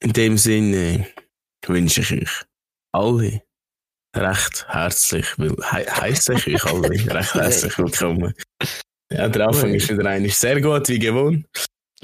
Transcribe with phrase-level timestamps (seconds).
[0.00, 1.06] in dem Sinne
[1.66, 2.44] wünsche ich euch
[2.92, 3.42] alle
[4.16, 8.34] recht herzlich, will, he heisse ich euch alle recht herzlich willkommen.
[9.12, 11.46] Ja, der Anfang ist wieder eigentlich sehr gut, wie gewohnt.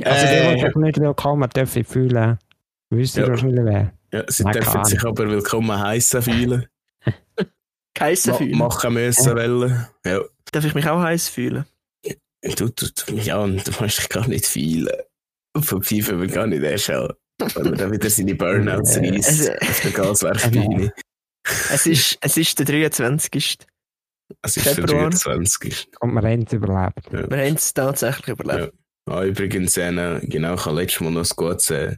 [0.05, 2.39] Also, der, Äh, der sich nicht willkommen darf ich fühlen.
[2.91, 3.29] Wisst ihr Ja.
[3.31, 3.93] wahrscheinlich wer?
[4.13, 6.67] ja, sie Nein, dürfen sich aber willkommen heißen fühlen.
[7.99, 8.59] Heiß Ma fühlen.
[8.59, 9.87] machen müssen wollen.
[10.05, 10.21] Ja.
[10.53, 11.65] Darf ich mich auch heiß fühlen?
[12.43, 14.89] Du, du, du, ja, und du musst dich gar nicht fühlen.
[15.59, 17.13] Von FIFA wird gar nicht erst an.
[17.39, 20.93] Wenn man dann wieder seine Burnouts Äh, reißt also- auf der Gaswerkbühne.
[21.71, 23.59] Es ist, es ist der 23.
[24.43, 25.11] Es ist der Februar.
[25.11, 25.89] 23.
[26.01, 27.13] Und wir haben es überlebt.
[27.13, 28.75] Wir haben es tatsächlich überlebt.
[29.09, 31.97] Ah, übrigens, äh, genau, ich habe letztes Mal noch ein gutes äh,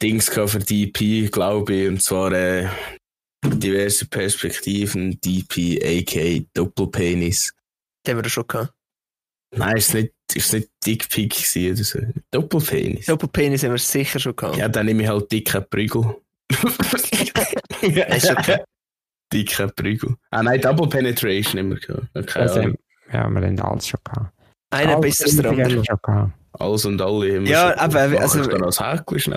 [0.00, 2.68] Dings gehabt für DP, glaube ich, und zwar äh,
[3.44, 7.52] diverse Perspektiven, DP, AK, Doppelpenis.
[8.06, 8.72] Den haben wir schon gehabt.
[9.56, 11.98] Nein, ist nicht, ist nicht Dickpick gewesen oder so.
[12.30, 13.06] Doppelpenis.
[13.06, 14.56] Doppelpenis haben wir sicher schon gehabt.
[14.56, 16.16] Ja, dann nehme ich halt dicken Prügel.
[17.82, 18.58] Ist okay.
[19.32, 20.14] Dicker Prügel.
[20.30, 22.06] Ah nein, Double Penetration immer gehabt.
[22.14, 22.68] Okay, Also, ja.
[23.12, 24.32] ja, wir haben alles schon gehabt.
[24.70, 25.84] Einer Alles besser als der haben wir andere.
[25.84, 26.32] schon gehabt.
[26.58, 28.80] Alles und alle haben wir Ja, schon- aber, Mach also, dann als.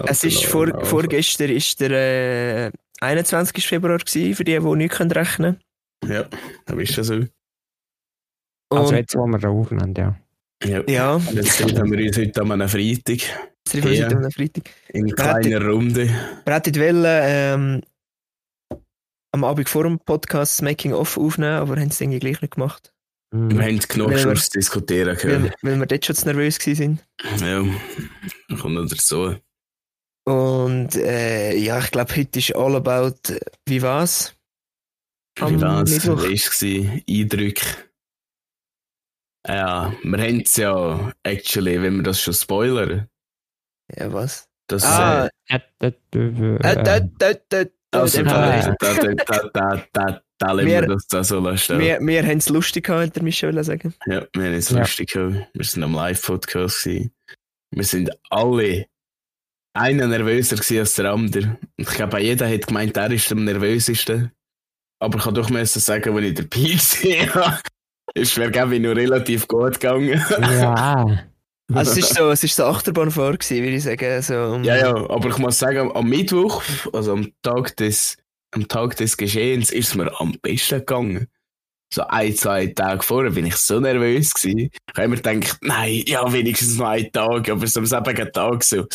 [0.09, 0.83] Es ist vor, genau.
[0.86, 3.66] vorgestern ist der äh, 21.
[3.67, 5.59] Februar gewesen, für die, die nicht können rechnen
[6.08, 6.26] Ja,
[6.66, 7.26] da bist du so.
[8.72, 10.16] Also Und jetzt, wo wir da aufnehmen, ja.
[10.64, 10.84] Ja.
[10.88, 13.20] ja, Jetzt treffen wir uns heute an einem Freitag
[13.64, 14.06] das treffen wir Ja.
[14.08, 14.70] uns heute am Freitag.
[14.89, 16.08] in kleiner Runde.
[16.45, 17.81] Wir hätten wollen, ähm,
[19.31, 22.94] am Abend vor dem Podcast das Making-of aufnehmen, aber haben es irgendwie gleich nicht gemacht.
[23.31, 23.61] Wir Mhm.
[23.61, 25.52] haben genug Weil wir- Schluss diskutieren Weil, können.
[25.61, 27.00] weil wir dort schon zu nervös waren.
[27.39, 29.36] Ja, kommt noch dazu.
[30.26, 34.36] Und äh, ja, ich glaube, heute ist all about äh, wie was.
[35.39, 35.89] Wie war's?
[35.92, 36.23] Mittwoch.
[36.23, 37.04] Wie war's gewesen?
[37.08, 37.66] Eindrücke?
[39.48, 43.08] Ja, wir haben es ja, actually, wenn wir das schon spoilern,
[43.95, 44.48] Ja, was?
[44.68, 50.22] das Ah, äh, Äh, äh, äh, äh, äh, also, da, da, da, da, da, da,
[50.38, 51.80] da lassen wir das da so lassen.
[51.80, 53.94] Wir, wir haben es lustig gehabt, hätte Michel wollen sagen.
[54.05, 54.80] Ja, wir haben es Ja.
[54.80, 55.48] lustig gehabt.
[55.54, 56.86] Wir sind am Live-Podcast.
[56.86, 58.86] Wir sind alle
[59.73, 61.58] einer nervöser als der andere.
[61.77, 64.32] Und ich glaube, jeder hat gemeint, er ist am nervösesten.
[65.02, 67.60] Aber ich kann doch müssen sagen, wenn ich der Peak war,
[68.15, 70.23] ist mir, glaube ich, noch relativ gut gegangen.
[70.42, 71.05] ja.
[71.71, 74.21] Also es ist so, es ist so Achterbahnfahrt gewesen, würde ich sagen.
[74.23, 78.17] So, um- Ja, ja, aber ich muss sagen, am Mittwoch, also am Tag des,
[78.55, 81.27] am Tag des Geschehens, ist es mir am besten gegangen.
[81.93, 84.71] So ein, zwei Tage vorher bin ich so nervös gewesen.
[84.71, 88.64] Ich habe mir gedacht, nein, ja, wenigstens noch einen Tag, aber so am selben Tag
[88.64, 88.87] so,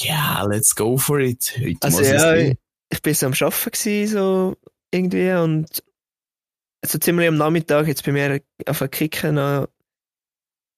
[0.00, 1.54] ja, let's go for it.
[1.58, 2.56] Heute Also muss es ja, ich,
[2.90, 4.56] ich bin so am Arbeiten gewesen, so
[4.90, 5.82] irgendwie und
[6.84, 9.68] so ziemlich am Nachmittag jetzt bei mir auf einen Kicken noch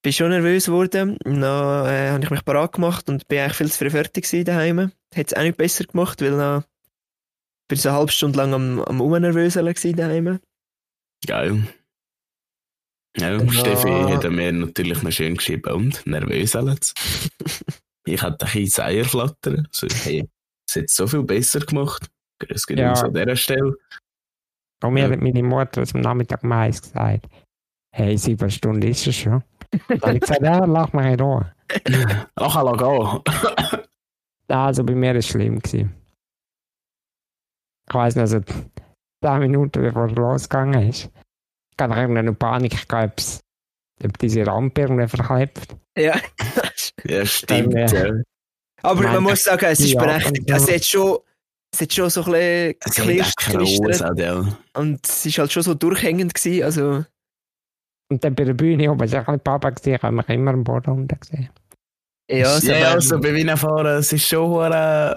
[0.03, 1.17] bin schon nervös geworden.
[1.23, 4.45] Dann äh, habe ich mich parat gemacht und bin eigentlich viel zu früh fertig gewesen
[4.45, 4.91] daheim.
[5.13, 6.63] Hätte es auch nicht besser gemacht, weil dann
[7.67, 10.39] bin ich so eine halbe Stunde lang am, am Unnervöseln gewesen daheim.
[11.27, 11.67] Geil.
[13.17, 13.51] Ja, Ja.
[13.51, 16.93] Steffi hat mir natürlich noch schön geschrieben und nervös alles.
[18.05, 19.67] ich hatte ein bisschen Eier flattern.
[19.71, 20.27] So, hey,
[20.67, 22.07] es hat so viel besser gemacht.
[22.49, 22.89] Es geht Ja.
[22.91, 23.75] uns an dieser Stelle.
[24.83, 25.11] Und mir Ja.
[25.11, 27.27] hat meine Mutter am Nachmittag mais gesagt,
[27.95, 29.43] hey, sieben Stunden ist es schon.
[29.87, 31.53] Dann habe ich gesagt, ja, lach mich in Ruhe.
[32.35, 33.85] Ach, lass gehen.
[34.47, 35.59] Also bei mir war es schlimm.
[35.59, 35.93] Gewesen.
[37.87, 38.39] Ich weiss nicht, also
[39.23, 41.09] zehn Minuten bevor es losgegangen ist,
[41.77, 43.39] kann ich irgendwie noch Panik gehabt, ob es-
[44.03, 45.75] ob diese Rampe irgendwie verklebt.
[45.97, 46.15] Ja.
[47.03, 47.73] Ja, stimmt.
[47.73, 48.21] Dann, Ja.
[48.83, 50.39] Aber man muss sagen, es ist berechtigt.
[50.39, 51.17] und- Es hat schon,
[51.73, 54.57] es hat schon so ein bisschen ja.
[54.73, 56.63] und es ist halt schon so durchhängend gewesen.
[56.63, 57.05] Also,
[58.09, 60.29] Und dann bei der Bühne oben, es war ein bisschen Papa, gesehen, ich habe mich
[60.29, 61.49] immer am Boden unten gesehen.
[62.29, 65.15] ja, so Ja, also bei Wiener fahren, es war schon ein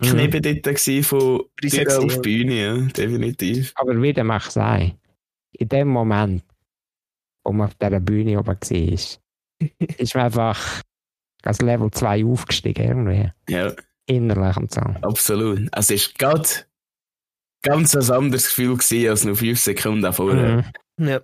[0.00, 3.72] Knebel dort gewesen von Tür auf gewesen, die Bühne, ja, definitiv.
[3.76, 4.98] Aber wieder mag ich sagen,
[5.52, 6.42] in dem Moment,
[7.44, 8.58] wo man auf dieser Bühne oben war,
[9.98, 10.82] ist man einfach
[11.44, 13.30] als Level 2 aufgestiegen irgendwie.
[13.48, 13.72] Ja,
[14.06, 14.80] Innerlich und so.
[14.80, 15.68] absolut.
[15.72, 16.48] Also es war gerade
[17.62, 20.64] ganz ein anderes Gefühl gewesen, als noch fünf Sekunden vorher.
[20.96, 21.08] Mhm.
[21.08, 21.20] ja.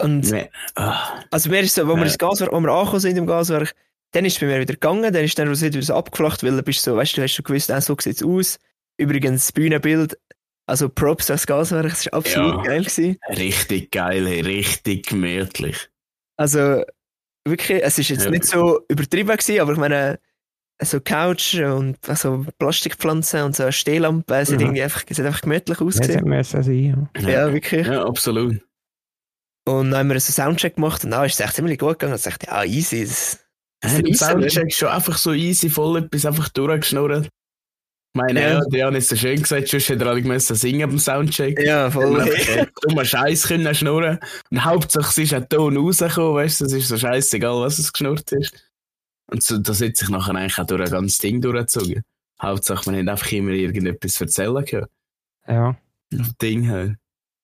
[0.00, 0.50] Und Nee.
[0.74, 2.04] Ah, Also mir ist so, wo wir Ja.
[2.06, 3.74] ins Gaswerk, wo wir angekommen sind im Gaswerk,
[4.12, 6.62] dann ist es bei mir wieder gegangen, dann ist dann wieder so abgeflacht, weil du
[6.62, 8.58] bist so, weißt du, du hast schon gewusst, so sieht es aus.
[8.98, 10.18] Übrigens, das Bühnenbild,
[10.66, 12.62] also Props als Gaswerk, das war absolut Ja.
[12.62, 12.80] geil.
[12.80, 13.18] Gewesen.
[13.30, 15.88] richtig geil, richtig gemütlich.
[16.36, 16.84] Also
[17.46, 18.30] wirklich, es ist jetzt Ja.
[18.30, 20.18] nicht so übertrieben gewesen, aber ich meine,
[20.80, 24.66] so Couch und also Plastikpflanzen und so eine Stehlampe, es, hat Mhm.
[24.66, 26.44] irgendwie einfach, es hat einfach gemütlich Das ausgesehen.
[26.44, 27.08] sein.
[27.20, 27.28] Ja.
[27.28, 27.86] Ja, wirklich.
[27.86, 28.60] Ja, absolut.
[29.64, 31.98] Und dann haben wir so einen Soundcheck gemacht und dann ist es echt ziemlich gut
[32.00, 32.14] gegangen.
[32.14, 33.38] Und ich dachte, ja, easy, das
[33.98, 37.26] Im Soundcheck schon einfach so easy voll etwas einfach durchgeschnurrt.
[38.14, 40.88] Ich meine, ja, ja Diane ist so schön gesagt, sonst hätte er alle müssen singen
[40.90, 41.58] beim Soundcheck.
[41.60, 42.28] Ja, voll.
[42.82, 44.18] Dummer Scheiß können schnurren.
[44.50, 48.30] Und hauptsächlich ist ein Ton rausgekommen, weißt du, es ist so scheißegal, was es geschnurrt
[48.32, 48.52] ist.
[49.32, 52.04] Und so, das hat sich nachher eigentlich auch durch ein ganzes Ding durchgezogen.
[52.40, 54.86] Hauptsache, man hat einfach immer irgendetwas erzählen können.
[55.48, 55.76] Ja.
[56.40, 56.96] Ding halt.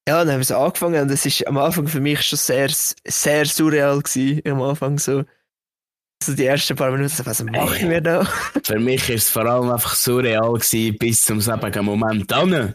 [0.06, 2.68] Ja, dann haben wir so angefangen und es ist am Anfang für mich schon sehr,
[2.70, 4.42] sehr surreal gewesen.
[4.46, 5.24] Am Anfang so,
[6.22, 8.24] so die ersten paar Minuten, was machen wir da?
[8.64, 12.74] Für mich ist es vor allem einfach surreal gewesen, bis zum selben Moment an,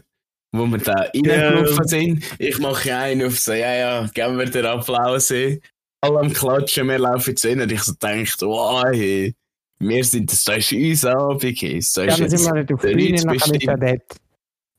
[0.52, 1.88] wo wir da reingelaufen yeah.
[1.88, 2.24] sind.
[2.38, 5.32] Ich mache einen auf so, ja, ja, geben wir den Applaus.
[6.04, 9.34] Alle am Klatschen, wir laufen zu ihnen und ich so denke, wow, hey,
[9.78, 12.94] wir sind, das ist unser Abend, das ist ja, dann sind wir nicht auf die
[12.94, 14.16] Bühne, nachher dort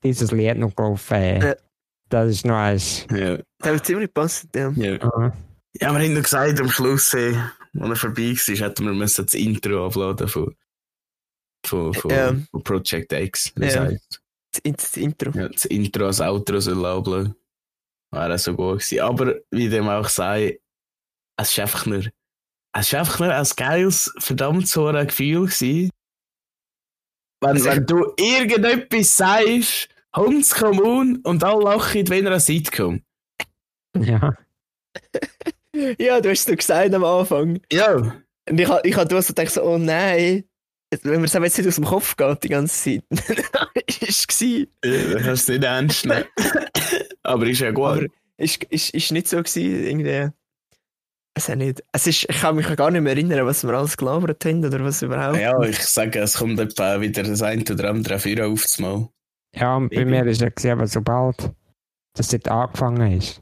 [0.04, 1.42] dieses Lied noch gelaufen.
[1.42, 1.56] Ja.
[2.10, 3.06] Das ist noch eins.
[3.12, 3.38] Ja.
[3.60, 4.72] Das hat ziemlich gepasst, ja.
[4.76, 5.34] Ja, Aha.
[5.82, 7.36] ja wir haben noch gesagt, am Schluss, hey,
[7.80, 10.56] als er vorbei war, hätten wir müssen das Intro uploaden von,
[11.66, 12.36] von, von, Ja.
[12.52, 13.52] von Project X.
[13.56, 13.90] wie Ja.
[14.64, 15.32] das Intro.
[15.32, 17.36] Ja, das Intro als Outro soll uploaden.
[18.12, 19.00] Wäre so gut gewesen.
[19.02, 20.60] Aber wie dem auch sei,
[21.38, 22.00] es ist einfach nur,
[22.74, 25.90] es ist einfach nur ein geiles, verdammt so ein Gefühl gewesen.
[27.42, 33.02] Wenn, Also- wenn du irgendetwas sagst, Hunds Kommun und alle lachen wie in einer Sitcom.
[33.98, 34.34] Ja.
[36.00, 37.60] Ja, du hast es gesagt am Anfang.
[37.70, 37.96] Ja.
[37.96, 40.46] Und ich, ha- ich hatte so gedacht, so, oh nein,
[41.02, 43.04] wenn mir das jetzt nicht aus dem Kopf geht die ganze Zeit.
[44.08, 46.24] ist es Ja, Das kannst du nicht ernst nehmen.
[47.24, 47.84] Aber ist ja gut.
[47.86, 48.06] Aber
[48.38, 50.30] ist, ist, ist nicht so gewesen, irgendwie.
[51.38, 51.84] Es ist nicht.
[51.92, 54.84] Es ist, ich kann mich gar nicht mehr erinnern, was wir alles gelabert haben oder
[54.84, 55.38] was überhaupt.
[55.38, 59.10] ja, ich sage, es kommt etwa wieder das eine oder andere Führer aufzumal.
[59.56, 60.12] Ja, und bei Baby.
[60.12, 61.52] mir ist ja aber sobald
[62.16, 63.42] das dort angefangen ist,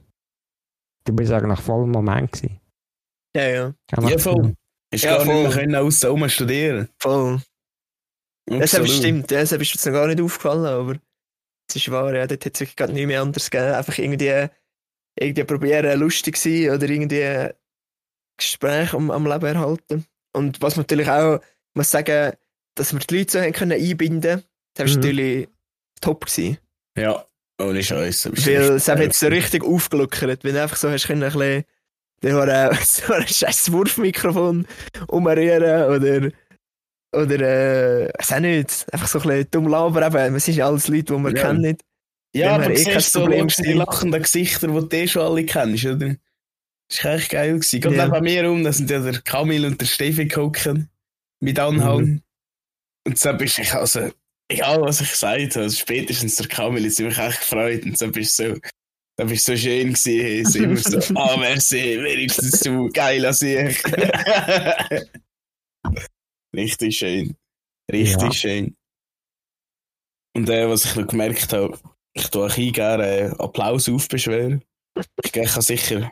[1.06, 2.60] du bist eigentlich voll im Moment gewesen.
[3.36, 4.54] ja, ja, Kann man Ja, voll.
[4.92, 6.90] Ist Ja, gar nicht mehr können aussen rum studieren.
[7.00, 7.42] voll.
[8.48, 8.90] Das Absolut.
[8.90, 11.00] stimmt, ja, das ist mir jetzt noch gar nicht aufgefallen, aber
[11.70, 13.74] es ist wahr, ja, dort hat es wirklich gerade nicht mehr anders gegeben.
[13.74, 14.48] Einfach irgendwie,
[15.18, 17.50] irgendwie probieren, lustig sein oder irgendwie
[18.38, 20.06] Gespräch am, am Leben erhalten.
[20.34, 21.40] Und was man natürlich auch
[21.76, 22.34] muss sagen,
[22.76, 24.44] dass wir die Leute so haben können einbinden,
[24.76, 24.96] das war Mhm.
[24.96, 25.48] natürlich
[26.02, 26.58] top gewesen.
[26.98, 27.26] Ja,
[27.62, 28.32] ohne Scheiße.
[28.34, 31.66] Weil es hat jetzt so richtig aufgelockert, wenn du einfach so hast können, ein bisschen
[32.42, 34.66] hat äh, so ein scheiß Wurfmikrofon
[35.08, 36.32] umrühren oder
[37.16, 40.56] oder äh, ich weiß auch nicht, einfach so ein bisschen dumm labern, eben, es sind
[40.56, 41.42] ja alles Leute, die man Ja.
[41.54, 41.82] kennt.
[42.36, 46.16] Ja, aber eh siehst so die lachenden Gesichter, die du eh schon alle kennst, oder?
[46.90, 47.54] Das war echt geil.
[47.54, 47.82] Gewesen.
[47.82, 48.08] Gerade Ja.
[48.08, 50.90] neben mir um, da sind ja der Kamil und der Steffi gucken
[51.42, 52.02] mit Anhang.
[52.06, 52.22] Mhm.
[53.06, 54.12] Und so bist ich also,
[54.50, 57.84] egal was ich gesagt habe, also spätestens der Kamil sich mich echt gefreut.
[57.84, 58.60] Und so bist du so,
[59.18, 60.22] da bist so schön gewesen.
[60.22, 63.84] Hey, so immer so, ah, merci, wenigstens du, geil als ich.
[66.56, 67.36] Richtig schön.
[67.92, 68.32] Richtig Ja.
[68.34, 68.76] schön.
[70.36, 71.78] Und äh, was ich noch gemerkt habe,
[72.16, 74.64] ich tue auch gerne äh, Applaus aufbeschweren.
[75.24, 76.12] Ich gehe kann sicher,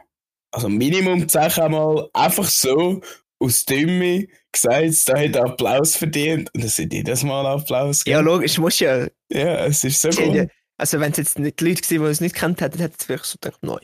[0.51, 3.01] also Minimum 10 Mal einfach so
[3.39, 6.49] aus Dümme gesagt, da hat Applaus verdient.
[6.53, 8.03] Und es sind jedes Mal Applaus.
[8.05, 8.35] Ja, gegeben.
[8.35, 9.07] logisch, musst ja.
[9.31, 10.51] ja, es ist so Ja, gut.
[10.77, 13.05] Also wenn es jetzt nicht die Leute gewesen, die es nicht kennt hätten, hätten sie
[13.05, 13.79] vielleicht so gedacht, neu.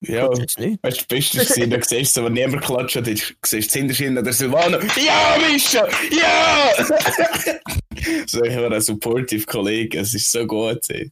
[0.00, 3.56] Ja, weißt du, das Beste ist, da siehst du, wenn niemand klatscht, dann siehst du
[3.58, 4.78] das Hinterschienen der Silvano.
[4.96, 5.88] Ja, Mischa!
[6.12, 6.72] Ja!
[8.26, 10.88] so, ich war ein supportive Kollege, es ist so gut.
[10.90, 11.10] Ey.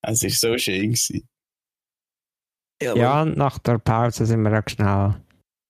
[0.00, 0.92] Es ist so schön.
[0.92, 1.28] Gewesen.
[2.82, 5.14] Ja, Ja, und nach der Pause sind wir auch schnell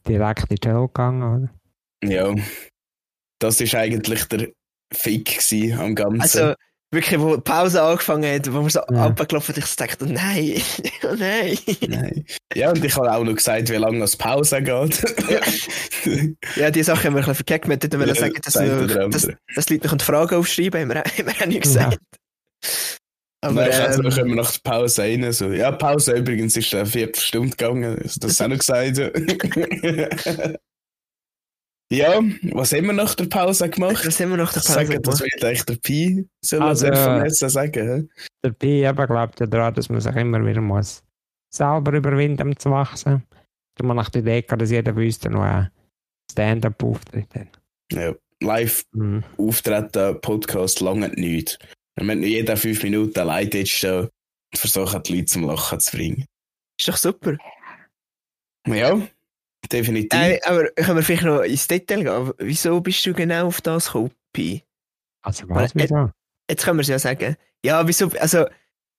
[0.07, 2.11] direkt in die Hölle gegangen, oder?
[2.11, 2.35] Ja,
[3.39, 4.49] das ist eigentlich der
[4.93, 6.21] Fick gewesen am Ganzen.
[6.21, 6.55] Also
[6.93, 9.07] wirklich, wo die Pause angefangen hat, wo wir so Ja.
[9.07, 10.61] abgelaufen ich dachte, nein,
[11.05, 11.59] oh nein.
[11.89, 12.25] Nein.
[12.55, 15.03] Ja, und ich habe auch noch gesagt, wie lange das Pause geht.
[16.57, 17.67] Ja, die Sache haben wir ein bisschen verkackt.
[17.69, 20.89] Wir hätten Ja, sagen, dass, wir, dass, dass die Leute noch eine Frage aufschreiben haben
[20.91, 21.99] wir, haben wir auch nicht gesagt.
[21.99, 23.04] Aber
[23.45, 25.33] Aber also, ähm, können wir nach der Pause rein.
[25.33, 25.53] So.
[25.53, 27.97] Ja, die Pause übrigens ist eine Viertelstunde gegangen.
[28.21, 28.97] Das auch noch gesagt.
[31.93, 32.21] ja,
[32.53, 34.05] was haben wir nach der Pause gemacht?
[34.07, 35.33] was haben wir nach der Ich Pause sage, das gemacht?
[35.33, 38.09] wird eigentlich der Pi soll Also, von Netz sagen.
[38.09, 38.09] hä?
[38.43, 41.03] Dabei eben glaubt ja daran, dass man sich immer wieder muss
[41.55, 43.23] selber überwinden um zu wachsen.
[43.77, 45.71] Da man nach der Idee dass jeder von uns dann noch einen
[46.33, 47.61] Stand-up-Auftritt hat.
[47.93, 49.23] Ja, live Mhm.
[49.39, 51.59] auftreten, Podcast lange nicht.
[51.97, 54.11] Wir müssen jeder fünf Minuten allein dort stehen und
[54.59, 56.25] versuchen, die Leute zum Lachen zu bringen.
[56.79, 57.37] Ist doch super.
[58.67, 59.01] Ja,
[59.71, 60.19] definitiv.
[60.19, 62.33] Äh, aber können wir vielleicht noch ins Detail gehen?
[62.39, 64.11] Wieso bist du genau auf das gekommen?
[65.23, 66.11] Also was Weil- wieso?
[66.51, 67.37] Jetzt können wir es ja sagen.
[67.65, 68.45] Ja, wieso, also,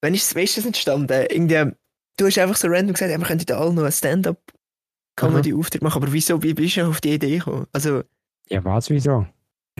[0.00, 1.26] wenn ist das Beste entstanden?
[1.30, 1.72] Irgendwie,
[2.16, 6.12] du hast einfach so random gesagt, ja, wir könnten alle noch einen Stand-up-Comedy-Auftritt machen, aber
[6.12, 7.66] wieso, wie bist du auf die Idee gekommen?
[7.72, 8.02] Also,
[8.48, 9.26] Ja, was, wieso?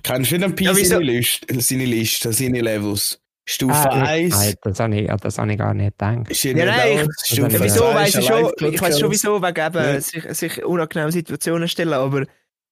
[0.02, 3.20] Kennst du nicht Pi seine, Liste, seine Liste, seine Levels?
[3.48, 6.44] Stufe Ah, 1 Nein, das habe ich, das habe ich gar nicht gedacht.
[6.44, 9.76] Ja, nein, ich- Stufe wieso weiss ist ich schon, ich weiß schon wieso, wegen eben
[9.84, 10.00] Ja.
[10.00, 12.26] sich, sich unangenehme Situationen stellen, aber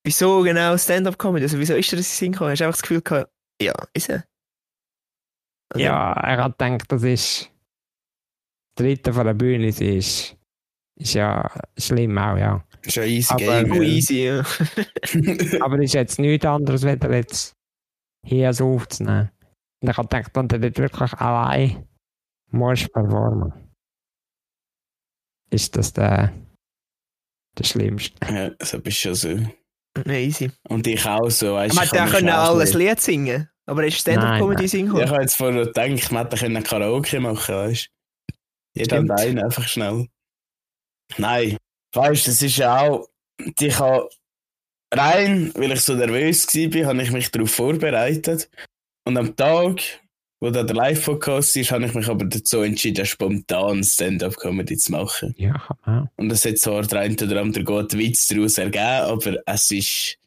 [0.04, 1.44] wieso genau Stand-up-Comedy?
[1.44, 2.50] Also wieso ist dir das in den Sinn gekommen?
[2.50, 3.30] Hast du einfach das Gefühl gehabt,
[3.62, 4.24] ja, ist er?
[5.72, 7.50] Also, Ja, er hat gedacht, das ist.
[8.76, 12.64] Dritte von der Bühne ist, ist ja schlimm auch, ja.
[12.84, 13.74] Ist ein easy Aber Game.
[13.74, 13.82] Ja.
[13.82, 14.40] easy, ja.
[15.60, 17.56] Aber es ist jetzt nichts anderes, als jetzt
[18.24, 19.30] hier so aufzunehmen.
[19.82, 21.86] Und ich habe gedacht, wenn du dort wirklich allein
[22.50, 23.52] musst performen,
[25.50, 26.32] ist das der,
[27.58, 28.14] der Schlimmste.
[28.26, 29.28] Ja, so bist du schon so.
[30.06, 30.50] ja, easy.
[30.68, 31.54] Und ich auch so.
[31.54, 35.10] Weißt, Man ich hätte auch können alles Lied singen, aber ist Stand-up-Comedy singen Ja, ich
[35.10, 38.80] habe jetzt vorher gedacht, man hätte können Karaoke machen weißt du?
[38.80, 40.08] Jeder und einen einfach schnell.
[41.16, 41.56] Nein,
[41.96, 43.08] weißt du, das ist ja auch.
[43.58, 44.08] Ich habe
[44.92, 48.48] rein, weil ich so nervös war, habe ich mich darauf vorbereitet.
[49.04, 49.80] Und am Tag,
[50.40, 55.34] wo da der Live-Podcast ist, habe ich mich aber dazu entschieden, spontan Stand-up-Comedy zu machen.
[55.36, 56.06] Ja, auch.
[56.16, 60.18] Und es hat zwar der eine oder andere guten Witz daraus ergeben, aber es ist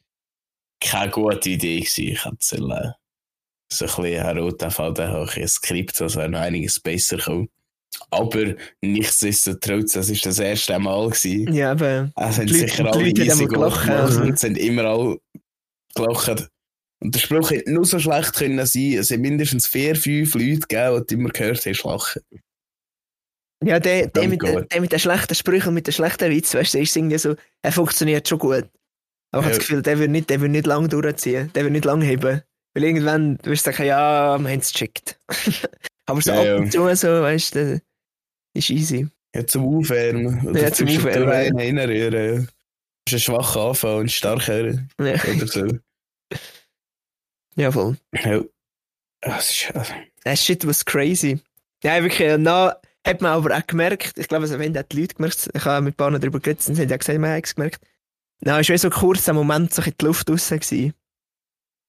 [0.80, 2.04] keine gute Idee gewesen.
[2.04, 2.94] Ich sollen
[3.70, 7.48] so ein bisschen einen roten Faden ein Skript, das wäre noch einiges besser gekommen.
[8.10, 11.10] Aber nichtsdestotrotz, das war das erste Mal.
[11.10, 11.52] Gewesen.
[11.52, 14.22] Ja, aber Es haben sicher alle haben easy immer gelacht, also.
[14.22, 15.18] und haben immer alle
[15.94, 16.48] gelacht.
[17.00, 18.94] Und der Spruch hätte nur so schlecht können sein.
[18.94, 22.22] Es hat mindestens vier, fünf Leute gegeben, die immer gehört hast, lachen.
[23.64, 26.74] ja, der, der, mit, der mit den schlechten Sprüchen und mit den schlechten Witzen, weißt
[26.74, 28.68] du, der ist irgendwie so, er funktioniert schon gut.
[29.30, 31.72] Aber ich habe das Gefühl, der wird nicht, der wird nicht lang durchziehen, der wird
[31.72, 32.42] nicht lang heben.
[32.74, 35.18] Weil irgendwann wirst du sagen, ja, wir haben es gecheckt.
[36.08, 37.82] aber so Ja, ab und zu, so, weißt du,
[38.54, 39.08] ist easy.
[39.34, 40.46] Ja, zum Aufwärmen.
[40.46, 42.40] Oder Ja, zum Aufwärmen, einen reinrühren.
[42.42, 42.46] Ja.
[43.06, 44.88] Du musst schwach anfangen und stark hören.
[45.00, 45.66] Ja, Oder so.
[47.56, 47.96] ja voll.
[48.14, 48.42] Ja.
[49.20, 49.92] Das ist, also,
[50.24, 51.40] Das Shit was crazy.
[51.82, 55.14] Ja, wirklich, äh, na, hat man aber auch gemerkt, ich glaube, also, wenn die Leute
[55.14, 57.44] gemerkt, ich habe mit ein paar darüber geredet, und sie haben ja gesagt, man hat
[57.44, 57.80] es gemerkt,
[58.40, 60.94] na, ist wie so kurz ein Moment so in die Luft raus gewesen.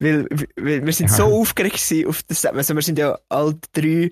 [0.02, 0.26] Weil,
[0.56, 1.16] weil wir sind Ja.
[1.18, 4.12] so aufgeregt gewesen auf das, also wir sind ja alle drei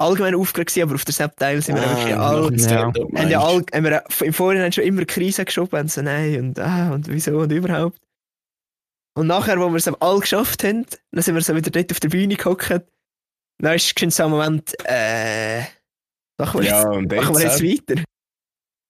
[0.00, 2.92] allgemein aufgeregt aber auf der Sepp-Teil sind wir ah, wirklich alle, Ja.
[3.20, 6.58] Haben ja alle, haben wir im Vorhinein schon immer Krisen geschoben, und so, nein, und,
[6.58, 7.98] ah, und wieso und überhaupt.
[9.16, 12.00] Und nachher, wo wir es alle geschafft haben, dann sind wir so wieder dort auf
[12.00, 12.70] der Bühne gehockt,
[13.58, 15.60] dann ist es so ein Moment, äh,
[16.38, 18.02] machen wir, Ja, jetzt, und machen wir jetzt weiter?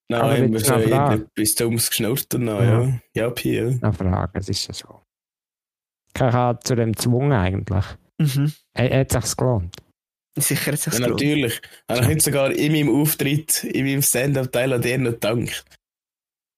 [0.09, 2.63] Nein, haben wir jetzt so etwas Dummes geschnurrt Ja.
[2.63, 3.01] ja.
[3.15, 3.67] Ja, Pi, ja.
[3.67, 5.00] Eine Frage, es ist ja so.
[6.15, 7.85] Ich habe zu dem gezwungen eigentlich.
[8.19, 8.53] Mhm.
[8.75, 9.77] Er hat sich's gelohnt.
[10.39, 11.61] Sicher jetzt Ja, ja, natürlich.
[11.89, 15.65] Habe ich nicht sogar in meinem Auftritt, in meinem Stand-up-Teil an dir noch gedankt.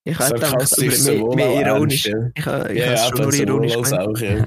[0.04, 2.06] Ich habe gedacht, aber mehr, ironisch.
[2.34, 4.46] Ich habe, Ja, ja, es schon nur ironisch auch, ja.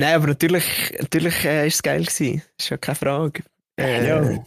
[0.00, 2.42] Nein, aber natürlich, natürlich äh, ist es geil gewesen.
[2.56, 3.42] Das ist ja keine Frage.
[3.78, 4.44] Äh, Ja,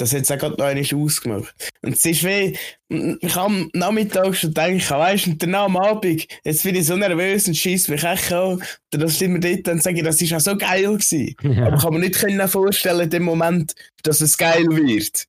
[0.00, 1.54] das hat es auch gerade noch einmal ausgemacht.
[1.82, 2.56] Und es ist wie,
[2.88, 6.86] ich habe am Nachmittag schon gedacht, weißt du, und danach am Abend, jetzt bin ich
[6.86, 8.62] so nervös und schieß mich echt an.
[8.90, 11.34] Dann sind wir dort und sagen, das ist auch so geil gewesen.
[11.62, 15.26] Aber ich kann mir nicht können vorstellen, in dem Moment, dass es geil wird.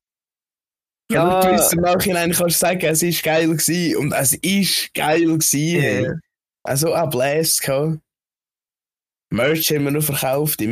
[1.10, 1.24] Ja.
[1.24, 5.26] Aber gewiss im Nachhinein kannst du sagen, es ist geil gewesen und es ist geil
[5.26, 6.04] gewesen.
[6.04, 6.12] Ja.
[6.62, 7.98] Also ein Blast gehabt.
[9.30, 10.66] Merch haben wir noch verkauft, die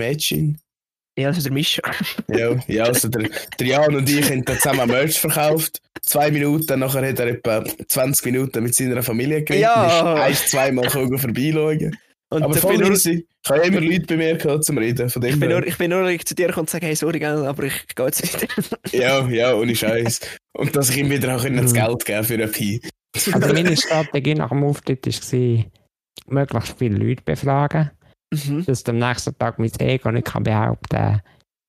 [1.20, 1.82] Ja, also der Mischa.
[2.28, 5.80] Ja, ja also der, der Jan und ich haben da zusammen Merch verkauft.
[6.02, 9.62] Zwei Minuten, nachher hat er etwa 20 Minuten mit seiner Familie geredet.
[9.62, 10.26] Ja.
[10.26, 11.96] Ist ein, zweimal vorbeischauen.
[12.32, 13.26] Und Aber ich voll bin nur, easy.
[13.44, 15.10] Ich habe immer Leute bei mir gehabt zum Reden.
[15.10, 17.64] Von dem ich bin nur, ich bin nur zu dir und sagen, hey, sorry, aber
[17.64, 18.46] ich gehe jetzt wieder.
[18.92, 20.20] Ja, ja, ohne Scheiß.
[20.52, 21.74] Und dass ich ihm wieder auch das Mhm.
[21.74, 22.80] Geld geben für ein Pi.
[23.32, 25.64] Also meine Strategie nach dem Auftritt war,
[26.28, 27.90] möglichst viele Leute befragen,
[28.30, 28.64] mhm.
[28.64, 31.22] dass am nächsten Tag mein Ego nicht kann behaupten kann,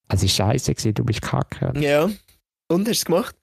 [0.10, 1.74] es war scheiße, gewesen, du bist kacke.
[1.80, 2.10] Ja.
[2.70, 3.36] Und, hast du es gemacht?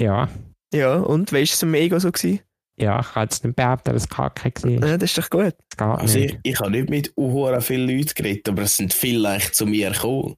[0.00, 0.28] Ja,
[0.72, 2.10] Ja, und, wie war es im Ego so?
[2.10, 2.40] Gewesen?
[2.78, 4.88] ja, ich kann jetzt nicht behaupten, dass es kacke war.
[4.88, 5.54] Ja, das ist doch gut.
[5.70, 6.38] Das geht Also nicht.
[6.42, 9.66] ich, ich habe nicht mit uhuere vielen Leuten geredet, aber es sind viele eigentlich zu
[9.66, 10.36] mir gekommen.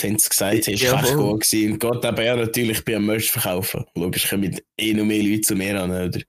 [0.00, 1.72] Die haben gesagt, es Ja, war echt gut gewesen.
[1.72, 3.84] Und Gott eben ja natürlich bei einem Merch verkaufen.
[3.94, 6.20] Logisch kommen eh noch mehr Leute zu mir an, oder?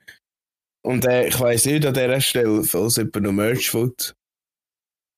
[0.85, 3.93] Und äh, ich weiss nicht an dieser Stelle, falls jemand noch Merch will.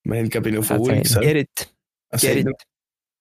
[0.06, 1.26] Wir haben, glaube ich, noch vorhin gesagt.
[1.26, 1.74] Gerrit,
[2.12, 2.48] Also, Gerrit.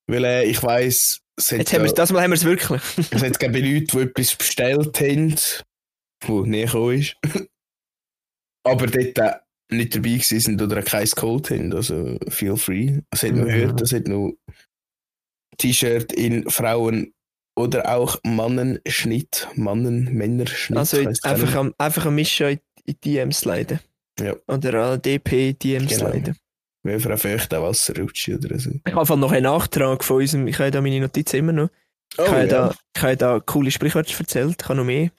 [0.07, 2.45] weil äh, ich weiss, es hat, Jetzt haben wir, da- das Mal haben wir es
[2.45, 2.83] wirklich.
[3.11, 5.35] es hat glaube ich Leute, die etwas bestellt haben,
[6.27, 7.17] wo nie gekommen ist.
[8.67, 9.35] Aber dort äh,
[9.71, 11.73] nicht dabei gewesen sind oder auch keins geholt haben.
[11.75, 13.01] Also feel free.
[13.11, 14.33] Es hat noch gehört, es hat noch
[15.59, 17.13] T-Shirt in Frauen
[17.57, 20.79] oder auch Mannenschnitt, Mannen, Männerschnitt.
[20.79, 23.81] Also einfach, am, einfach am Mischa in, in DMs leiden.
[24.21, 24.35] Ja.
[24.49, 26.09] Oder an DP-DMs Genau.
[26.11, 26.37] leiten.
[26.85, 28.71] Eine feuchte Wasserrutsche oder so.
[28.87, 31.71] Ich habe noch einen Nachtrag von unserem, ich habe da meine Notizen immer noch.
[32.19, 35.11] Oh, ich habe da, ich habe da coole Sprichwörter erzählt, ich habe noch mehr.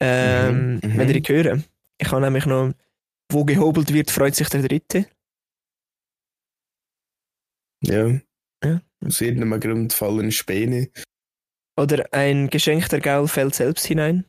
[0.00, 0.98] Ähm, Mhm, mhm.
[0.98, 1.64] Wenn ihr die hören.
[1.98, 2.74] Ich habe nämlich noch,
[3.30, 5.06] wo gehobelt wird, freut sich der Dritte.
[7.82, 8.20] Ja.
[8.64, 8.80] Ja.
[9.04, 10.90] Aus irgendeinem Grund fallen Späne.
[11.76, 14.24] Oder ein geschenkter Gaul fällt selbst hinein.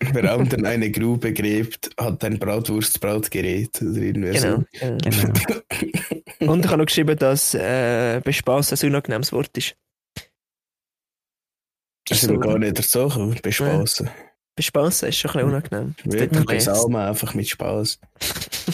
[0.00, 3.80] Wer anderen eine Grube gräbt, hat ein Bratwurstbrautgerät.
[3.82, 4.56] Oder irgendwie Genau.
[4.58, 4.64] so.
[4.72, 4.98] genau.
[6.38, 6.52] Genau.
[6.52, 9.76] Und ich habe noch geschrieben, dass äh, Bespaß ein unangenehmes Wort ist.
[12.06, 13.38] Das sind wir gar nicht gekommen.
[13.42, 14.08] Bespaßen.
[14.56, 15.94] Bespaßen ist schon ein bisschen unangenehm.
[16.04, 16.64] Wirklich.
[16.64, 17.98] Salmen einfach mit Spaß.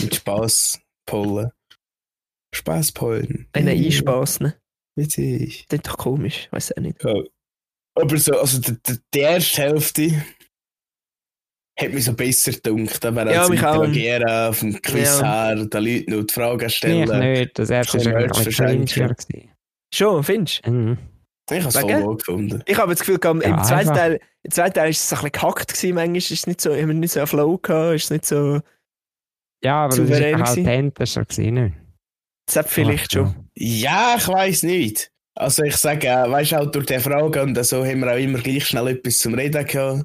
[0.00, 1.50] mit Spaß pollen.
[2.54, 3.49] Spaß pollen.
[3.52, 4.54] Einen Einspaß, ne?
[4.97, 5.66] Witzig.
[5.68, 7.02] Das ist doch komisch, weiß auch nicht.
[7.02, 7.14] Ja.
[7.97, 8.76] Aber so, also die,
[9.12, 10.25] die erste Hälfte
[11.78, 13.02] hat mich so besser gedunkt.
[13.02, 13.82] Wäre Ja, als mich auch.
[13.84, 15.46] Interagieren vom Quiz Ja.
[15.48, 17.18] her, den Leuten noch die Fragen Ich stellen.
[17.32, 17.58] nicht.
[17.58, 19.50] Das erste war gewesen.
[19.92, 20.70] Schon, findest du?
[20.70, 20.98] Mhm.
[21.50, 22.62] Ich habe es voll wohl gefunden.
[22.66, 23.92] Ich habe das Gefühl, gehabt, im, Ja, zweiten.
[23.92, 26.74] Teil, im zweiten Teil ist es ein bisschen gehackt gewesen, manchmal ist es nicht so,
[26.74, 28.60] wir nicht so einen Flow gehabt, ist es nicht so,
[29.62, 30.66] Ja, aber das Souverän war gewesen.
[30.68, 31.24] authentischer.
[31.26, 31.74] gewesen, nicht?
[32.46, 33.34] das hat vielleicht Ach, schon.
[33.56, 35.10] Ja, ich weiß nicht.
[35.36, 38.16] Also ich sage, äh, weißt du, auch durch die Frage und so haben wir auch
[38.18, 40.04] immer gleich schnell etwas zum Reden gehabt.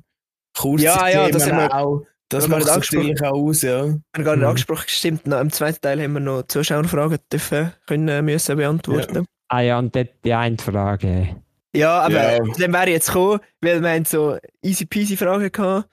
[0.57, 2.05] Kurze Ja, ja, das haben wir- auch.
[2.29, 3.85] Das haben wir macht nicht es natürlich auch aus, ja.
[3.85, 4.49] Wir haben gar nicht Mhm.
[4.49, 5.25] angesprochen, stimmt.
[5.27, 9.25] Noch Im zweiten Teil haben wir noch Zuschauerfragen dürfen, können, müssen beantworten.
[9.47, 11.35] Ah ja, und dort die eine Frage.
[11.75, 12.39] Ja, aber Ja.
[12.57, 15.89] dann wäre ich jetzt gekommen, weil wir haben so easy peasy Fragen gehabt.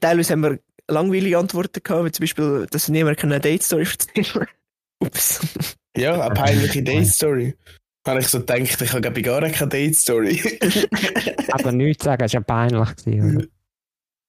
[0.00, 3.82] Teilweise haben wir langweilige Antworten gehabt, wie zum Beispiel, dass niemand eine Date-Story
[4.14, 4.46] erzählen
[5.02, 5.40] Ups.
[5.96, 7.54] Ja, eine peinliche Date-Story.
[8.06, 10.40] Habe ich so gedacht, ich habe gar keine Date-Story.
[11.52, 12.96] Aber nichts sagen, das war ja peinlich.
[12.96, 13.46] Gewesen, oder?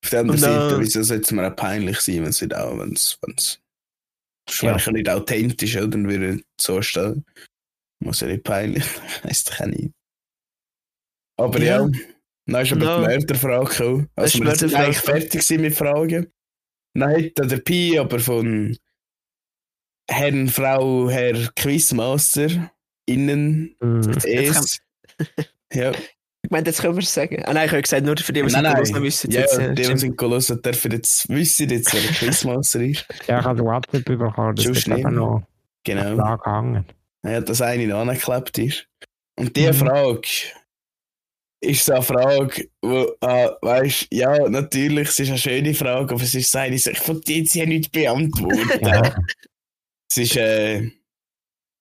[0.03, 2.77] Auf der anderen Seite, wieso sollte es mir auch peinlich sein, wenn es nicht auch,
[2.77, 3.60] wenn es, wenn es,
[4.45, 4.91] das Ja.
[4.91, 5.88] nicht authentisch, oder?
[5.88, 7.25] Dann würde ich so stehen.
[8.03, 8.84] Muss ja nicht peinlich,
[9.23, 9.93] weiss doch auch nicht.
[11.39, 11.89] Aber ja, Ja.
[12.47, 12.97] dann ist aber Ja.
[12.99, 14.10] die Mörderfrage gekommen.
[14.15, 16.32] Also wir sind eigentlich fertig mit Fragen.
[16.95, 18.78] Dann hat der Pi aber von
[20.12, 22.71] Herrn, Frau, Herr Quizmaster
[23.08, 24.12] innen Mhm.
[24.25, 24.80] es.
[25.73, 25.91] Ja,
[26.54, 27.44] Ich meine, jetzt können wir es sagen.
[27.46, 28.63] Ah nein, ich habe gesagt, nur für die, die es nein.
[28.63, 29.32] noch wissen.
[29.32, 33.08] Ja, jetzt, äh, die, die sind gelesen, dürfen jetzt wissen, jetzt, wer der Quizmaster ist.
[33.28, 35.10] Ja, ich habe den WhatsApp bekommen, das eben nicht.
[35.10, 35.42] noch
[35.84, 36.16] Genau.
[36.16, 36.86] da gehangen.
[37.26, 38.86] Ja, dass eine noch angeklebt ist.
[39.36, 39.74] Und die Mhm.
[39.74, 40.22] Frage
[41.60, 46.22] ist so eine Frage, wo, äh, weißt ja, natürlich, es ist eine schöne Frage, aber
[46.24, 48.86] es ist so eine, ich von die jetzt ja nicht beantworten.
[48.86, 49.16] Ja.
[50.08, 50.92] Es ist, äh,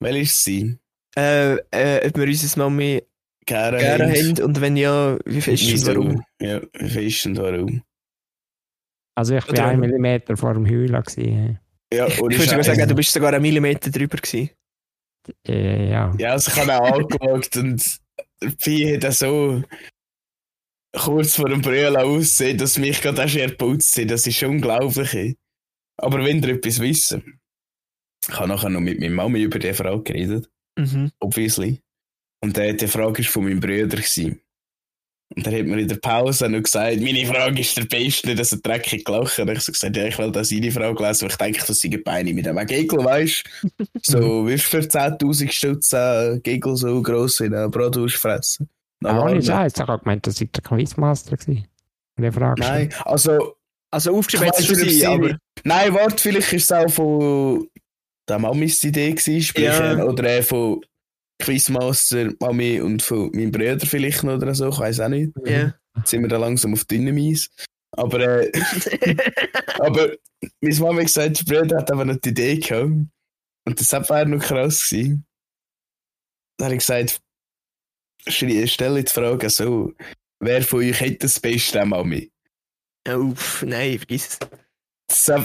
[0.00, 0.78] welche ist sie?
[1.14, 3.02] Äh, äh, ob wir unsere Mami
[3.44, 6.24] Gerne, gerne haben und wenn ja, wie fest und warum.
[6.40, 7.82] Ja, wie fest und warum?
[9.16, 11.02] Also ich war Oder- einen Millimeter vor dem Heulen.
[11.02, 11.58] Gewesen.
[11.92, 14.50] Ja, Ich ohne würde sagen, du bist sogar einen Millimeter drüber gewesen.
[15.46, 16.14] Äh, ja.
[16.18, 18.00] Ja, also ich habe auch angeschaut und
[18.42, 19.62] der Pi hat auch so
[20.96, 24.10] kurz vor dem Brüllen aussehen, dass mich gerade auch schon putzt hat.
[24.10, 25.36] Das ist schon unglaublich.
[25.98, 27.40] Aber wenn ihr etwas wissen,
[28.28, 31.10] ich habe nachher noch mit meiner Mami über diese Frage geredet, Mhm.
[31.20, 31.82] obviously.
[32.42, 33.86] Und äh, die Frage war von meinem Bruder.
[33.86, 34.40] Gewesen.
[35.34, 38.52] Und er hat mir in der Pause noch gesagt, meine Frage ist der beste, dass
[38.52, 39.48] er dreckig gelacht hat.
[39.48, 41.78] Und ich so gesagt, ja, ich will da seine Frage lesen, weil ich denke, das
[41.78, 43.44] sind Beine mit einem Gegel, weißt
[43.78, 43.84] du?
[44.02, 48.68] So, wie für 10.000 Stutz äh, Gegel so gross in einer Bratwurst fressen?
[49.02, 49.46] Aber Normal, ohne ne?
[49.46, 51.66] Scheiß, ich habe gemeint, das sei der Quizmaster gewesen.
[52.18, 53.56] Die Frage Nein, also,
[53.90, 57.68] Also aufgeschrieben Ich hat es nicht, aber nein, warte, vielleicht ist es auch von
[58.28, 59.98] der Mamis Idee gewesen, sprich, Ja.
[59.98, 60.80] äh, oder äh, von
[61.42, 65.32] Quizmaster, Mami und von meinem Bruder vielleicht noch oder so, ich weiß auch nicht.
[65.44, 65.74] ja.
[65.96, 67.50] Jetzt sind wir da langsam auf dünnem Eis.
[67.94, 68.50] Aber, äh,
[69.78, 70.16] aber
[70.60, 72.90] meine Mama hat gesagt, der Bruder hat aber noch die Idee gehabt.
[73.64, 75.26] Und das wäre noch krass gewesen.
[76.56, 77.20] Dann habe ich gesagt,
[78.26, 79.92] stelle die Frage so,
[80.40, 82.32] wer von euch hätte das Beste, Mami?
[83.08, 84.48] Uff, nein, vergiss es.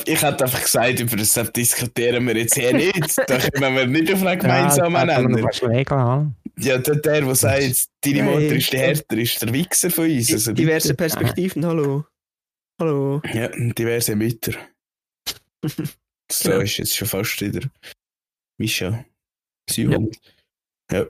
[0.05, 3.17] Ich hätte einfach gesagt, über das diskutieren wir jetzt hier nicht.
[3.27, 6.33] Da kommen wir nicht auf einen gemeinsamen ja, Nenner.
[6.59, 8.23] Ja, der, der, der sagt, deine.
[8.23, 10.31] Mutter ist der Härter, ist der Wichser von uns.
[10.31, 10.93] Also Diverse.
[10.93, 12.05] Perspektiven, hallo.
[12.79, 13.21] Hallo.
[13.33, 14.53] Ja, diverse Mütter.
[16.29, 16.61] So Genau.
[16.61, 17.69] ist jetzt schon fast wieder
[18.59, 19.05] Mischa.
[19.69, 20.11] Simon.
[20.91, 21.05] Ja.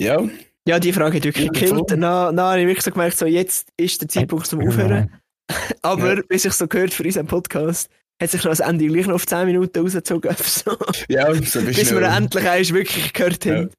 [0.00, 0.28] Ja,
[0.66, 1.90] Ja, die Frage hat wirklich Ja, gekillt.
[1.90, 5.20] dann habe ich wirklich so gemerkt, so, jetzt ist der Zeitpunkt zum Aufhören.
[5.82, 6.22] Aber, Ja.
[6.28, 9.26] wie sich so gehört für unseren Podcast, hat sich noch das Ende gleich noch auf
[9.26, 10.34] 10 Minuten rausgezogen.
[10.44, 10.76] So,
[11.08, 13.54] ja, so bist bis wir endlich eins wirklich gehört Ja.
[13.56, 13.70] haben.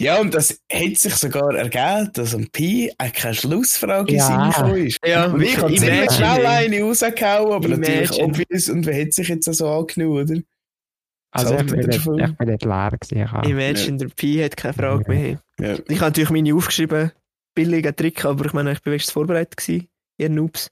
[0.00, 4.28] Ja, und das hat sich sogar ergeben, dass am Pi auch keine Schlussfrage Ja.
[4.28, 4.36] ja.
[4.36, 4.98] reingekommen ist.
[5.04, 8.24] Ja, Und ich habe ziemlich schnell eine rausgehauen, aber natürlich Imagine.
[8.24, 8.68] obvious.
[8.68, 10.40] Und wer hat sich jetzt so angenommen, oder?
[11.32, 13.22] Also ich bin, nicht, ich bin nicht leer gewesen.
[13.24, 15.40] Ich habe- Imagine, der Pi hat keine Frage mehr.
[15.60, 15.72] Ja.
[15.88, 17.10] Ich habe natürlich meine aufgeschrieben,
[17.54, 20.68] billiger Trick, aber ich meine, ich bin wenigstens vorbereitet gewesen, ihr Noobs.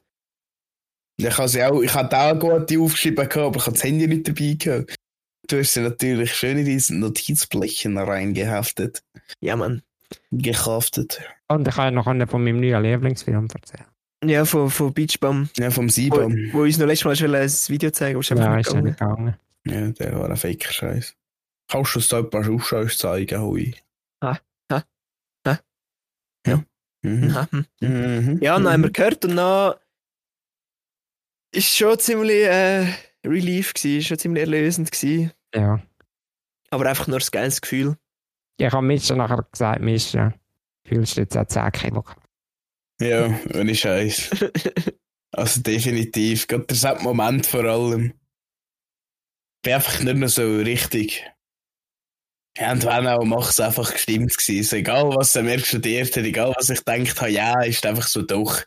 [1.19, 4.55] Ich auch, ich hatte auch gute aufgeschrieben, gehabt, aber ich habe das Handy nicht dabei
[4.59, 4.95] gehabt.
[5.49, 9.03] Du hast sie natürlich schön in diesen Notizblechen reingehaftet.
[9.41, 9.83] Ja, Mann.
[10.31, 11.21] Gehaftet.
[11.49, 13.87] Und ich habe noch einen von meinem neuen Lieblingsfilm erzählen.
[14.25, 16.51] Ja, von, von Beachbum, Ja, vom wo, Sieben.
[16.53, 18.67] wo uns noch letztes Mal schon ein Video zeigen, aber es ist einfach Ja, nicht
[18.67, 19.25] ist ja gegangen.
[19.25, 19.99] nicht gegangen.
[19.99, 21.15] Ja, der war ein faker Scheiß.
[21.69, 23.75] Kannst du uns da ein paar Ausschaus zeigen, Hui?
[24.21, 24.39] Ah,
[24.71, 24.83] ah,
[25.45, 25.59] ah.
[26.47, 26.63] Ja.
[27.03, 27.29] Mhm.
[27.31, 27.67] Ja, hm.
[27.81, 28.39] Mhm.
[28.43, 29.75] Ja, dann haben wir gehört und dann
[31.53, 32.87] ist schon ziemlich äh,
[33.25, 35.33] Relief gewesen, ist schon ziemlich erlösend gewesen.
[35.55, 35.81] Ja.
[36.71, 37.97] Aber einfach nur ein geiles Gefühl.
[38.59, 40.33] Ich habe Mischa nachher gesagt, Mischa,
[40.87, 42.05] fühlst du jetzt auch 10 Kilo?
[43.01, 44.31] Ja, ohne Scheiß.
[45.33, 46.47] Also definitiv.
[46.47, 48.07] Gerade der Moment vor allem.
[48.07, 51.31] Ich bin einfach nicht mehr so richtig.
[52.57, 54.77] Ja, und wenn auch, mach es einfach gestimmt gewesen.
[54.77, 58.23] Egal, was er mir studiert hat, egal, was ich gedacht habe, ja, ist einfach so
[58.23, 58.63] doch.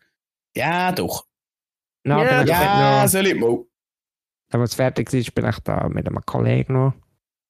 [0.56, 1.26] Ja, doch.
[2.10, 3.58] Nein, Ja, aber ich Ja, soll ich mal.
[4.52, 6.93] als es fertig war, bin ich da mit einem Kollegen noch,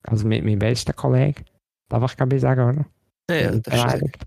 [0.04, 1.46] also mit meinem besten Kollegen,
[1.90, 2.86] darf ich glaube ich sagen, oder?
[3.36, 4.24] Ja, das ist beleidigt.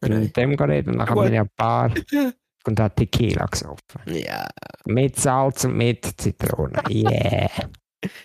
[0.00, 1.92] Bin mit dem geredet und dann Ja, haben wir ja ein paar
[2.66, 4.00] und hat Tequila gesoffen.
[4.06, 4.48] Ja,
[4.86, 6.82] Mit Salz und mit Zitrone.
[6.88, 7.50] Yeah.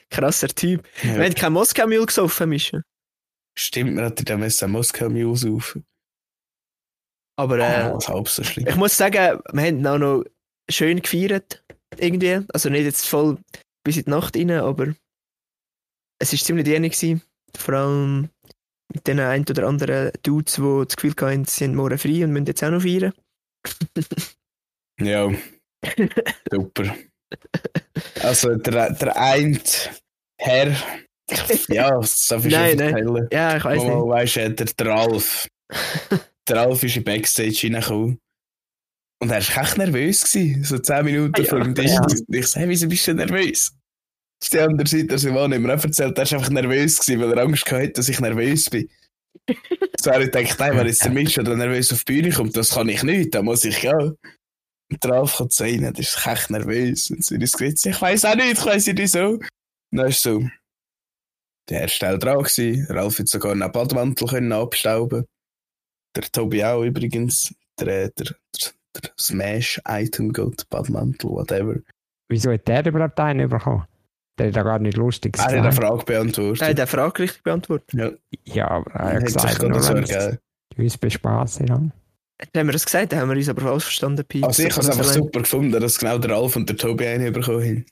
[0.09, 0.87] krasser Typ.
[1.03, 1.15] Ja.
[1.15, 2.79] Wir haben kein Moskau-Mule gesoffen, Mischa.
[3.57, 5.77] Stimmt, mir hat dann müssen Moskau Muse auf.
[7.37, 8.67] Aber äh, Oh, halb so schlimm.
[8.67, 10.23] ich muss sagen, wir haben auch noch
[10.69, 11.63] schön gefeiert.
[11.97, 12.41] Irgendwie.
[12.53, 13.37] Also nicht jetzt voll
[13.83, 14.93] bis in die Nacht rein, aber
[16.19, 16.93] es war ziemlich dienig.
[16.93, 17.21] gewesen.
[17.55, 18.29] Vor allem
[18.93, 22.31] mit den ein oder anderen Dudes, die das Gefühl hatten, sie sind morgen frei und
[22.31, 23.13] müssen jetzt auch noch feiern.
[24.99, 25.31] Ja.
[26.51, 26.95] Super.
[28.21, 29.59] Also, der, der eine
[30.39, 30.75] Herr.
[31.69, 33.27] Ja, das darf ich Nein, nein.
[33.31, 33.93] Ja, ich weiß nicht.
[33.93, 35.47] weisst du, der, der Ralf.
[36.47, 38.19] der Ralf ist in Backstage reingekommen.
[39.21, 40.31] Und er war echt nervös.
[40.31, 41.91] Gewesen, so 10 Minuten Ja, vor dem Tisch.
[41.91, 42.01] ja.
[42.01, 43.71] Und ich so, hey, wieso bist du nervös?
[44.43, 47.21] Auf der anderen Seite, der Simon hat mir auch erzählt, er war einfach nervös, gewesen,
[47.21, 48.89] weil er Angst hatte, dass ich nervös bin.
[50.01, 52.55] so er hat gedacht, nein, wenn jetzt der Mensch oder nervös auf die Bühne kommt,
[52.57, 54.17] das kann ich nicht, da muss ich gehen.
[54.91, 57.09] Und der Ralf kommt so rein, der ist echt nervös.
[57.09, 59.29] Und in das Gesicht, ich weiß auch nicht, ich weiß nicht wieso.
[59.29, 59.41] Und
[59.91, 60.43] dann ist so,
[61.69, 62.85] der erste Teil dran gewesen.
[62.89, 65.25] Ralf hat sogar einen Badmantel können abstauben.
[66.15, 67.53] Der Tobi auch übrigens.
[67.79, 71.75] Der, der, der, der Smash-Item Gold, Badmantel, whatever.
[72.29, 73.85] Wieso hat der überhaupt einen bekommen?
[74.37, 75.85] Der hat ja gar nicht lustig Er hat eine gesagt.
[75.87, 76.61] Frage beantwortet.
[76.61, 78.19] Er hat die Frage richtig beantwortet.
[78.43, 81.93] Ja, aber er hat hat sich gesagt, nur so wenn uns bespaßen haben.
[82.51, 84.43] Dann haben wir das gesagt, dann haben wir uns aber falsch verstanden, Pi.
[84.43, 86.75] Also ich habe es Das einfach allein- super gefunden, dass genau der Ralf und der
[86.75, 87.85] Tobi einen bekommen haben.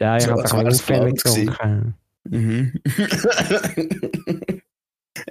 [0.00, 1.46] Ja, ich So, habe auch es gewesen.
[1.46, 1.94] getrunken.
[2.30, 2.72] Mhm.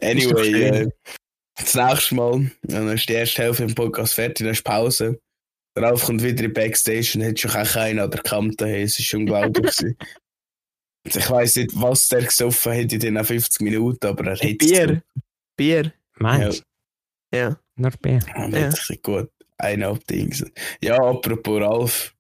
[0.02, 0.90] Anyway, äh,
[1.58, 5.20] das nächste Mal, dann ist die erste Hälfte im Podcast fertig, dann ist Pause.
[5.76, 8.66] Der Ralf kommt wieder in die Backstage und hat schon keinen an der Kante.
[8.66, 9.76] Hey, es ist unglaublich.
[11.04, 15.04] ich weiss nicht, was der gesoffen hat in den 50 Minuten, aber er hat Bier.
[15.56, 15.94] Bier.
[16.18, 16.64] Meinst
[17.32, 17.38] du?
[17.38, 17.60] Ja.
[17.76, 18.20] Nur Bier.
[18.36, 18.48] Ja.
[18.48, 18.74] Ja.
[19.04, 19.30] Gut.
[19.60, 20.46] Eine Abdings.
[20.82, 22.16] Ja, apropos Ralf.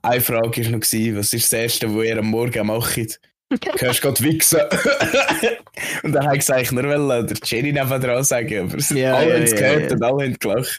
[0.00, 3.20] Eine Frage war noch, was ist das Erste, was ihr am Morgen macht?
[3.60, 4.60] Du hörst gerade wichsen.
[6.02, 9.28] und dann habe ich gesagt, nur weil der Jenny neben dran sagen, aber Ja, alle
[9.28, 9.96] ja, haben es ja, gehört ja.
[9.96, 10.78] und alle haben gelacht.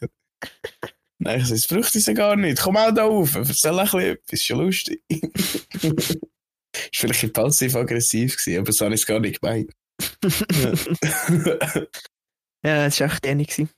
[1.19, 2.59] Nein, ich so, es braucht es ja gar nicht.
[2.61, 5.01] Komm auch da auf, erzähl ein bisschen etwas, ist schon lustig.
[5.09, 6.19] ist
[6.91, 9.71] vielleicht ein bisschen passiv-aggressiv gewesen, aber so habe ich es gar nicht gemeint.
[12.65, 13.49] Ja, das war echt dienig.
[13.49, 13.69] gewesen.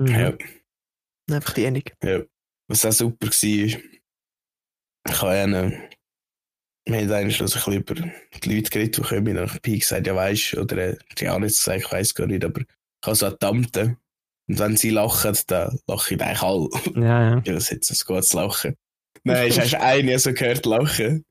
[0.00, 0.08] Mhm.
[0.08, 0.36] ja.
[1.30, 1.94] Einfach dienig.
[2.02, 2.22] Ja,
[2.68, 3.34] was auch super war,
[5.06, 5.72] ich habe noch,
[6.86, 9.38] wir haben eigentlich schon so ein bisschen über die Leute geredet, die kommen.
[9.38, 12.44] Und Pi gesagt, ja weisst, oder äh, die haben jetzt gesagt, ich weiss gar nicht,
[12.44, 12.66] aber ich
[13.06, 13.96] habe so eine Tante.
[14.46, 16.68] Und wenn sie lachen, dann lachen eigentlich alle.
[16.96, 17.42] Ja, ja.
[17.44, 18.76] Ja, das hat so ein gutes Lachen.
[19.22, 21.24] Nein, hast du eine so gehört lachen?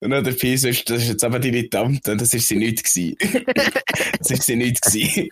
[0.00, 2.56] Und dann der Pi so, ist, das ist jetzt aber Tante, und das ist sie
[2.56, 3.16] nicht gewesen.
[4.20, 5.28] das ist sie nicht gewesen.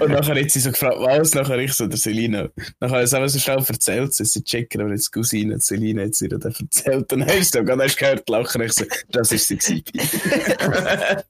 [0.00, 1.34] Und nachher hat sie so gefragt, was?
[1.34, 2.48] Nachher ich so, der Selina.
[2.80, 6.24] Nachher hat sie aber so schnell erzählt, sie checken, aber jetzt Cousine, Selina hat sie
[6.26, 7.12] ihr dann erzählt.
[7.12, 9.84] Und dann hast du hast du gehört lachen, ich so, das ist sie gewesen.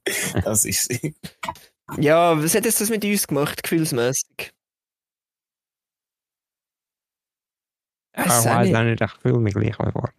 [0.44, 1.14] Das ist sie.
[1.98, 4.52] Ja, was hat jetzt das mit uns gemacht, gefühlsmäßig?
[8.16, 8.76] Ich auch weiß nicht.
[8.76, 10.12] auch nicht, ich fühle mich gleich wie vor.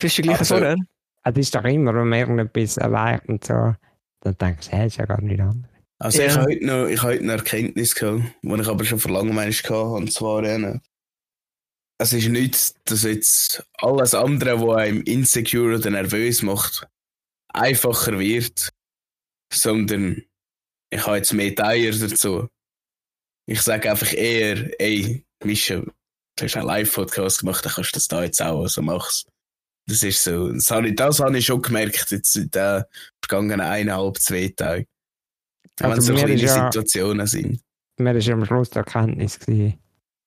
[0.00, 0.76] Bist du gleich Also- vorher?
[1.24, 3.74] Es ist doch immer, wenn man irgendetwas erreicht und so,
[4.20, 5.70] dann denkst du, hey, ist ja gar nicht anders.
[5.98, 6.26] Also Ja.
[6.26, 9.12] ich habe heute noch, ich habe heute eine Erkenntnis gehabt, die ich aber schon vor
[9.12, 10.78] langem hatte, und zwar äh,
[11.98, 16.88] es ist nicht, dass jetzt alles andere, was einem insecure oder nervös macht,
[17.48, 18.70] einfacher wird,
[19.52, 20.22] sondern
[20.90, 22.48] ich habe jetzt mehr Teier dazu.
[23.46, 28.08] Ich sage einfach eher, ey, Mischa, du hast einen Live-Podcast gemacht, dann kannst du das
[28.08, 29.26] da jetzt auch, also mach's.
[29.86, 32.84] Das ist so, das habe ich, das habe ich schon gemerkt, jetzt in den
[33.22, 34.86] vergangenen eineinhalb, zwei Tagen.
[35.78, 37.60] Wenn Also es so kleine ist ja- Situationen sind.
[37.98, 39.78] Mir war am Schluss die Erkenntnis, gewesen,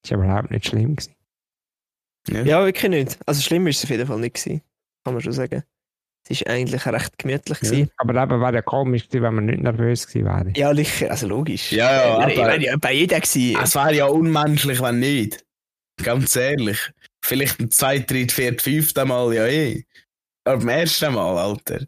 [0.03, 0.95] ist überhaupt nicht schlimm.
[0.95, 1.15] Gewesen.
[2.47, 3.19] Ja, wirklich nicht.
[3.25, 4.61] Also schlimm ist es auf jeden Fall nicht gewesen.
[5.03, 5.63] Kann man schon sagen.
[6.29, 7.57] Es war eigentlich recht gemütlich.
[7.61, 7.69] Ja.
[7.69, 7.89] gewesen.
[7.97, 10.51] Aber eben wäre ja komisch gewesen, wenn man nicht nervös gewesen wäre.
[10.57, 11.09] Ja, sicher.
[11.09, 11.71] Also logisch.
[11.71, 11.89] Ja,
[12.19, 13.57] ja, Äh, Ich aber- meine, ja, bei jedem gewesen.
[13.63, 15.45] Es wäre ja unmenschlich, wenn nicht.
[16.03, 16.91] Ganz ehrlich.
[17.27, 19.83] Vielleicht ein zweit, dritt, viert, fünfte Mal ja eh.
[20.45, 21.85] Aber beim ersten Mal, Alter.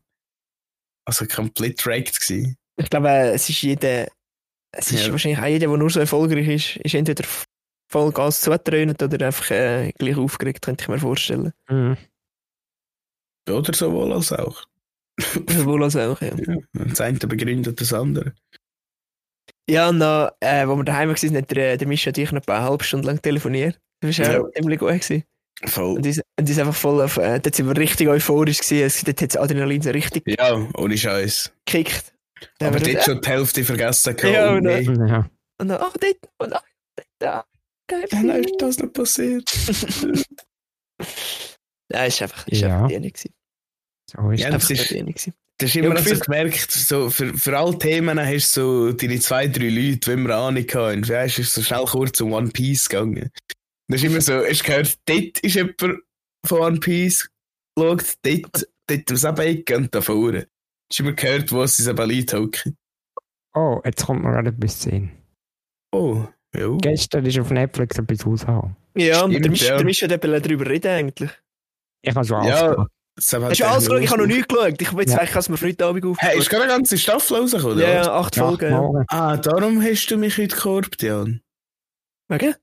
[1.06, 2.58] Also komplett tracked gewesen.
[2.76, 4.08] Ich glaube, äh, es ist jeder,
[4.76, 5.12] es ist Ja.
[5.12, 7.24] wahrscheinlich auch jeder, der nur so erfolgreich ist, ist entweder
[7.90, 11.54] Vollgas zugetrönt oder einfach äh, gleich aufgeregt, könnte ich mir vorstellen.
[11.70, 11.98] Mhm.
[13.50, 14.64] Oder sowohl als auch.
[15.50, 16.36] Sowohl als auch, ja.
[16.36, 18.34] Ja, das eine begründet das andere.
[19.70, 22.46] Ja, und dann, äh, wo wir daheim waren, hat der, der Mischa und ich noch
[22.46, 23.80] eine halbe Stunde lang telefoniert.
[24.02, 24.42] Das war Ja.
[24.42, 24.90] auch ziemlich gut.
[24.90, 25.24] Gewesen.
[25.66, 25.96] Voll.
[25.98, 28.86] Und die, die ist einfach voll auf, äh, dort sind wir richtig euphorisch gewesen.
[28.86, 31.52] Es- Dort hat das Adrenalin so richtig Ja, ohne Scheiß.
[31.66, 32.14] gekickt.
[32.60, 34.34] Dann Aber haben wir dort das- schon die Hälfte vergessen gehabt.
[34.36, 35.08] Ja, oh, und dann-.
[35.08, 35.30] Ja.
[35.60, 36.64] Und dann, ach, dort, und ach,
[36.96, 37.46] dort, da.
[37.88, 38.06] Geil.
[38.12, 39.50] Dann ist das noch passiert.
[41.92, 42.84] Ja, ist einfach, ist Ja.
[42.86, 43.34] einfach gewesen.
[44.12, 44.68] So ist Ja, das.
[44.68, 45.34] das ist, gewesen.
[45.58, 48.92] das ist Ja, immer so gefühlt- gemerkt, so für, für alle Themen hast du so
[48.94, 51.08] deine zwei, drei Leute, die immer Ahnung haben.
[51.08, 53.32] Weißt du, ist so schnell kurz um One Piece gegangen.
[53.90, 56.00] Das ist immer so, hast du gehört, dort ist jemand
[56.46, 57.28] von One Piece,
[57.78, 60.48] schaut, dort, dort aus der Ecke und da vorne.
[60.92, 62.78] Hast du immer gehört, wo sie eben Leute hocken.
[63.56, 65.12] Oh, jetzt kommt mir gerade etwas sehen.
[65.92, 66.24] Oh,
[66.56, 66.68] ja.
[66.78, 68.76] Gestern ist auf Netflix etwas rausgekommen.
[68.96, 69.76] Ja, Stimmt, der Misch, ja.
[69.78, 71.32] der Misch hat eben darüber reden eigentlich.
[72.04, 72.92] Ich habe schon Ja, alles gemacht.
[73.16, 74.04] Das haben Hast du alles geschaut?
[74.04, 74.38] Ich habe noch nicht.
[74.38, 74.82] nicht geschaut.
[74.82, 75.18] Ich jetzt Ja.
[75.18, 76.18] eigentlich, dass wir Freitagabend auf.
[76.20, 77.88] Hey, ist gerade eine ganze Staffel rausgekommen, oder?
[77.92, 78.06] ja, was?
[78.06, 78.70] ja, acht Ja, Folgen.
[78.72, 79.04] Ja.
[79.10, 81.42] Ah, darum hast du mich heute gekorbt, Jan.
[82.30, 82.56] Wegen?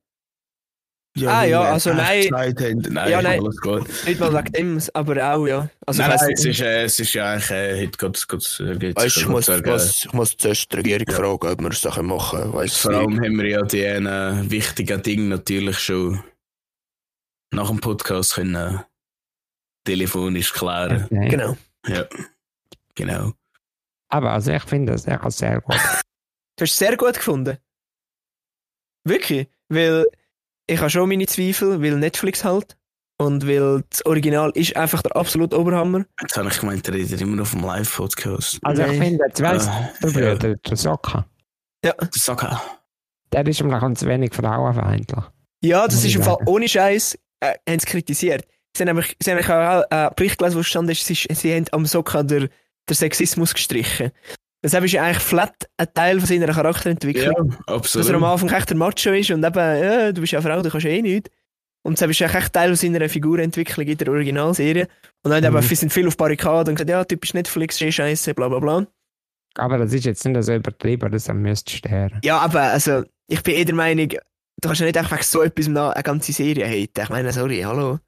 [1.16, 2.28] Ja, Ah, ja, also nein.
[2.28, 2.78] Zeit haben.
[2.90, 3.40] Nein, Ja, nein.
[3.40, 3.88] alles gut.
[4.04, 5.68] Nicht mal wegen dem, aber auch, ja.
[5.86, 7.98] Also, nein, nein, es ist, äh, es ist ja eigentlich, äh, heute
[8.64, 11.14] äh, geht's Weißt, ich, muss, gut ich, muss, ich muss zuerst die Regierung Ja.
[11.16, 12.52] fragen, ob wir Sachen machen.
[12.52, 16.22] Weiss Vor allem haben wir ja die äh, wichtigen Dinge natürlich schon
[17.50, 18.78] nach dem Podcast können äh,
[19.84, 21.04] telefonisch klären.
[21.04, 21.28] Okay.
[21.28, 21.56] Genau.
[21.86, 22.04] Ja,
[22.94, 23.32] genau.
[24.08, 25.76] Aber also ich finde das echt sehr gut.
[26.58, 27.58] Du hast es sehr gut gefunden.
[29.04, 29.46] Wirklich.
[29.68, 30.06] Weil
[30.66, 32.76] ich habe schon meine Zweifel, weil Netflix halt.
[33.18, 36.04] Und weil das Original ist einfach der absolute Oberhammer.
[36.20, 38.58] Jetzt habe ich gemeint, ihr redet immer noch auf dem Live-Podcast.
[38.62, 39.70] Also ich finde, jetzt weiss Äh,
[40.02, 40.34] du, ja.
[40.34, 41.26] Bruder, der Soccer,
[42.12, 42.60] Sag auch.
[43.32, 45.24] der ist immer noch zu wenig frauenfeindlich.
[45.62, 48.44] Ja, das ist im Fall ohne Scheiß, äh, haben sie kritisiert.
[48.76, 51.54] Sie haben nämlich, sie haben nämlich auch einen Bericht gelesen, wo stand ist, sie, sie
[51.54, 52.50] haben am Sokka der,
[52.86, 54.12] der Sexismus gestrichen.
[54.66, 57.52] Deshalb ist ja eigentlich flat ein Teil von seiner Charakterentwicklung.
[57.68, 58.24] Ja, dass er am absolut.
[58.24, 60.86] Anfang echt der Macho ist und eben, ja, du bist ja eine Frau, du kannst
[60.86, 61.30] eh nichts.
[61.84, 64.88] Und das ist ja echt Teil seiner Figurentwicklung in der Originalserie.
[65.22, 65.56] Und dann Mhm.
[65.58, 68.58] eben, wir sind viel auf Barrikaden und gesagt, ja, typisch Netflix, eh scheiße, bla bla
[68.58, 68.86] bla.
[69.54, 72.18] Aber das ist jetzt nicht so übertrieben, dass er müsste sterben.
[72.24, 74.18] Ja, aber also, ich bin eh der Meinung, du
[74.62, 77.02] kannst ja nicht einfach so etwas noch eine ganze Serie haten.
[77.04, 78.00] Ich meine, sorry, hallo.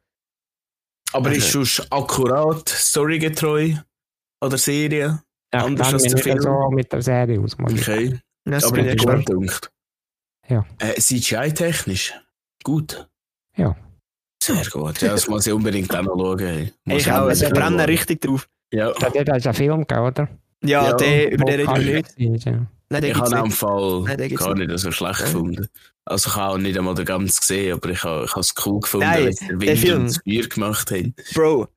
[1.12, 3.74] Aber Also- ist sonst akkurat, storygetreu?
[4.40, 5.22] Oder Serie?
[5.54, 6.40] Ja, Anders als der Film.
[6.40, 7.56] so mit der Serie aus.
[7.58, 8.20] Okay.
[8.44, 9.70] Ja, das Aber bin ich gut gedacht.
[10.48, 10.64] Ja.
[10.78, 12.14] Äh, CGI-technisch?
[12.64, 13.08] Gut.
[13.56, 13.76] Ja.
[14.42, 15.00] Sehr gut.
[15.02, 16.70] Ja, das muss ich unbedingt auch noch schauen.
[16.86, 18.48] Ich auch, also unbedingt brennen richtig drauf.
[18.72, 18.92] Ja.
[18.92, 20.28] Da hat es einen Film gegeben, oder?
[20.64, 22.44] Ja, Ja, der, über den reden wir nicht.
[22.46, 22.66] Ja.
[22.90, 23.50] Nein, Ich habe am.
[23.50, 25.26] Fall Nein, gar nicht so schlecht Ja.
[25.26, 25.68] gefunden.
[26.06, 28.54] Also ich habe auch nicht einmal den ganz gesehen, aber ich habe, ich habe es
[28.64, 29.98] cool gefunden, Nein, den der Wind Film.
[30.00, 31.14] und das Feuer gemacht haben.
[31.34, 31.68] Bro.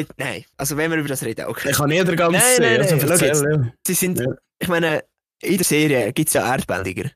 [0.00, 1.70] Äh, nein, also wenn wir über das reden, okay.
[1.70, 3.72] Ich habe nie den ganz Nein, gesehen, nein, also nein, erzähl, ja.
[3.86, 4.26] Sie sind, Ja.
[4.58, 5.04] ich meine,
[5.42, 7.10] in der Serie gibt es ja Erdbändiger.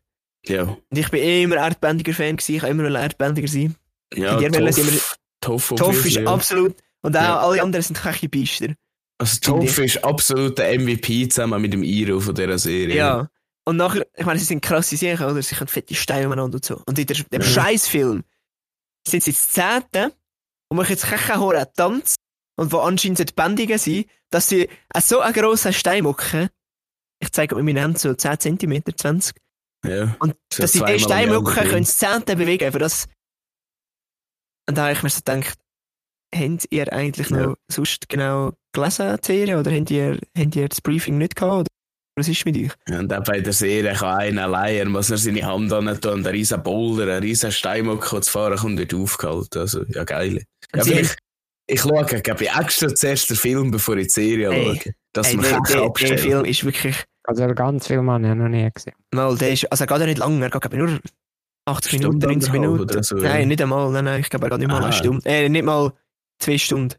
[0.47, 3.75] Ja, Und ich bin eh immer Erdbändiger-Fan gewesen, ich kann immer ein Erdbändiger sein.
[4.14, 4.37] ja,
[5.40, 6.25] Toff, Toff, Toff ist ja.
[6.27, 7.40] absolut, und auch Ja.
[7.40, 8.69] alle anderen sind keine Biester.
[9.19, 12.95] Also Toff ist absolut der MVP zusammen mit dem Iro von dieser Serie.
[12.97, 13.29] Ja.
[13.66, 15.43] Und nachher, ich meine, sie sind krasse Serien, oder?
[15.43, 16.83] Sie können fette Steine umeinander und so.
[16.87, 17.47] Und in der, dem Ja.
[17.47, 18.25] Scheißfilm
[19.07, 20.12] sind sie jetzt Zehnte
[20.69, 22.16] und machen jetzt keinen hohen Tanz
[22.61, 24.68] und wo anscheinend Bändigen sind, dass sie
[25.03, 26.51] so einen grossen Stein machen.
[27.23, 29.35] Ich zeige mit meinen Händen so 10 cm, 20.
[29.87, 30.14] ja.
[30.20, 32.70] Und So dass sie zweimal den Stein im Jahr machen, können sie Zehnte bewegen.
[32.70, 33.07] Für das.
[34.68, 35.59] Und da habe ich mir so gedacht,
[36.35, 37.37] habt ihr eigentlich Ja.
[37.38, 39.59] noch sonst genau gelesen, die Serie?
[39.59, 41.61] Oder habt ihr, habt ihr das Briefing nicht gehabt?
[41.61, 41.66] Oder?
[42.16, 42.73] Was ist mit euch?
[42.88, 46.12] Ja, Und auch bei der Serie kann einer allein, muss er seine Hand an tun
[46.12, 49.61] und ein riesen Boulder, ein riesen Steinmock zu fahren und wird aufgehalten.
[49.61, 50.44] Also, ja, geil.
[50.75, 50.85] Ja,
[51.70, 54.94] ich, ich schaue, glaube ich, extra zuerst den Film, bevor ich die Serie Ey, schaue.
[55.12, 58.42] Dass Ey, man der, der, der Film ist wirklich, Also ganz viel Mann habe ich
[58.42, 58.94] noch nie gesehen.
[59.14, 60.98] mal, der ist, also er geht ja nicht lang, er geht nur
[61.66, 63.02] 80 Minuten, Stunde 90 anderthalb Minuten.
[63.02, 65.28] so, nein, nicht einmal, nein, nein, ich glaube, er geht nicht mal eine Stunde.
[65.28, 65.92] Äh, nicht mal
[66.38, 66.94] zwei Stunden.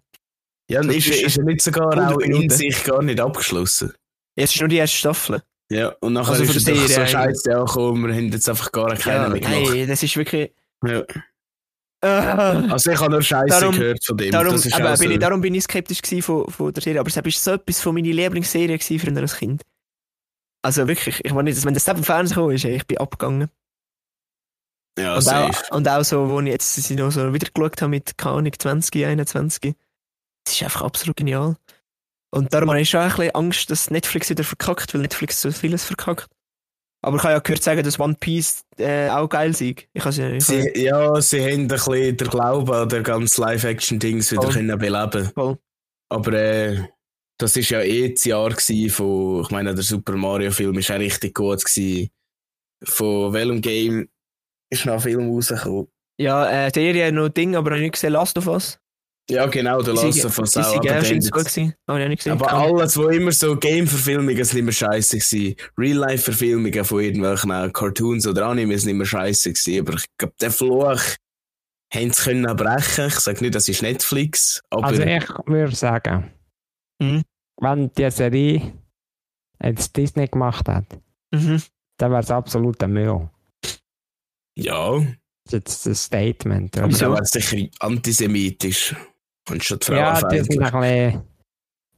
[0.69, 2.49] Ja, und ist, ist er nicht sogar 100 auch in Minuten.
[2.51, 3.93] sich gar nicht abgeschlossen?
[4.35, 5.41] Es ist nur die erste Staffel.
[5.69, 8.93] Ja, und nachher Also ist doch so scheiße, ja, komm, wir haben jetzt einfach gar
[8.95, 9.69] keinen Ja, mehr gemacht.
[9.73, 10.51] nein, das ist wirklich.
[10.85, 11.03] Ja.
[12.03, 14.31] Äh, Also ich habe nur Scheiße Darum- gehört von dem.
[14.31, 15.03] darum, aber auch so.
[15.03, 16.99] bin ich, darum bin ich skeptisch von, von der Serie.
[16.99, 19.61] Aber es war so etwas von meinen Lieblingsserien gewesen früher als Kind.
[20.63, 23.49] Also wirklich, ich meine nicht, wenn das im Fernsehen kam, ist, ich bin abgegangen.
[24.97, 25.51] ja, und, safe.
[25.71, 28.35] auch, und auch so, wo ich jetzt sie noch so wieder geschaut habe mit keine
[28.37, 29.75] Ahnung, 20, 21.
[30.43, 31.55] Das ist einfach absolut genial.
[32.31, 35.51] Und darum habe ich schon ein bisschen Angst, dass Netflix wieder verkackt, weil Netflix so
[35.51, 36.29] vieles verkackt.
[37.03, 39.75] Aber ich habe ja gehört sagen, dass One Piece äh, auch geil sei.
[39.93, 43.01] Ich habe ja, ich habe- Sie, ja, sie haben ein bisschen den Glauben an der
[43.01, 44.53] ganzen Live-Action-Dings wieder Voll.
[44.53, 45.57] können beleben Voll.
[46.09, 46.87] Aber äh,
[47.39, 50.99] das ist ja eh das Jahr gewesen von, ich meine, der Super Mario-Film ist auch
[50.99, 52.09] richtig gut gewesen.
[52.83, 54.09] Von welchem Game
[54.69, 55.87] ist noch ein Film rausgekommen?
[56.19, 58.79] Ja, äh, Serie noch Ding, aber habe ich nicht gesehen, Last of Us.
[59.29, 60.75] Ja, genau, der Last of Us auch.
[60.75, 61.73] aber gesehen.
[62.33, 65.55] Aber alles, wo immer so Game-Verfilmungen sind immer scheiße gewesen.
[65.77, 69.79] Real-Life-Verfilmungen von irgendwelchen äh, Cartoons oder Animes sind immer scheiße gewesen.
[69.87, 71.01] Aber ich glaube, den Fluch
[71.93, 73.07] haben sie können brechen.
[73.07, 76.31] Ich sage nicht, das ist Netflix, aber Also ich würde sagen,
[76.99, 77.23] Mhm.
[77.61, 78.73] wenn die Serie
[79.63, 80.85] jetzt Disney gemacht hat,
[81.33, 81.61] Mhm.
[81.97, 83.29] dann wäre es absolut ein Müll.
[84.57, 85.05] ja, Das
[85.45, 86.77] ist jetzt ein Statement.
[86.77, 87.11] aber Oder?
[87.13, 88.95] wäre es sicher antisemitisch.
[89.49, 91.23] Und schon die Ja, die sind ein bisschen,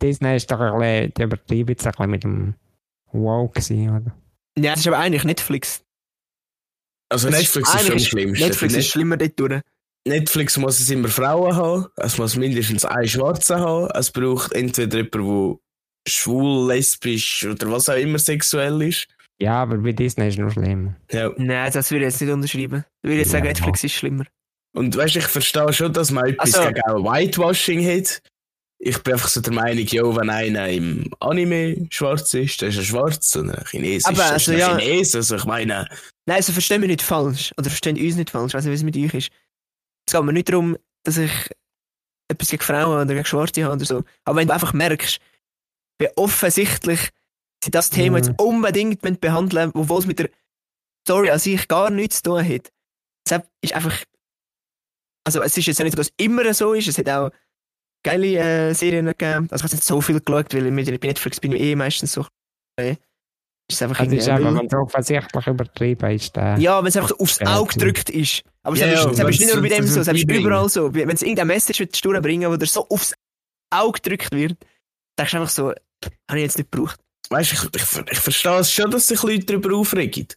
[0.01, 2.55] Disney ist doch ein bisschen, die übertreiben jetzt ein bisschen mit dem
[3.11, 4.15] Wow gewesen, oder?
[4.57, 5.83] Ja, das ist aber eigentlich Netflix.
[7.09, 8.45] Also Das Netflix ist schon am eigentlich schlimmsten.
[8.45, 9.61] Netflix ist schlimmer dort durch.
[10.07, 11.85] Netflix muss es immer Frauen haben.
[11.97, 13.89] Es muss mindestens einen Schwarzen haben.
[13.93, 15.59] Es braucht entweder jemanden,
[16.05, 19.07] der schwul, lesbisch oder was auch immer sexuell ist.
[19.39, 20.95] Ja, aber bei Disney ist es nur schlimm.
[21.11, 21.31] Ja.
[21.37, 22.83] Nein, das würde ich jetzt nicht unterschreiben.
[23.01, 23.51] Ich würde jetzt sagen, Ja.
[23.51, 24.25] Netflix ist schlimmer.
[24.75, 28.21] Und weißt du, ich verstehe schon, dass man etwas Also- gegen auch Whitewashing hat.
[28.85, 32.77] Ich bin einfach so der Meinung, jo, wenn einer im Anime schwarz ist, dann ist
[32.77, 34.73] er schwarz und ein Chines Aber ist, also, ist ja.
[34.73, 35.15] ein Chines.
[35.15, 35.87] Also ich meine,
[36.25, 37.53] Nein, also verstehen wir nicht falsch.
[37.57, 38.49] Oder verstehen uns nicht falsch.
[38.49, 39.29] Ich weiß nicht, wie es mit euch ist.
[40.05, 41.31] Es geht mir nicht darum, dass ich
[42.29, 44.03] etwas gegen Frauen oder gegen Schwarze habe oder so.
[44.25, 45.19] Aber wenn du einfach merkst,
[45.99, 47.09] wie offensichtlich
[47.63, 48.23] sie das Thema Mhm.
[48.25, 50.29] jetzt unbedingt behandeln obwohl es mit der
[51.07, 52.69] Story an sich gar nichts zu tun hat.
[53.25, 53.95] Deshalb ist einfach.
[55.23, 56.87] Also, es ist jetzt ja nicht, so, dass es immer so ist.
[56.87, 57.31] Es hat auch
[58.03, 59.47] geile äh, Serien gegeben.
[59.49, 62.13] Also, ich habe nicht so viel geschaut, weil mit, bei Netflix bin ich eh meistens
[62.13, 62.25] so.
[62.79, 62.95] Äh,
[63.69, 66.59] ist es einfach Also ist einfach, wenn es offensichtlich übertrieben ist, dann...
[66.59, 68.43] Ja, wenn es einfach aufs Ja, Auge gedrückt ist.
[68.63, 70.93] Aber Ja, es ja, ist, ist nicht nur bei dem so, es ist überall so.
[70.93, 73.13] Wenn es irgendeine Message willst du durchbringen wo dir so aufs
[73.69, 74.57] Auge gedrückt wird,
[75.17, 76.99] denkst du einfach so, habe ich jetzt nicht gebraucht.
[77.29, 80.27] weißt du, ich, ich, ich verstehe es schon, dass sich Leute darüber aufregen.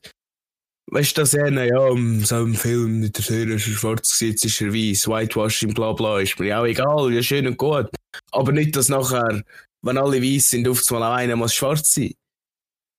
[0.88, 4.44] Weißt du, dass ja, im so einem Film mit der Serie ist er schwarz jetzt
[4.44, 7.88] ist er weiß, Whitewashing, bla bla, ist mir ja auch egal, ja schön und gut.
[8.31, 9.42] Aber nicht, dass nachher,
[9.83, 12.14] wenn alle weiß sind, auf einmal auch einer muss schwarz sein.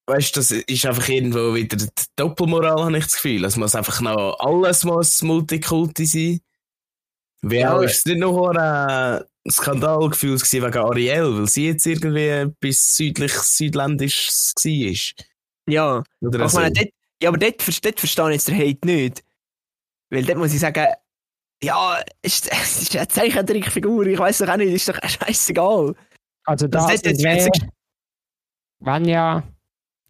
[0.09, 3.45] Weißt du, das ist einfach irgendwo wieder die Doppelmoral, habe ich das Gefühl.
[3.45, 6.41] Es muss einfach noch alles muss Multikulti sein.
[7.41, 7.75] Wie Ja.
[7.75, 12.27] auch ist es nicht noch ein Skandal gefühlt gewesen wegen Ariel, weil sie jetzt irgendwie
[12.27, 15.25] etwas südlich südländisches war.
[15.69, 16.89] Ja, aber, ich meine, dort,
[17.21, 19.23] ja, aber dort, dort verstehe ich jetzt der Hate nicht.
[20.09, 20.85] Weil dort muss ich sagen,
[21.63, 25.95] ja, ist, es ist eine Zeichentrickfigur, ich weiß doch auch nicht, ist doch scheißegal.
[26.45, 27.49] Also Das das, ist jetzt- wäre,
[28.79, 29.43] wenn ja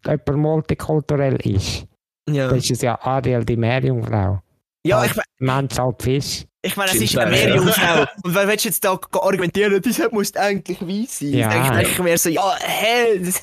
[0.04, 1.86] jemand multikulturell ist,
[2.28, 4.40] Ja, dann ist es ja Ariel die Meerjungfrau.
[4.86, 6.44] ja ich, me- Mensch halt Fisch.
[6.62, 7.46] ich meine, es ist eine ja.
[7.46, 8.04] Meerjungfrau.
[8.24, 11.32] Und wenn willst du jetzt da argumentieren, das muss eigentlich weiß sein?
[11.32, 11.48] Ja.
[11.48, 13.18] Dann denke ich mir so, ja, hä?
[13.18, 13.42] das-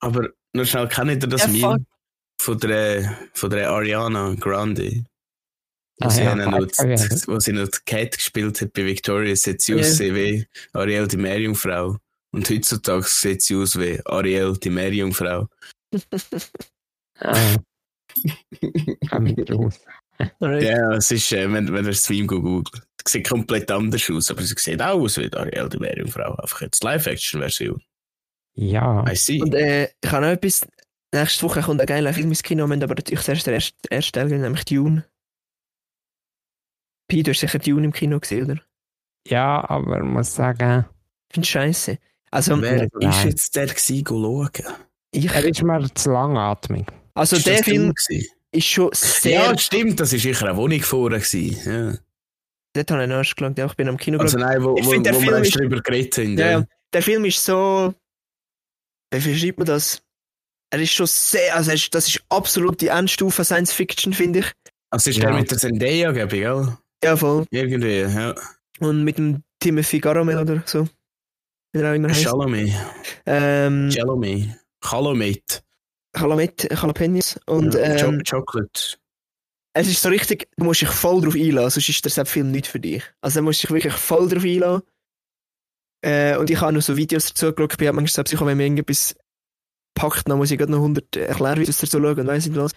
[0.00, 1.86] Aber nur schnell, kennt ihr das Ja, Meme.
[2.40, 5.04] Von der, von der Ariana Grande?
[6.00, 7.28] Wo, Ah, sie ja, noch, nicht.
[7.28, 9.78] wo sie noch Cat gespielt hat bei Victorious, hat sie Ja.
[9.78, 11.96] ausgesehen wie Ariel die Meerjungfrau.
[12.32, 15.48] Und heutzutage sieht sie aus wie Ariel die Meerjungfrau.
[17.20, 17.54] Ah.
[20.40, 22.68] Ja, es ist, äh, wenn, wenn ihr das Meme googelt.
[23.06, 26.34] Sie sieht komplett anders aus, aber sie sieht auch aus wie Ariel die Meerjungfrau.
[26.36, 27.80] Einfach jetzt Live-Action-Version.
[28.54, 29.04] Ja.
[29.10, 29.42] I see.
[29.42, 30.66] Und äh, ich habe noch etwas.
[31.14, 34.12] Nächste Woche kommt ein geiler Film ins Kino, wir aber natürlich zuerst den ersten, ersten
[34.12, 35.04] Teil, nämlich Dune.
[37.08, 38.60] Pi, du hast sicher Dune im Kino gesehen, oder?
[39.28, 40.84] ja, aber ich muss sagen,
[41.30, 41.98] Ich finde scheiße.
[42.30, 43.10] Also, Wer Nein.
[43.10, 44.20] ist jetzt der gewesen, go
[44.54, 44.74] schauen?
[45.12, 46.86] Ich, Er ist mir zu langatmig.
[47.14, 48.28] also Ist der Film gewesen?
[48.50, 49.32] ist schon sehr.
[49.52, 51.20] Ja, stimmt, das war sicher eine Wohnung vorher.
[51.20, 51.98] gewesen, Ja.
[52.76, 53.56] Dort habe ich Arsch gelangt.
[53.56, 55.36] Ja, ich bin am Kino Also nein, wo, Ich wo, find, der wo wir Film
[55.38, 56.36] erst ist- drüber geredet haben.
[56.38, 56.66] Ja, Ja, ja.
[56.92, 57.94] Der Film ist so.
[59.12, 60.02] Wie beschreibt man das?
[60.74, 61.54] Er ist schon sehr.
[61.54, 64.52] Also, ist, das ist absolut die Endstufe Science Fiction, finde ich.
[64.90, 65.30] Also ist Ja.
[65.30, 66.76] der mit der Zendaya, glaube ich, gell?
[67.04, 67.46] Ja, voll.
[67.50, 68.34] Irgendwie, ja.
[68.80, 70.88] Und mit dem Timothy Garamel oder so.
[71.72, 72.24] Wie er auch immer heißt.
[72.24, 72.72] Chalamet.
[73.24, 74.48] Ähm, Chalamet.
[74.82, 75.62] Chalamet.
[76.16, 77.38] Jalamet, Jalapenos.
[77.46, 78.96] Und Ja, ähm, Cho- Chocolate.
[79.74, 82.66] es ist so richtig, du musst dich voll drauf einlassen, sonst ist der Film nicht
[82.66, 83.04] für dich.
[83.20, 84.82] Also, du musst dich wirklich voll drauf einlassen.
[86.04, 88.64] Äh, und ich habe noch so Videos dazu geschaut, ich habe manchmal selbst, wenn mir
[88.64, 89.14] irgendetwas
[89.94, 92.72] packt, dann muss ich gerade noch 100 Erklärvideos dazu schauen und weiss nicht was.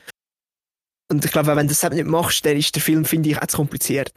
[1.11, 3.41] Und ich glaube, wenn du das selbst nicht machst, dann ist der Film, finde ich,
[3.41, 4.11] auch zu kompliziert.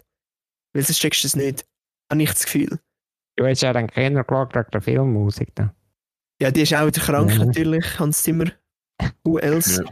[0.74, 1.64] Weil sonst checkst du es nicht.
[2.10, 2.78] Habe ich das Gefühl.
[3.36, 5.54] Du hast ja dann keiner geschaut wegen der Filmmusik.
[5.54, 5.74] Da.
[6.42, 7.46] Ja, die ist auch wieder krank, Mhm.
[7.46, 8.50] natürlich, Hans Zimmer.
[9.24, 9.84] Who else?
[9.84, 9.90] Ja.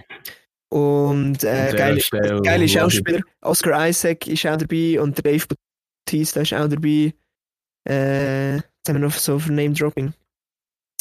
[0.70, 3.22] Und äh, der geile, geile Schauspieler.
[3.40, 5.46] Oscar Isaac ist auch dabei und der Dave
[6.06, 7.14] Bautista ist auch dabei.
[7.88, 10.12] Äh, jetzt haben wir noch so für Name-Dropping.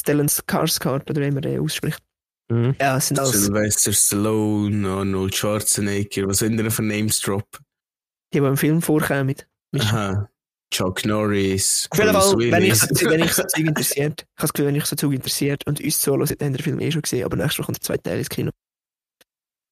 [0.07, 2.01] Stellan Skarsgård, oder wie man den ausspricht.
[2.49, 2.75] Mhm.
[2.79, 7.59] Ja, es sind alles Sylvester Stallone, Arnold Schwarzenegger, was sind denn für Names drop?
[8.33, 9.35] die, die im Film vorkommen.
[9.77, 10.29] Aha.
[10.73, 11.87] Chuck Norris.
[11.91, 14.75] Auf jeden Fall, wenn ich, wenn ich so Zeug interessiert, ich habe das Gefühl, wenn
[14.75, 17.01] ich so Zeug interessiert und uns so hören, dann haben wir den Film eh schon
[17.01, 18.51] gesehen, aber nächstes Mal kommt der zweite Teil ins Kino.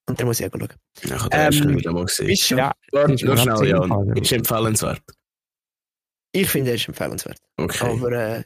[0.07, 0.69] Und dann muss ich auch schauen.
[1.01, 2.29] Ich habe den ersten Ähm, wieder mal gesehen.
[2.29, 4.17] Ist schon, Ja, noch mir schnell, Jan.
[4.17, 5.01] Ist empfehlenswert.
[6.31, 7.39] Ich finde, er ist empfehlenswert.
[7.57, 7.85] Okay.
[7.85, 8.43] Aber äh,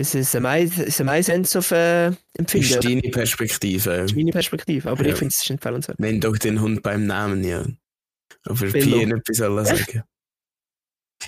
[0.00, 2.80] es ist ein my sense of äh, ist Empfinden.
[2.80, 3.90] deine Perspektive.
[3.98, 5.12] Das ist meine Perspektive, aber Ja.
[5.12, 6.00] ich finde, es ist empfehlenswert.
[6.00, 7.78] Nenn doch den Hund beim Namen, Jan.
[8.44, 8.66] Aber.
[8.66, 10.02] Pien etwas soll sagen.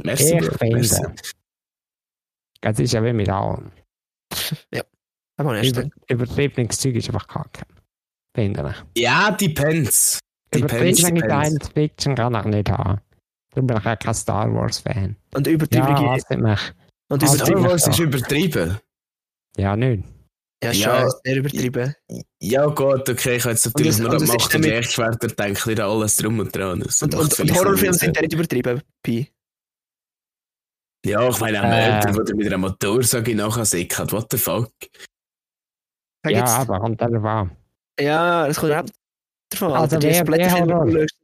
[0.05, 0.57] Merci, Ich Bro.
[0.69, 0.95] Merci.
[0.97, 1.15] finde,
[2.63, 3.71] das ist ja wie mit allem.
[5.37, 7.63] Aber erst Über, übertriebenes Zeug ist einfach kacke.
[8.35, 9.03] Finde ich.
[9.03, 10.19] Ja, depends.
[10.55, 11.21] Depends, Übertriebene.
[11.29, 13.01] Science Fiction kann ich nicht haben.
[13.51, 15.17] Darum bin ich auch kein Star Wars-Fan.
[15.35, 16.11] Und Ja, übertriebene.
[16.11, 16.73] hasset mich.
[17.13, 17.55] Und also.
[17.63, 18.05] Wars ist Ja.
[18.05, 18.79] übertrieben.
[19.57, 20.05] Ja, nicht.
[20.65, 21.01] Ja, Ja.
[21.01, 21.95] schon sehr übertrieben.
[22.41, 25.27] Ja, gut, okay, ich habe jetzt natürlich nur an Macht und Lichtschwerter
[25.67, 26.81] nicht an alles drum und dran.
[26.81, 29.29] Das Und, und, und Horrorfilme sind ja nicht übertrieben, Pi.
[31.05, 31.97] Ja, ich meine, am Äh.
[31.97, 34.71] Eltern, wo der mit einer Motorsage nachher sickert, what the fuck?
[36.25, 37.57] Sag Ja, jetzt- aber kommt an.
[37.99, 38.85] ja, das kommt auch
[39.51, 41.15] davon Also Die du schaust.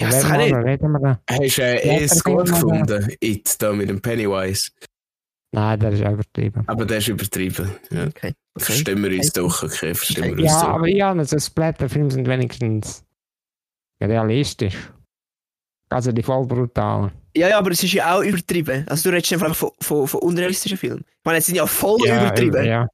[0.00, 0.52] Ja, das kann ich.
[0.52, 1.20] Da?
[1.30, 2.44] Hast du äh, Ja, eh mal.
[2.44, 4.70] gefunden, It, da mit dem Pennywise?
[5.54, 6.64] Nein, das ist übertrieben.
[6.66, 7.70] Aber der ist übertrieben.
[7.90, 8.06] Ja.
[8.06, 8.34] Okay.
[8.56, 10.68] Verstehen wir uns doch, okay, verstehen wir uns Ja, doch.
[10.74, 13.04] aber ja, also Splatterfilme sind wenigstens
[14.02, 14.76] realistisch.
[15.90, 17.10] Also die voll brutalen.
[17.36, 18.84] Ja, ja, aber es ist ja auch übertrieben.
[18.88, 21.04] Also du redest einfach von, von, von unrealistischen Filmen.
[21.08, 22.64] Ich meine, es sind ja voll Ja, übertrieben.
[22.64, 22.88] Ja,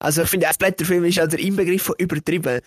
[0.00, 2.60] Also ich finde, ein Splatterfilm ist ja der Inbegriff von übertrieben.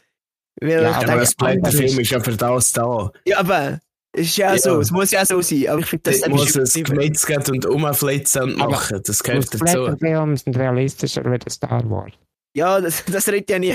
[0.61, 3.11] Weil Ja, aber denke, ein Splatterfilm ist ja für das da.
[3.25, 3.79] ja, aber
[4.15, 4.59] ist ja, Ja.
[4.59, 5.67] so, es muss ja so sein.
[5.69, 9.01] Aber ich finde, das muss es gemetzelt und umflitzen und machen.
[9.05, 9.57] Das gehört dazu.
[9.57, 12.13] Splatterfilme sind realistischer als Star Wars.
[12.55, 13.73] Ja, das, das redet ja nie.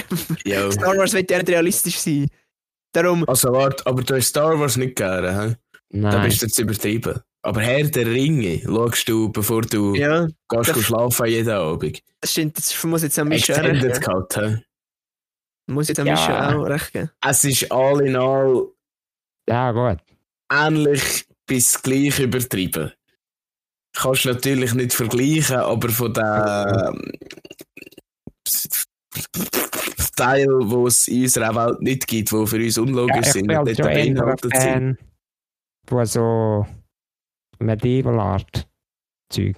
[0.70, 2.28] Star Wars wird ja nicht realistisch sein.
[2.92, 5.56] Darum, Also warte, aber du hast Star Wars nicht gerne, hä?
[5.90, 6.28] Da Nein.
[6.28, 7.20] bist du jetzt übertrieben.
[7.42, 12.02] Aber Herr der Ringe schaust du, bevor du ja, gehst das- du schlafen jeden Abend.
[12.20, 14.62] das stimmt, das muss jetzt an mich Extended Cut, hä?
[15.66, 16.14] Muss jetzt an Ja.
[16.14, 17.10] mich auch recht geben.
[17.26, 18.68] Es ist all in all
[19.48, 19.98] Ja, gut.
[20.50, 22.92] Ähnlich bis gleich übertrieben.
[23.94, 27.12] Kannst du natürlich nicht vergleichen, aber von dem
[30.14, 33.54] Teil, wo es in unserer Welt nicht gibt, wo für uns Ja, unlogisch ich sind
[33.54, 34.98] halt nicht beinhaltet sind.
[35.86, 36.66] Von so
[37.58, 38.68] Medieval Art
[39.32, 39.56] Zeug.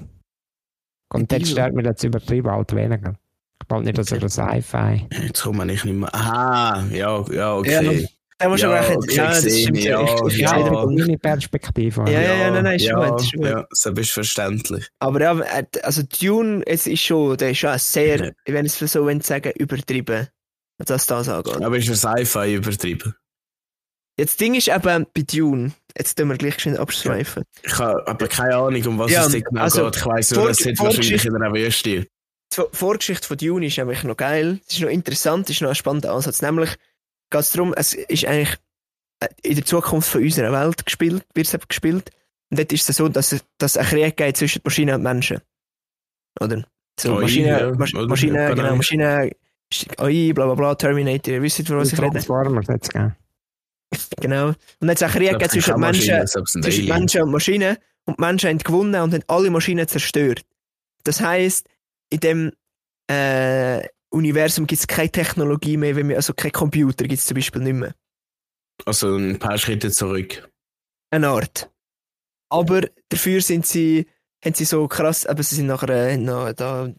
[1.13, 1.47] Und Medieval?
[1.47, 3.15] stört mir das übertrieben halt weniger.
[3.63, 5.07] Ich glaube nicht, dass er das Sci-Fi.
[5.23, 6.15] Jetzt komme ich nicht mehr.
[6.15, 8.09] Aha, ja, ja, okay.
[8.41, 9.85] Da musst du Ja, aber okay, Ja, das stimmt.
[9.85, 10.27] ja, ich, ja.
[10.27, 12.05] ich, Ja, meine Perspektive.
[12.11, 13.45] Ja, ja, ja, nein, nein, ist ja, gut, ist gut.
[13.45, 14.89] Ja, so ist verständlich.
[14.99, 18.31] Aber ja, äh, also Dune, es ist schon, der ist schon sehr, Ja.
[18.47, 20.29] wenn ich es so sagen, übertrieben,
[20.79, 21.63] was das angeht.
[21.63, 23.15] Aber ist ein Sci-Fi übertrieben?
[24.17, 27.45] Jetzt das Ding ist eben bei Dune, jetzt tun wir gleich schnell abschweifen.
[27.63, 29.97] Ich habe aber keine Ahnung, um was Ja, es genau also, geht.
[29.97, 31.91] Ich weiss nur, es hat wahrscheinlich in einer Wüste.
[31.91, 32.07] Die
[32.53, 35.69] Vor- Vorgeschichte von Dune ist nämlich noch geil, es ist noch interessant, es ist noch
[35.71, 36.43] ein spannender Ansatz.
[36.43, 36.71] Nämlich
[37.31, 38.57] geht es darum, es ist eigentlich
[39.21, 42.11] äh, in der Zukunft von unserer Welt gespielt, wird es gespielt.
[42.51, 45.03] Und dort ist es so, dass es dass es einen Krieg geht zwischen Maschinen und
[45.03, 45.41] Menschen.
[46.41, 46.65] Oder?
[46.99, 48.09] So, AI, Maschinen, ja, Masch oder?
[48.09, 48.77] Maschinen, Ja, genau.
[48.77, 49.31] Maschinen,
[49.99, 52.11] AI, bla bla bla, Terminator, ihr wisst, von was ich rede.
[52.11, 53.15] Transformers jetzt gell?
[54.21, 54.53] Genau.
[54.81, 56.89] Und hat es einen Krieg gegeben zwischen Menschen, zwischen Menschen.
[56.89, 60.43] Menschen und Maschinen und die Menschen haben gewonnen und haben alle Maschinen zerstört.
[61.05, 61.69] Das heisst,
[62.11, 62.53] in dem,
[63.09, 67.37] äh, Universum gibt es keine Technologie mehr, wenn wir, also kein Computer gibt es zum
[67.37, 67.95] Beispiel nicht mehr.
[68.85, 70.49] Also ein paar Schritte zurück.
[71.11, 71.71] Eine Art.
[72.51, 74.07] Aber dafür sind sie,
[74.45, 76.93] haben sie so krass, aber sie sind nachher äh, noch da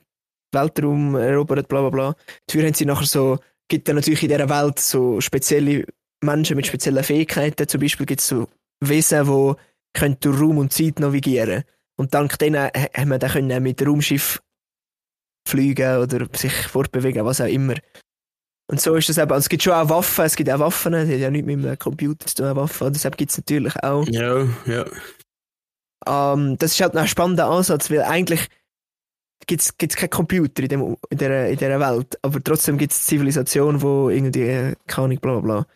[0.53, 2.15] Weltraum erobert, bla bla bla.
[2.47, 5.85] Dafür haben sie nachher so, gibt dann natürlich in dieser Welt so spezielle
[6.23, 7.67] Menschen mit speziellen Fähigkeiten.
[7.67, 8.47] Zum Beispiel gibt es so
[8.81, 9.53] Wesen, die
[9.99, 11.63] können durch Raum und Zeit navigieren
[11.97, 14.41] Und dank denen ha- haben wir dann können mit Raumschiff
[15.47, 17.75] fliegen oder sich fortbewegen, was auch immer.
[18.67, 19.31] Und so ist das eben.
[19.31, 21.65] Und es gibt schon auch Waffen, es gibt auch Waffen, die haben ja nicht mit
[21.65, 22.93] einem Computer zu tun, Waffen.
[22.93, 24.07] Deshalb gibt es natürlich auch.
[24.07, 24.85] Ja, ja.
[26.07, 28.47] Ähm, das ist halt ein spannender Ansatz, weil eigentlich
[29.47, 33.03] gibt es keinen Computer in, dem, in, dieser, in dieser Welt, aber trotzdem gibt es
[33.05, 35.67] Zivilisation, die irgendwie, äh, keine Ahnung, bla bla bla.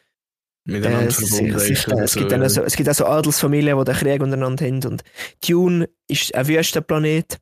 [0.68, 2.40] Miteinander Äh, verbunden sich- und es, so, gibt ja.
[2.40, 4.86] also, es gibt auch so Adelsfamilien, die den Krieg untereinander haben.
[4.86, 5.04] Und
[5.48, 7.38] Dune ist ein Wüstenplanet.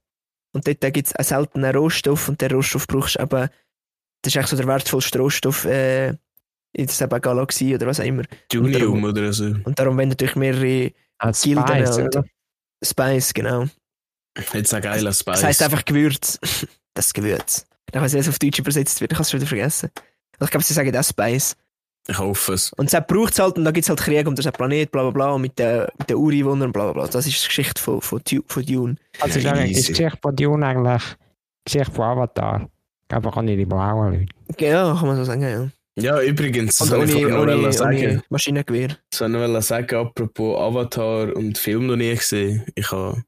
[0.54, 2.30] Und dort gibt es einen seltenen Rohstoff.
[2.30, 3.50] Und der Rohstoff brauchst du eben,
[4.22, 8.24] das ist eigentlich so der wertvollste Rohstoff äh, in dieser Galaxie oder was auch immer.
[8.52, 9.46] Junium oder so.
[9.46, 12.26] Und darum werden natürlich mehrere Als Gilden Spice, und oder?
[12.84, 13.66] Spice, genau.
[14.54, 15.36] Jetzt ein geiler Spice.
[15.36, 16.40] Das heisst einfach Gewürz.
[16.96, 17.66] Das Gewürz.
[17.92, 19.12] Ich weiß nicht, wie es auf Deutsch übersetzt wird.
[19.12, 19.90] Ich habe es schon wieder vergessen.
[20.40, 21.56] Ich glaube, sie sagen das Spice.
[22.08, 22.74] Ich hoffe es.
[22.74, 25.04] Und das braucht es halt, und da gibt es halt Krieg um diesen Planet, bla
[25.04, 27.08] bla bla, mit den, mit den Ureinwohnern, bla bla bla.
[27.08, 28.96] Das ist die Geschichte von, von, von Dune.
[29.20, 29.94] Also ist eigentlich die.
[29.94, 31.04] Geschichte von Dune eigentlich
[31.68, 32.70] die Geschichte von Avatar.
[33.10, 34.66] Einfach an ihre blauen Leute.
[34.66, 35.70] Ja, kann man so sagen, ja.
[35.96, 37.98] Ja, übrigens, Und das ohne, wollte ich noch ohne, sagen.
[37.98, 38.98] ohne Maschinengewehr.
[39.12, 42.66] Das wollte ich noch sagen, apropos Avatar und Film noch nie gesehen.
[42.74, 43.24] Ich habe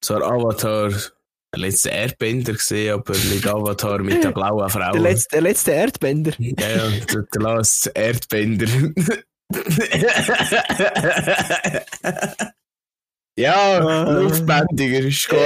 [0.00, 0.92] zwar Avatar,
[1.56, 4.92] der letzte Erdbänder gesehen, aber nicht Avatar mit der blauen Frau.
[4.92, 6.32] Der letzte, der letzte Erdbänder.
[6.38, 8.66] Ja, ja, der, der last Erdbänder.
[13.38, 14.10] ja, Ah.
[14.20, 15.38] Luftbändiger ist gut.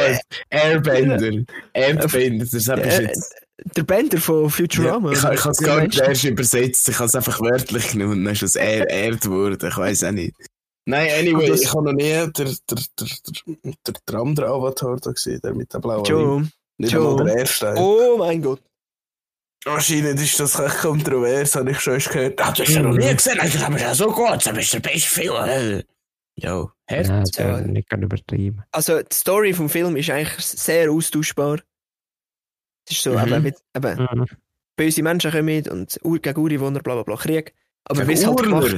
[0.51, 1.45] Airbänder.
[1.73, 3.35] Erdbänder, das habe ich Der, jetzt.
[3.77, 5.13] der Bänder von Futurama.
[5.13, 8.25] ich ich habe es gar nicht erst übersetzt, ich habe es einfach wörtlich genommen und
[8.25, 10.35] dann ist es Erd geworden, ich weiß auch nicht.
[10.91, 13.07] Nein, anyway, Und das- ich habe noch nie der, der, der, der,
[13.85, 16.05] der, der andere Avatar da gesehen, der mit der blauen.
[16.05, 16.49] Joe.
[16.79, 17.25] Nicht Joe.
[17.25, 17.75] der erste.
[17.77, 18.61] Oh mein Gott.
[19.67, 22.41] Anscheinend ist das recht kontrovers, habe ich schon erst gehört.
[22.41, 24.81] Ah, du hast ja noch nie gesehen, das ist ja so gut, das ist der
[24.81, 25.83] beste Film.
[26.37, 27.61] Ja, ja.
[27.61, 28.63] nicht gerade übertrieben.
[28.73, 31.59] Also, die Story vom Film ist eigentlich sehr austauschbar.
[32.89, 33.19] Es ist so, Mhm.
[33.29, 34.27] eben, mit, eben, Mhm.
[34.77, 37.55] böse Menschen kommen und Ur gegen Ureinwohner, bla bla bla, Krieg.
[37.85, 38.75] Aber wie es halt gemacht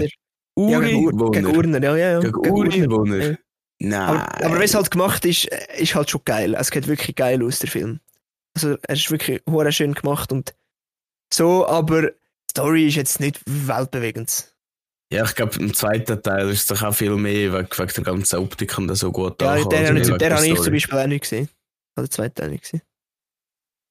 [0.56, 0.70] ist.
[0.70, 1.56] Ja, gegen, Ur, gegen Ureinwohner.
[1.56, 2.12] Urner, ja, ja.
[2.12, 2.20] ja.
[2.20, 2.50] Gegen.
[2.50, 3.30] Ureinwohner?
[3.30, 3.36] Ja.
[3.82, 4.00] Nein.
[4.00, 6.54] Aber, aber es halt gemacht ist, äh, ist halt schon geil.
[6.54, 8.00] Es geht wirklich geil aus, der Film.
[8.54, 10.54] Also, er ist wirklich hure schön gemacht und
[11.32, 12.12] so, aber die
[12.50, 14.54] Story ist jetzt nicht weltbewegend.
[15.12, 18.04] Ja, ich glaube, im zweiten Teil ist es doch auch viel mehr wegen, wegen der
[18.04, 20.98] ganzen Optik und so gut Ja, den, als den, den, der habe ich zum Beispiel
[20.98, 21.48] auch nicht gesehen.
[21.96, 22.82] Also, der zweite Teil nicht gesehen.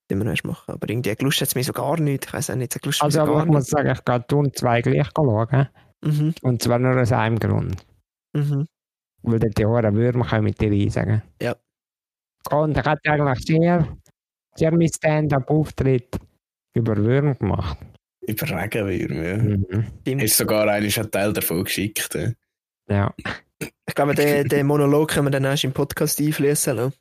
[0.09, 0.73] Den wir noch erst machen.
[0.73, 2.25] Aber irgendwie gelust hat es mir so gar nicht.
[2.25, 4.81] Ich weiß auch nicht, gelust Also, so aber ich muss sagen, ich gehe Dune 2
[4.81, 5.67] gleich schauen.
[6.03, 7.85] Mhm, Und zwar nur aus einem Grund.
[8.33, 8.67] mhm.
[9.23, 11.21] Weil dort die Ohren Würmer können mit dir einsagen.
[11.41, 11.55] Ja.
[12.49, 13.87] Und ich hatte eigentlich sehr,
[14.55, 16.17] sehr mein Stand-up-Auftritt
[16.73, 17.77] über Würmer gemacht.
[18.21, 19.37] Über Regenwürmer, ja.
[19.37, 20.19] Mhm.
[20.19, 22.15] Ist sogar einer einen Teil davon geschickt.
[22.15, 22.31] Ja.
[22.89, 23.13] Ja.
[23.59, 26.95] Ich glaube, den, den Monolog können wir dann erst im Podcast einfließen lassen.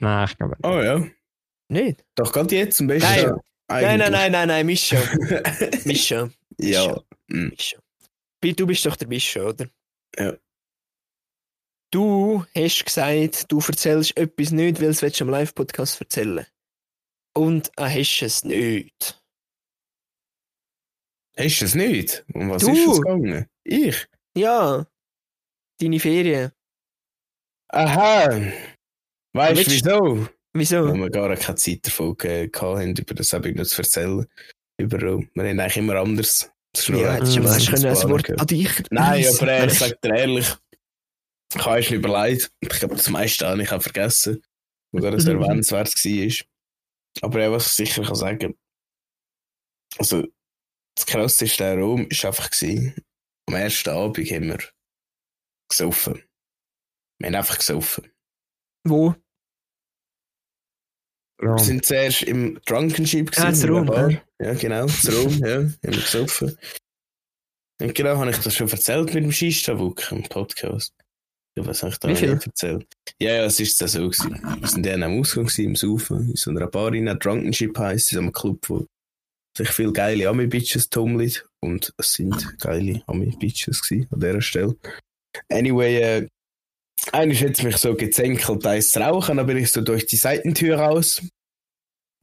[0.00, 1.02] Nein, ich glaube Oh ja.
[1.68, 2.04] Nicht?
[2.14, 3.08] Doch gerade jetzt zum besten.
[3.08, 3.24] Nein.
[3.68, 4.10] Nein, nein, Eigentlich.
[4.10, 4.98] nein, nein, nein, Mischa.
[5.84, 6.28] Mischa.
[6.58, 7.00] ja.
[7.28, 7.78] Mischa.
[8.42, 9.68] Weil Du bist doch der Mischa, oder?
[10.18, 10.36] Ja.
[11.92, 16.46] Du hast gesagt, du erzählst etwas nicht, weil du es am Live-Podcast erzählen
[17.34, 19.22] Und er hast es nicht.
[21.36, 22.24] Ist es nicht?
[22.32, 22.72] Um was Du.
[22.72, 23.46] ist es gegangen?
[23.64, 24.06] Ich?
[24.36, 24.86] Ja.
[25.80, 26.52] Deine Ferien.
[27.68, 28.52] Aha.
[29.34, 30.28] Weißt du wieso?
[30.54, 30.88] Wieso?
[30.88, 33.82] Weil wir gar keine Zeit davon ge- gehabt haben, über das habe ich noch zu
[33.82, 34.26] erzählen.
[34.78, 35.28] Überall.
[35.34, 36.50] Wir haben eigentlich immer anders.
[36.76, 38.82] Das ist nur Ja, ein- hättest du mal ein Wort an dich.
[38.90, 40.54] Nein, aber er sagt dir ehrlich,
[41.54, 42.52] ich habe es überlegt.
[42.60, 44.42] Ich glaube, das meiste habe ich auch vergessen,
[44.92, 45.40] wo das Mhm.
[45.40, 46.46] erwähnenswert war.
[47.22, 48.58] Aber ja, was ich sicher kann sagen,
[49.96, 50.22] also
[50.96, 52.94] das krasseste der Raum war einfach, gewesen,
[53.48, 54.58] am ersten Abend haben wir
[55.70, 56.22] gesoffen.
[57.18, 58.12] Wir haben einfach gesoffen.
[58.86, 59.14] Wo?
[61.38, 64.10] Wir sind zuerst im Drunkenship Ah, das in der Rum, Bar.
[64.10, 64.22] ja.
[64.38, 66.56] Ja, genau, das Rum, ja, haben wir gesoffen.
[67.80, 70.94] Und genau, habe ich das schon erzählt mit dem Schießstavuk im Podcast.
[71.56, 72.86] Ja, was habe ich da nicht erzählt?
[73.20, 74.40] Ja, ja, es ist dann so gewesen.
[74.60, 78.12] Wir sind dann am Ausgang gewesen, im Saufen, in so einer Bar rein, Drunkenship heisst,
[78.12, 78.86] in so einem Club, wo
[79.56, 81.32] sich viele geile Ami-Bitches tummeln.
[81.60, 84.76] Und es sind geile Ami-Bitches gewesen, an dieser Stelle.
[85.50, 86.28] Anyway, äh,
[87.12, 90.78] einer hat mich so gezänkelt, eins zu rauchen, dann bin ich so durch die Seitentür
[90.78, 91.22] raus.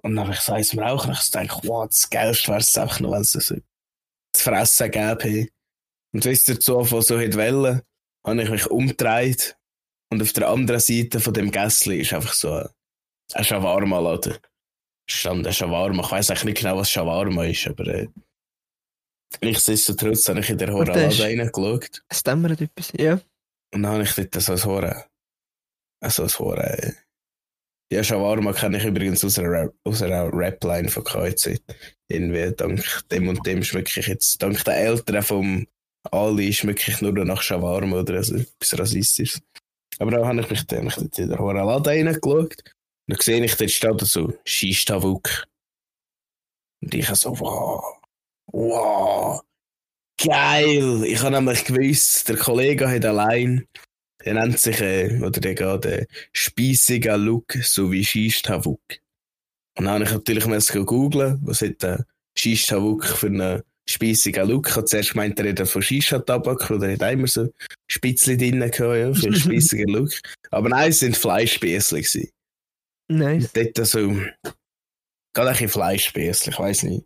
[0.02, 2.60] Und dann habe ich so eins mir auch und ich denke, wow, das Geilste wäre
[2.60, 3.62] es einfach noch, wenn es so zu
[4.36, 5.48] fressen gäbe.
[6.14, 7.82] Und wisst ihr, so von so hat Wellen,
[8.26, 9.56] habe ich mich umgedreht
[10.12, 12.68] und auf der anderen Seite von dem Gässli ist einfach so ein,
[13.34, 14.38] ein Shawarma-Laden.
[15.10, 16.04] Stand ein Shawarma.
[16.04, 18.08] Ich weiß eigentlich nicht genau, was Shawarma ist, aber äh,
[19.42, 22.04] nichtsdestotrotz habe ich in der das ist- Horalade reingeschaut.
[22.10, 22.92] Es dämmert etwas.
[22.98, 23.20] Ja.
[23.74, 25.06] Und dann habe ich dort so ein Hora.
[26.00, 26.64] Also ein Hora.
[26.64, 26.94] Äh.
[27.92, 31.62] Ja, Shawarma kenne ich übrigens aus einer, aus einer Rapline von KZ.
[32.08, 35.68] Irgendwie, dank dem und dem schmecke ich jetzt, dank der Eltern vom
[36.12, 39.42] Ali schmecke ich nur nach Shawarma oder also etwas Rassistisches.
[40.00, 42.24] Aber da habe ich mich dann ich dort in der Hora Lade reingeschaut.
[42.26, 42.56] Und
[43.08, 45.46] dann sehe ich, dort steht so Schistavuk.
[46.82, 48.02] Und ich so, wow,
[48.48, 49.42] wow,
[50.18, 51.04] geil.
[51.06, 53.68] Ich habe nämlich gewusst, der Kollege hat allein,
[54.24, 58.82] der nennt sich, äh, oder der geht, äh, Speisiger Look sowie Schistavuk.
[59.78, 62.06] Und dann habe ich natürlich mal googeln, was hat der
[62.38, 64.70] Schistavuk für einen speisigen Look.
[64.70, 67.50] Ich habe zuerst gemeint, er redet von Shisha-Tabak, oder er hat immer so
[67.88, 70.12] Spitzli drin gehabt, ja, für einen speisigen Look.
[70.52, 72.30] Aber nein, es sind Fleischspießli gewesen.
[73.10, 73.52] Nice.
[73.54, 74.00] Dort so,
[75.34, 77.06] gerade ein bisschen Fleischspießli, ich weiß nicht.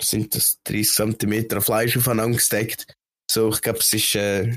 [0.00, 0.58] Sind das?
[0.64, 2.86] 30 cm Fleisch aufeinander gesteckt.
[3.30, 4.56] So, ich glaube, es ist, äh,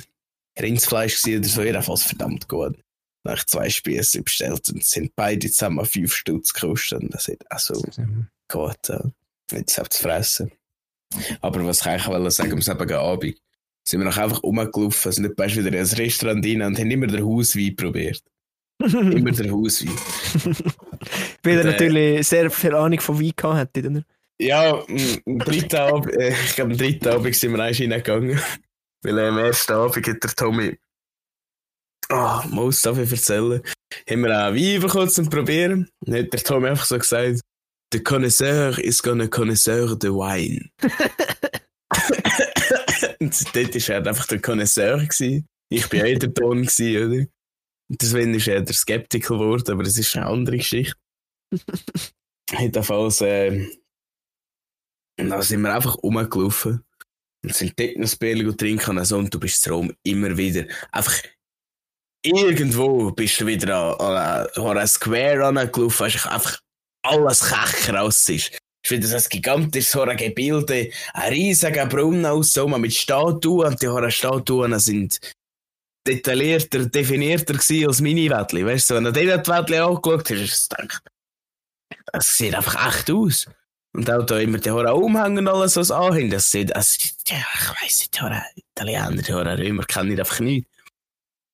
[0.60, 2.78] Rindsfleisch oder so, jedenfalls verdammt gut.
[3.24, 7.02] Dann habe ich zwei Spieße bestellt und sind beide zusammen 5 Stutz gekostet.
[7.02, 7.86] Und das hat auch so
[8.50, 9.00] gut, äh,
[9.52, 10.52] jetzt selbst zu fressen.
[11.42, 13.38] Aber was ich eigentlich sagen, am selben Abend,
[13.84, 16.92] sind wir noch einfach rumgelaufen, sind nicht best wieder in ein Restaurant rein und haben
[16.92, 18.24] immer den Hauswein probiert.
[18.82, 19.96] Immer den Hauswein.
[21.44, 24.04] Weil er äh, natürlich sehr viel Ahnung von Wein gehabt hätte, oder?
[24.42, 28.42] Ja, am am dritten Abend, äh, ich glaube, am dritten Abend sind wir eins reingegangen.
[29.04, 30.80] Weil äh, am ersten Abend hat der Tommy,
[32.10, 33.62] ah, oh, muss so viel erzählen,
[34.10, 35.88] haben wir auch Wein bekommen zum Probieren.
[36.02, 37.42] Dann hat der Tommy einfach so gesagt,
[37.94, 40.72] der Connoisseur is gonna Connoisseur de Wine.
[43.20, 44.98] Und dort war er einfach der Connoisseur.
[44.98, 45.48] Gewesen.
[45.70, 47.28] Ich bin auch der Ton, gewesen, oder?
[47.90, 50.96] Und deswegen ist er der Skeptiker geworden, aber das ist eine andere Geschichte.
[52.60, 53.68] Jedenfalls, äh,
[55.22, 56.84] und dann sind wir einfach rumgelaufen
[57.44, 60.66] und sind dort noch Bier trinken und so, und du bist in Rom immer wieder
[60.92, 61.22] einfach
[62.24, 66.60] irgendwo bist du wieder an, einem Square angelaufen, hast einfach
[67.04, 68.52] alles Kecher aus ist.
[68.84, 73.68] Es ist wieder so ein gigantisches so Gebilde, ein riesiger Brunnen aus, so mit Statuen,
[73.68, 75.20] und die Statuen sind
[76.08, 77.54] detaillierter, definierter
[77.88, 78.66] als meine Wettli.
[78.66, 81.04] Weißt du, wenn du dir die Wettli angeschaut hast, hast du gedacht,
[82.14, 83.48] es sieht einfach echt aus.
[83.94, 87.38] Und auch da immer die Hora umhängen und alles, was anhängen, das sieht, also, ja,
[87.38, 90.68] ich weiss nicht, die Hora Italiener, die Hora Römer kennen einfach nicht.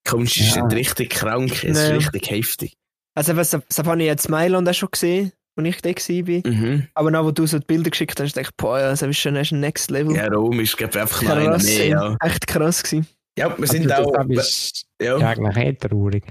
[0.08, 0.66] Kunst ist Ja.
[0.66, 2.74] nicht richtig krank, es ist richtig heftig.
[3.16, 6.52] Also, was, das habe ich jetzt Mailand auch schon gesehen, als ich da war.
[6.52, 6.88] Mhm.
[6.94, 9.18] Aber now, wo du so die Bilder geschickt hast, dachte ich, boah, ja, das ist
[9.18, 10.16] schon ist ein Next Level.
[10.16, 12.18] Ja, Rom ist, glaube ich, einfach krass, mehr, ja.
[12.22, 13.08] echt krass gewesen.
[13.38, 15.18] Ja, wir sind also, auch, Das ist ja.
[15.18, 16.24] ja eigentlich eh traurig.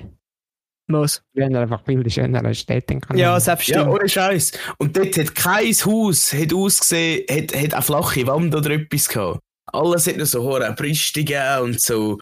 [0.88, 1.22] Was?
[1.32, 3.40] Wir haben einfach viele schönere Städte in Ja, Kanada.
[3.40, 3.94] selbst Ja, stimmt.
[3.94, 4.52] ohne Scheiß.
[4.78, 9.40] Und dort hat kein Haus hat ausgesehen, hat, hat eine flache Wand oder etwas gehabt.
[9.72, 12.18] Alles hat noch so hohe Brüstige und so.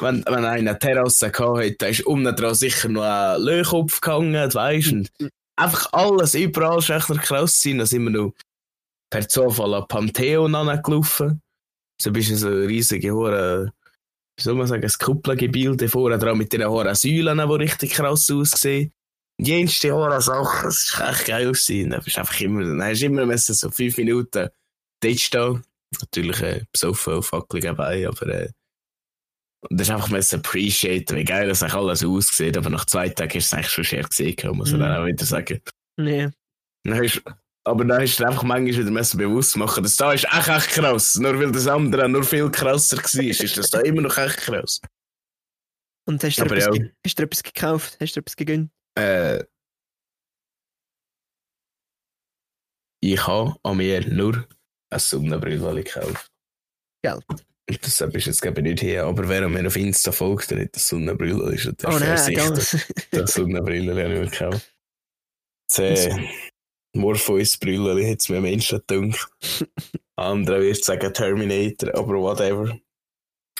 [0.00, 4.00] Wenn, wenn einer eine Terrasse gehabt hat, da ist unten dran sicher noch ein Löhkopf
[4.00, 4.96] gehangen, weisst du.
[4.96, 5.10] Und
[5.56, 7.78] Einfach alles, überall ist echt krass gewesen.
[7.78, 8.32] Da sind wir noch
[9.10, 11.40] per Zufall an Pantheon angelaufen.
[12.02, 13.72] So bist du so riesige hohe,
[14.40, 18.92] soll man sagen, ein Kuppelgebilde vorne dran mit den hohen Säulen, die richtig krass aussehen
[19.38, 21.46] jenste Jahre Sachen, das war echt geil.
[21.46, 21.90] Gewesen.
[21.90, 24.48] Da bist einfach immer, dann hast du immer müssen so fünf Minuten
[25.00, 25.64] dort stehen.
[26.00, 28.50] Natürlich äh, besoffen auf Fackel dabei, aber äh,
[29.70, 32.56] und das ist einfach müssen appreciaten, wie geil das eigentlich alles aussieht.
[32.56, 34.84] Aber nach zwei Tagen ist es eigentlich schon schwer gesehen, muss man Mhm.
[34.84, 35.60] dann auch wieder sagen.
[35.96, 36.28] Nee.
[36.84, 37.22] Dann hast,
[37.64, 41.16] aber dann dir einfach manchmal wieder müssen bewusst machen, dass da ist echt, echt krass.
[41.16, 44.80] Nur weil das andere nur viel krasser war, ist das da immer noch echt krass.
[46.06, 46.84] Und hast du, etwas, ja.
[47.04, 47.96] hast du etwas gekauft?
[48.00, 48.70] Hast du etwas gegönnt?
[48.98, 49.42] Äh,
[53.00, 54.46] ich habe an mir nur
[54.90, 56.30] eine Sonnenbrille gekauft.
[57.02, 57.20] Gell.
[57.28, 60.64] Und deshalb ist jetzt glaube ich nicht hier, aber wer mir auf Insta folgt, der
[60.64, 62.52] hat eine Sonnenbrille, ist Oh nein, gell.
[63.12, 64.70] Die Sonnenbrille habe ich mir gekauft.
[65.76, 66.06] Das
[66.94, 69.28] äh, Morpheus-Brille hat es mir Menschen gedacht.
[70.16, 72.78] Andere wird sagen Terminator, aber whatever.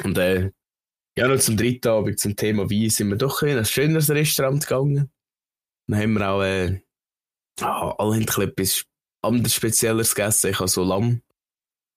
[0.03, 0.51] Und äh,
[1.16, 4.66] ja, noch zum dritten Abend, zum Thema Wein, sind wir doch in ein schöneres Restaurant
[4.66, 5.11] gegangen.
[5.87, 6.80] Dann haben wir auch, äh,
[7.61, 8.85] ah, alle etwas
[9.22, 10.51] anderes Spezielles gegessen.
[10.51, 11.22] Ich habe so Lamm,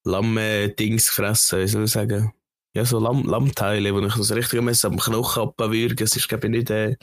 [0.06, 2.34] Lamm-Dings gefressen, wie soll ich sagen.
[2.76, 6.04] Ja, so Lamm, Lammteile, wo ich so richtig am am Knochen abwürgen.
[6.04, 6.96] Es ist, glaube ich, nicht, äh,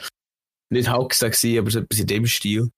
[0.71, 2.71] nicht gewesen, aber so etwas in dem Stil.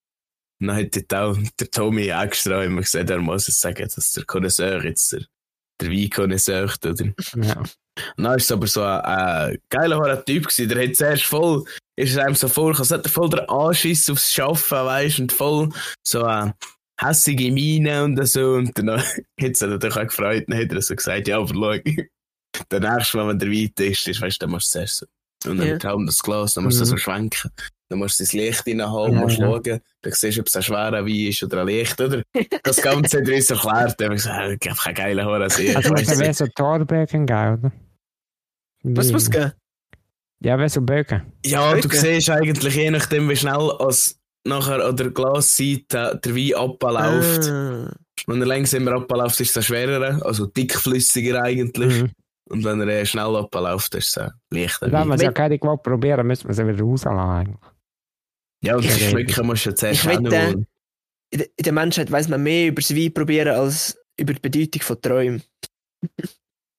[0.59, 4.25] Und dann hat auch der Tommy extra immer gesagt, er muss es sagen, dass der
[4.25, 5.21] Connoisseur jetzt der,
[5.81, 7.13] der Wein-Connoisseur, oder?
[7.41, 7.63] Ja.
[8.15, 10.69] Und dann ist es aber so ein, ein geiler hoher Typ gewesen.
[10.69, 11.63] Der hat zuerst voll,
[11.95, 15.31] ist es einem so vor, als hätte er voll der Anschiss aufs Schaffen, weißt und
[15.31, 15.69] voll
[16.05, 16.53] so eine
[16.99, 18.53] hässige Miene und so.
[18.53, 20.45] Und dann hat es natürlich auch gefreut.
[20.47, 21.93] Dann hat er so gesagt, ja, aber schau,
[22.71, 25.05] der nächste Mal, wenn der Wein ist, ist, weißt du, dann musst du zuerst so.
[25.49, 25.77] Und dann Ja.
[25.83, 26.05] yeah.
[26.05, 26.89] das Glas, dann musst du Mhm.
[26.89, 27.51] so schwenken.
[27.89, 29.45] Dann musst du das Licht reinhaben, Ja, musst ja.
[29.45, 29.61] schauen.
[30.01, 32.21] Dann siehst du, ob es ein schwerer Wein ist oder ein Licht, oder?
[32.63, 33.95] Das Ganze hat er uns erklärt.
[34.01, 35.27] Dann haben wir gesagt, ich habe keinen geilen.
[35.27, 36.19] Also er nicht.
[36.19, 37.71] wie so Torbögen geben, oder?
[38.83, 39.51] Was muss gehen?
[40.43, 41.23] Ja, wie so Bögen.
[41.45, 42.01] Ja, du Wirklich?
[42.01, 47.49] siehst eigentlich je nachdem, wie schnell als nachher an der Glasseite der Wein abläuft.
[47.49, 47.93] Ah.
[48.27, 52.03] Wenn er langsamer abläuft, ist es schwerer, also dickflüssiger eigentlich.
[52.03, 52.11] Mhm.
[52.49, 54.91] Und wenn er eher schnell abläuft, ist es äh, leichter.
[54.91, 57.57] Wenn man es ja keine probieren, müsste man sie wieder rauslassen.
[58.63, 60.65] Ja, und das Schmecken musst du ja zuerst Ich wette-.
[61.29, 65.01] In der- Menschheit weiß man mehr über das Wein probieren als über die Bedeutung von
[65.01, 65.43] Träumen.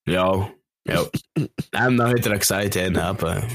[0.07, 0.51] Ja,
[0.87, 1.07] ja.
[1.37, 3.47] Ähm, dann hat er gesagt, ja, nein, aber.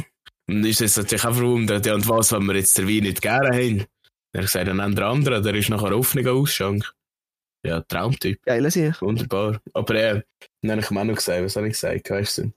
[0.47, 3.21] Und ist es natürlich auch verwundert, ja, und was, wenn wir jetzt den Wein nicht
[3.21, 3.85] gerne haben?
[4.33, 6.93] Er hat gesagt, dann haben der andere, der ist nachher offen Ausschank.
[7.65, 8.41] Ja, Traumtyp.
[8.43, 9.01] Geil, sich.
[9.01, 9.61] Wunderbar.
[9.73, 10.21] Aber äh,
[10.61, 12.53] dann habe ich ihm auch noch gesagt, was habe ich gesagt, weißt du?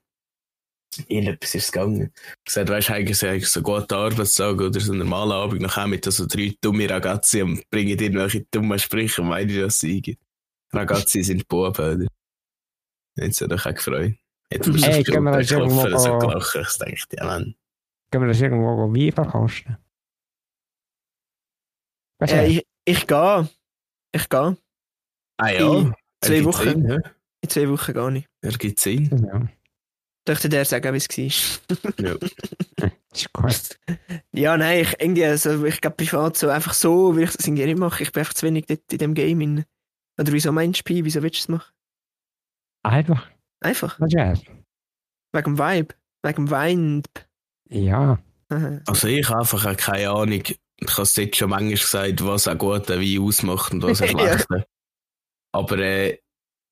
[1.07, 2.11] Irgendetwas ist gegangen.
[2.39, 5.87] Ich gesagt, weißt du, eigentlich so- so guten Arbeitstag oder so einen normalen Abend, nachher
[5.87, 10.17] mit so drei dumme Ragazzi und bringen dir irgendwelche dummen Sprüche und meine, dass sie.
[10.71, 11.69] Ragazzi sind Buben,
[12.01, 12.07] oder?
[13.25, 14.13] Hat sich doch auch gefreut.
[14.51, 16.55] Mir so Hey, können wir das irgendwo so go- gelacht.
[16.55, 17.55] Ich dachte, ja, Mann.
[18.11, 19.77] Können wir das irgendwo Wein verkosten?
[22.21, 23.49] Äh, ich, ich gehe.
[24.13, 24.57] Ich gehe.
[25.37, 26.63] Ah ja, In zwei Wochen.
[26.69, 26.97] Sinn, ja.
[27.41, 28.27] In zwei Wochen gar nicht.
[28.41, 29.09] Ergibt Sinn.
[29.31, 29.47] ja,
[30.27, 32.05] Dürfte der sagen, wie es war.
[32.05, 32.15] Ja.
[33.13, 33.79] ist gut.
[34.33, 37.65] Ja, nein, ich, irgendwie, also, ich glaube, privat so einfach so, wie ich das irgendwie
[37.65, 38.03] nicht mache.
[38.03, 39.41] Ich bin einfach zu wenig dort in dem Game.
[39.41, 39.65] In,
[40.19, 41.03] oder wieso meinst du, Pi?
[41.05, 41.73] Wieso willst du es machen?
[42.83, 43.27] Einfach,
[43.61, 43.99] Einfach.
[43.99, 44.45] was ist
[45.33, 45.95] Wegen dem Vibe.
[46.23, 47.03] Wegen dem Wein.
[47.69, 48.19] Ja,
[48.49, 48.79] Aha.
[48.87, 50.41] Also ich habe einfach auch keine Ahnung.
[50.79, 54.09] Ich habe es jetzt schon manchmal gesagt, was ein guter Wein ausmacht und was ein
[54.17, 54.27] Ja.
[54.29, 54.65] schlechter.
[55.53, 56.19] Aber äh,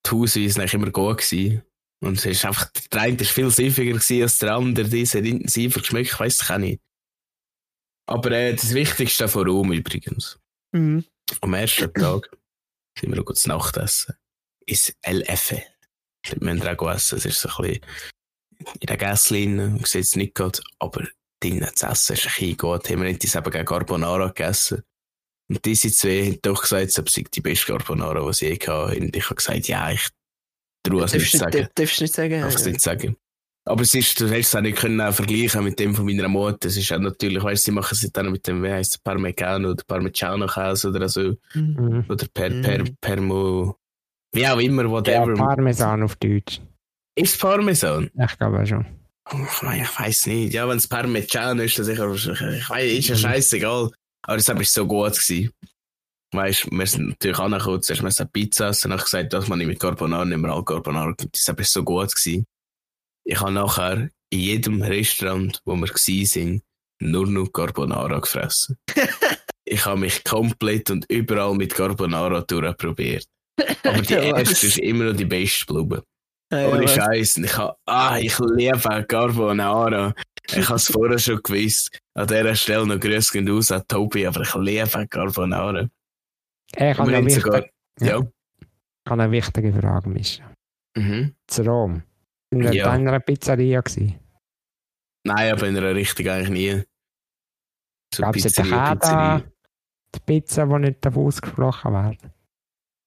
[0.05, 1.17] die Hausweise waren immer gut.
[1.17, 1.63] Gewesen.
[2.05, 5.79] Und es ist einfach, der eine war viel gewesen als der andere, dieser hat intensiver
[5.79, 6.79] geschmeckt, ich weiss es auch nicht.
[8.07, 10.39] Aber äh, das Wichtigste von Rom übrigens.
[10.71, 11.03] Mhm.
[11.41, 12.29] Am ersten Tag
[12.99, 14.13] sind wir gut zu Nacht essen.
[14.67, 15.55] Ist LF.
[16.27, 17.17] Dort müssen wir auch essen.
[17.17, 17.85] Es ist so ein bisschen
[18.79, 21.07] in der Gässlin, man sieht es nicht gerade, aber
[21.41, 22.89] drinnen zu essen ist ein bisschen gut.
[22.89, 24.83] Haben wir nicht eben gegen Carbonara gegessen.
[25.49, 29.05] Und diese zwei haben doch gesagt, es sei die beste Carbonara, die sie je hatten.
[29.05, 30.07] Und ich habe gesagt, ja, ich
[30.93, 31.57] es nicht Darfst sagen.
[31.57, 32.33] nicht, darfst du nicht sagen.
[32.33, 32.71] Ich kann es ja.
[32.71, 33.15] nicht sagen.
[33.67, 36.27] Aber es ist, du hättest es auch nicht können auch vergleichen mit dem von meiner
[36.27, 36.67] Mutter.
[36.67, 38.97] Es ist auch natürlich, weißt du, sie machen es dann mit dem, wie heisst es,
[38.99, 41.33] Parmigiano oder Parmigiano-Käse oder so.
[41.55, 41.75] Mhm.
[41.79, 42.05] mhm.
[42.07, 43.75] Oder per, per, Permo.
[44.33, 45.33] Wie auch immer, ja, whatever.
[45.33, 46.61] Parmesan auf Deutsch.
[47.15, 48.11] ist es Parmesan?
[48.19, 48.85] Ich glaube schon.
[49.31, 50.53] Ich, mein, ich weiß nicht.
[50.53, 52.13] Ja, wenn es Parmigiano ist, dann sicher.
[52.13, 53.19] Ich weiß, ist ja Mhm.
[53.19, 53.91] scheißegal.
[54.27, 55.13] Aber es war so gut.
[55.13, 55.51] Gewesen.
[56.35, 59.47] Weißt wir sind natürlich angekommen, zuerst wir eine Pizza essen, dann habe ich gesagt, dass
[59.47, 61.13] man nicht mit Carbonara, nicht mehr all Carbonara.
[61.31, 62.13] Das war so gut.
[62.15, 62.45] Gewesen.
[63.23, 66.61] Ich habe nachher in jedem Restaurant, wo wir waren,
[66.99, 68.77] nur noch Carbonara gefressen.
[69.65, 73.25] ich habe mich komplett und überall mit Carbonara durchprobiert.
[73.83, 75.73] Aber die erste ist immer noch die beste.
[76.51, 76.87] Ah, ja, Ohne?
[76.87, 77.37] Scheiß.
[77.37, 80.13] Ich, ah, ich liebe Carbonara.
[80.53, 81.97] Ich habe es vorher schon gewusst.
[82.13, 85.89] An dieser Stelle noch Grüße gehen aus an Tobi, aber ich liebe Carbonara.
[86.75, 87.69] Ich habe Wir eine, haben wichtige.
[88.01, 88.07] Ja.
[88.07, 88.19] Ja.
[89.05, 90.51] ich eine wichtige Frage, Mischa.
[90.97, 91.35] Mhm.
[91.47, 92.03] Zu Rom.
[92.51, 92.93] Sind wir Ja.
[92.95, 94.19] in einer Pizzeria gewesen?
[95.25, 96.83] Nein, aber in einer Richtung eigentlich nie.
[98.13, 99.51] So Gab es in der Kette
[100.13, 102.31] die Pizza, die nicht darf ausgesprochen werden?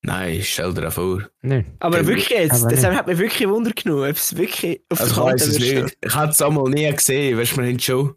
[0.03, 1.29] Nein, stell dir das vor.
[1.43, 1.77] Nein.
[1.81, 2.93] Aber wirklich jetzt, Aber das nicht.
[2.97, 5.61] hat mich wirklich Wunder genommen, ob es wirklich auf Also ich der weiß Karte es
[5.61, 5.99] wird nicht.
[6.05, 7.39] Ich habe es einmal nie gesehen.
[7.39, 8.15] Weißt du, wir haben schon.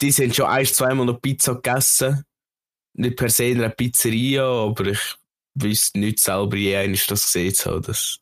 [0.00, 2.22] Die sind schon ein, zweimal noch Pizza gegessen.
[2.98, 5.14] Nicht per se in einer Pizzeria, aber ich
[5.54, 8.18] wüsste nicht selber je eines das gesehen zu haben, dass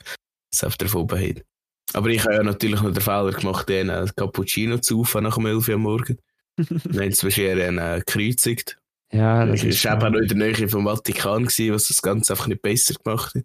[0.52, 1.44] es auf der Fobe hat.
[1.92, 5.36] Aber ich habe ja natürlich noch den Fehler gemacht, den äh, Cappuccino zu saufen nach
[5.36, 6.18] dem 11 Uhr am Morgen.
[6.56, 8.78] Dann haben sie wahrscheinlich äh, gekreuzigt.
[9.12, 9.84] Ja, das Das ist.
[9.84, 12.94] war eben auch in der Nähe vom Vatikan, gewesen, was das Ganze einfach nicht besser
[12.94, 13.44] gemacht hat.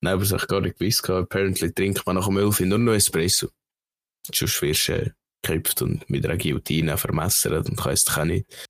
[0.00, 1.08] Nein, aber es habe ich gar nicht gewusst.
[1.08, 3.48] Apparently trinkt man nach dem 11 Uhr nur noch Espresso.
[4.32, 5.10] Sonst wirst du äh,
[5.42, 8.68] geköpft und mit einer Guillotine vermessert und kannst dich auch nicht.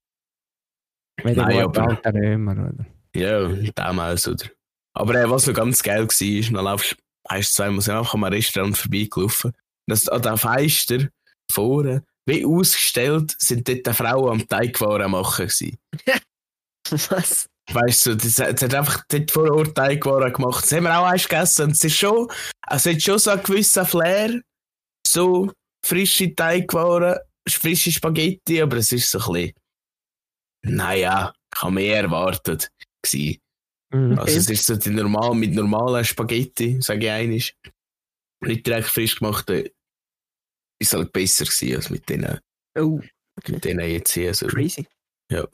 [1.24, 2.86] Wie der Nein, aber- alte Römer, oder?
[3.14, 4.46] Ja, damals, oder?
[4.94, 6.96] Aber äh, was noch ganz geil war, ist, dann laufst du
[7.28, 9.52] ein, zweimal einfach an einem Restaurant vorbeigelaufen.
[9.86, 11.08] Das, an den Fenster
[11.50, 15.78] vorne, wie ausgestellt, sind dort die Frauen am Teigwaren am machen gewesen.
[16.90, 17.46] Was?
[17.70, 20.64] Weißt du, das, das hat einfach dort vor Ort Teigwaren gemacht.
[20.64, 21.64] Das haben wir auch eins gegessen.
[21.66, 22.28] Und es ist schon,
[22.62, 24.40] also es hat schon so einen gewissen Flair.
[25.06, 25.52] So
[25.84, 29.52] frische Teigwaren, frische Spaghetti, aber es ist so ein bisschen,
[30.62, 32.70] naja, habe mehr erwartet.
[33.02, 33.40] Gewesen.
[33.92, 34.18] Mhm.
[34.18, 37.54] Also es ist so die normal, mit normalen Spaghetti, sage ich einisch.
[38.40, 42.38] Nicht direkt frisch gemacht, ist halt besser gewesen als mit denen,
[42.78, 43.00] Oh,
[43.48, 44.32] mit denen jetzt hier.
[44.34, 44.46] So.
[44.46, 44.86] crazy.
[45.30, 45.46] Ja.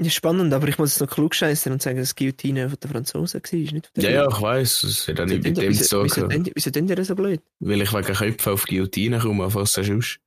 [0.00, 2.88] Ja, spannend, aber ich muss jetzt noch klug scheißen und sagen, dass Guillotine von den
[2.90, 6.06] Franzosen war, nicht von Ja, ja, ich weiß, es hat auch nicht mit dem zu
[6.06, 6.28] tun.
[6.28, 7.42] denn- wieso denn ihr so blöd?
[7.58, 10.20] Weil ich wegen Köpfen auf Guillotine komme, was sonst.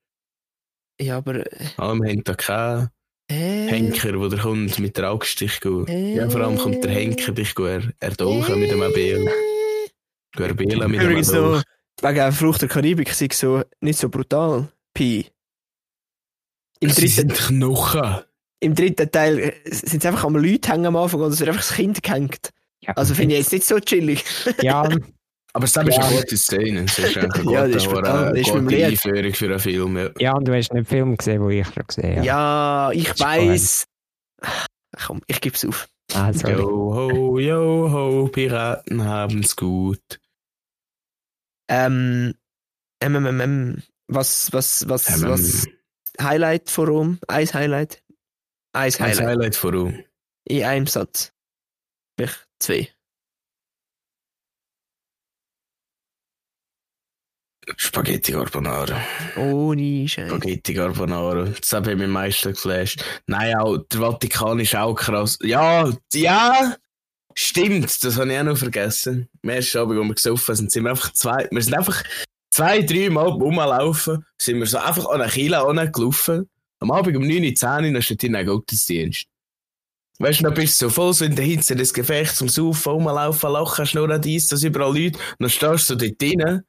[0.99, 1.49] Ja, aber.
[1.49, 2.89] äh, Allem haben da keinen
[3.31, 3.67] Hä?
[3.69, 5.85] Henker, der da kommt mit der Axt dich go.
[5.87, 6.15] Hä?
[6.15, 9.25] Ja, vor allem kommt der Henker dich er, erdolchen mit dem Abel.
[10.35, 11.41] Go erbelen mit dem Übrigens Abel.
[11.41, 11.63] noch,
[12.01, 14.67] wegen Flucht der Karibik sei so nicht so brutal.
[14.93, 15.27] Pi.
[16.81, 18.21] Im Sie dritten, sind Knochen.
[18.59, 21.49] Im dritten Teil äh, sind es einfach am Leute hängen am Anfang oder es wird
[21.49, 22.49] einfach das Kind gehängt.
[22.81, 22.93] Ja.
[22.95, 24.25] Also finde ich jetzt nicht so chillig.
[24.61, 24.89] ja,
[25.53, 26.09] Aber es ist eine Ja.
[26.09, 26.83] gute Szene.
[26.85, 28.85] Es ist eine Ja, gute, das ist eine Das ist dem gute.
[28.85, 29.97] Einführung für einen Film.
[29.97, 30.09] Ja.
[30.19, 32.25] ja, und du hast einen Film gesehen, den ich schon gesehen habe.
[32.25, 33.85] Ja, ich weiß.
[35.05, 35.87] Komm, ich gebe es auf.
[36.13, 36.53] Ah, sorry.
[36.53, 40.19] Yo ho, yo ho, Piraten haben's gut.
[41.69, 42.33] Ähm,
[43.01, 45.67] MMM, was, was, was, Ähm, was,
[46.21, 47.19] Highlight von Rom?
[47.27, 48.03] Eins Highlight?
[48.73, 49.25] Eins Ein Highlight.
[49.27, 50.03] Highlight von Rom.
[50.45, 51.31] In einem Satz.
[52.17, 52.89] Vielleicht zwei.
[57.77, 58.99] Spaghetti Carbonara.
[59.37, 60.29] Ohne Scheiß.
[60.29, 61.45] Spaghetti Carbonara.
[61.45, 63.03] Das hat mich am meisten geflasht.
[63.27, 65.37] Nein, auch der Vatikan ist auch krass.
[65.43, 66.75] Ja, ja,
[67.35, 68.03] stimmt.
[68.03, 69.29] Das habe ich auch noch vergessen.
[69.43, 72.03] Am ersten Abend, wo wir gesoffen sind, sind wir einfach zwei, wir sind einfach
[72.49, 76.49] zwei, drei Mal rumlaufen, sind wir so einfach an eine Kille gelaufen.
[76.79, 79.27] Am Abend um 9, 10 Uhr steht in einem Gottesdienst.
[80.17, 82.91] Weißt du, dann bist du so voll so in der Hitze des Gefechts zum Saufen,
[82.91, 85.17] rumlaufen, lachen, schnurren, dies, das überall Leute.
[85.17, 86.63] Und dann stehst du so dort drinnen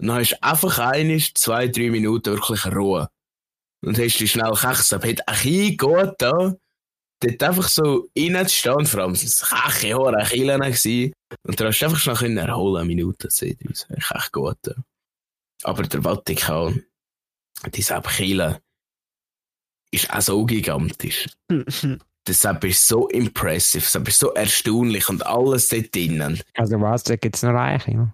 [0.00, 3.08] und dann hast du einfach einisch, zwei, drei Minuten wirklich Ruhe.
[3.84, 4.92] Und hast dich schnell gekechst.
[4.92, 6.54] Aber hat ein gut da,
[7.20, 8.86] dort einfach so reinzustehen.
[8.86, 11.12] Vor allem sind es keche Haare Killen gewesen.
[11.42, 13.68] Und da hast du einfach schnell können erholen, eine Minute, zwei, drei.
[13.70, 14.74] Das ist echt gut da.
[15.64, 16.84] Aber der Vatikan,
[17.74, 18.60] diese Kille,
[19.90, 21.28] ist auch so gigantisch.
[22.28, 26.38] Deshalb ist so impressive, deshalb ist so erstaunlich und alles dort drinnen.
[26.52, 28.12] Also was, da gibt es noch Reiche.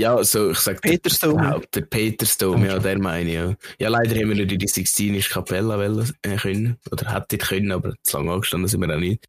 [0.00, 0.16] Ja?
[0.16, 1.36] Also ich sag der- Petersdom.
[1.38, 3.34] Der, der Petersdom, ja, der meine ich.
[3.34, 3.54] Ja.
[3.78, 6.78] ja, leider haben wir nicht in die Sixtinische Kapelle wollen, äh, können.
[6.90, 9.26] Oder hätte ich können, aber zu lange angestanden sind wir auch nicht.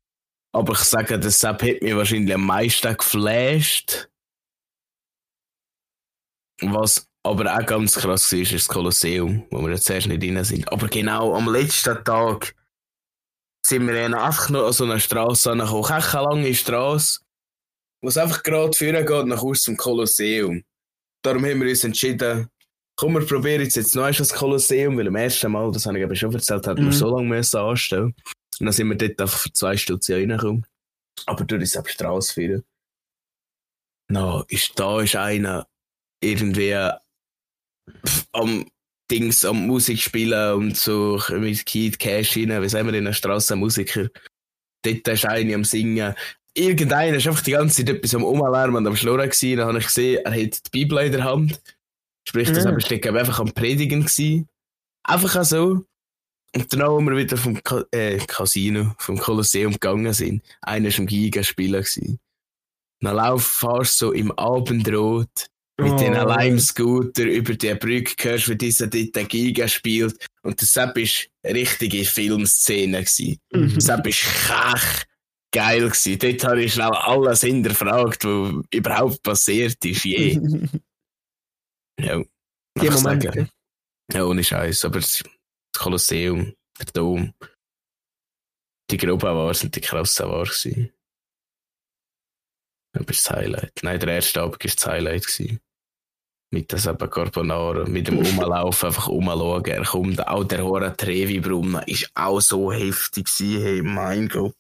[0.54, 4.10] Aber ich sage, das Sepp hat mich wahrscheinlich am meisten geflasht.
[6.62, 10.44] Was aber auch ganz krass war, ist das Kolosseum, wo wir jetzt erst nicht rein
[10.44, 10.72] sind.
[10.72, 12.56] Aber genau am letzten Tag
[13.66, 15.84] sind wir einfach noch an so einer Straße angekommen.
[15.84, 17.22] Keine lange Straße,
[18.02, 20.64] wo es einfach gerade führen geht nach Haus zum Kolosseum.
[21.24, 22.50] Darum haben wir uns entschieden,
[22.96, 25.98] komm, wir probieren jetzt, jetzt noch einmal das Kolosseum, weil am ersten Mal, das habe
[25.98, 26.92] ich eben schon erzählt, hatten wir Mhm.
[26.92, 28.16] so lange müssen anstellen.
[28.60, 30.66] Und dann sind wir dort einfach für zwei Stunden reingekommen.
[31.26, 32.64] Aber durch diese Straße führen.
[34.10, 35.68] No, ist, da ist einer
[36.24, 36.76] irgendwie
[38.06, 38.70] pff, am
[39.10, 43.14] Dings, am Musik spielen und so mit Kid Cash rein, wie sagen wir in der
[43.14, 44.08] Straße Musiker.
[44.84, 46.16] Dort ist einer am Singen.
[46.54, 49.58] Irgendeiner ist einfach die ganze Zeit etwas am Umlärmen und am Schnurren gewesen.
[49.58, 51.62] Dann habe ich gesehen, er hat die Bibel in der Hand.
[52.28, 52.72] Sprich, das Mhm.
[52.72, 54.48] war einfach am Predigen gewesen.
[55.04, 55.86] Einfach auch so.
[56.54, 61.00] Und dann, als wir wieder vom Ka äh, Casino, vom Kolosseum gegangen sind, einer war
[61.00, 62.20] am Giga spielen gewesen.
[63.00, 65.48] Dann lauf, fahrst du so im Abendrot
[65.80, 65.98] mit Oh.
[65.98, 70.28] den Lime-Scooter über die Brücke, hörst, wie dieser dort den Giga spielt.
[70.44, 73.00] Und das war eine richtige Filmszene.
[73.54, 73.74] Mhm.
[73.76, 75.06] Das war kech
[75.52, 75.90] geil.
[75.90, 76.20] Gewesen.
[76.20, 80.06] Dort habe ich schnell alles hinterfragt, was überhaupt passiert ist.
[80.06, 80.40] Je.
[82.00, 82.20] Ja.
[82.82, 83.50] Die Momente.
[84.12, 84.86] Ja, ohne Scheiß.
[84.86, 85.24] Aber das
[85.78, 87.34] Kolosseum, der Dom,
[88.90, 90.92] die Gruppe war sind die krassen war gewesen.
[92.94, 93.80] Aber das Highlight.
[93.84, 95.28] Nein, der erste Abend war das Highlight.
[95.28, 95.60] Gewesen.
[96.54, 99.64] Mit das eben Carbonara, mit dem Umlaufen, einfach umschauen.
[99.66, 103.62] Er kommt, auch der hohe Trevi-Brunnen ist auch so heftig gewesen.
[103.62, 104.56] Hey, mein Gott.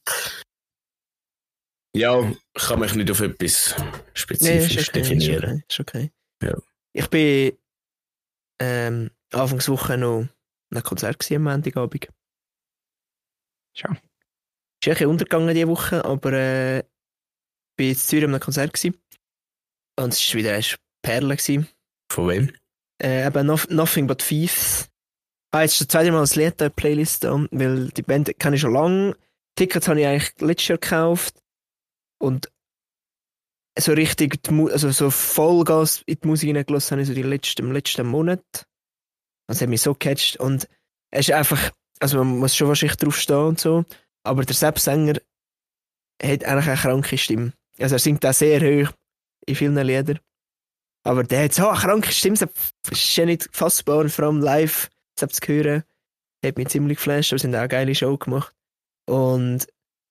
[1.94, 2.22] Ja,
[2.56, 5.44] ich kann mich nicht auf etwas Nee, spezifisch ist okay, ist definieren.
[5.44, 6.12] okay, ist okay.
[6.42, 6.58] Ja.
[6.94, 7.58] Ich bin
[8.62, 10.28] ähm, Anfangswoche noch
[10.72, 12.08] einem Konzert gewesen, am Montagabend.
[13.76, 13.92] Schon.
[13.94, 16.84] Ist ein bisschen untergegangen diese Woche, aber äh,
[17.78, 18.98] bin jetzt in Zürich an einem Konzert gewesen.
[20.00, 20.66] Und es war wieder eine
[21.02, 21.36] Perle.
[21.36, 21.68] Gewesen.
[22.12, 22.54] Von wem?
[23.02, 24.90] Äh, eben Nof Nothing But Thieves.
[25.54, 28.56] Ah, jetzt ist das zweite Mal das Lied in der Playlist weil die Band kenne
[28.56, 29.18] ich schon lange.
[29.56, 31.41] Tickets habe ich eigentlich letztes Jahr gekauft
[32.22, 32.52] und
[33.78, 37.72] so richtig, also so Vollgas in die Musik hineingelassen habe ich so die letzten, im
[37.72, 38.44] letzten Monat.
[39.48, 40.68] Das hat mich so gecatcht und
[41.12, 43.86] es ist einfach, also man muss schon wahrscheinlich drauf stehen und so,
[44.24, 45.20] aber der Sepp-Sänger
[46.22, 47.54] hat eigentlich eine kranke Stimme.
[47.80, 48.92] Also er singt auch sehr hoch
[49.46, 50.20] in vielen Liedern.
[51.04, 52.52] Aber der hat so eine kranke Stimme, das
[52.92, 55.84] ist ja nicht fassbar, vor allem live, das zu hören,
[56.46, 58.54] hat mich ziemlich geflasht, aber sie haben auch eine geile Show gemacht.
[59.08, 59.68] Und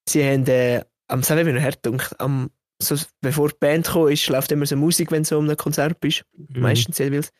[0.09, 2.51] sie haben äh, am selben wieder hergedacht, am
[2.83, 5.57] so, bevor die Band gekommen ist, läuft immer so Musik, wenn du so um ein
[5.57, 6.25] Konzert bist.
[6.37, 6.61] Mhm.
[6.61, 7.31] Meistens sehr wild.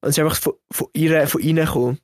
[0.00, 1.98] Und es ist einfach von, von, ihr, von ihnen gekommen.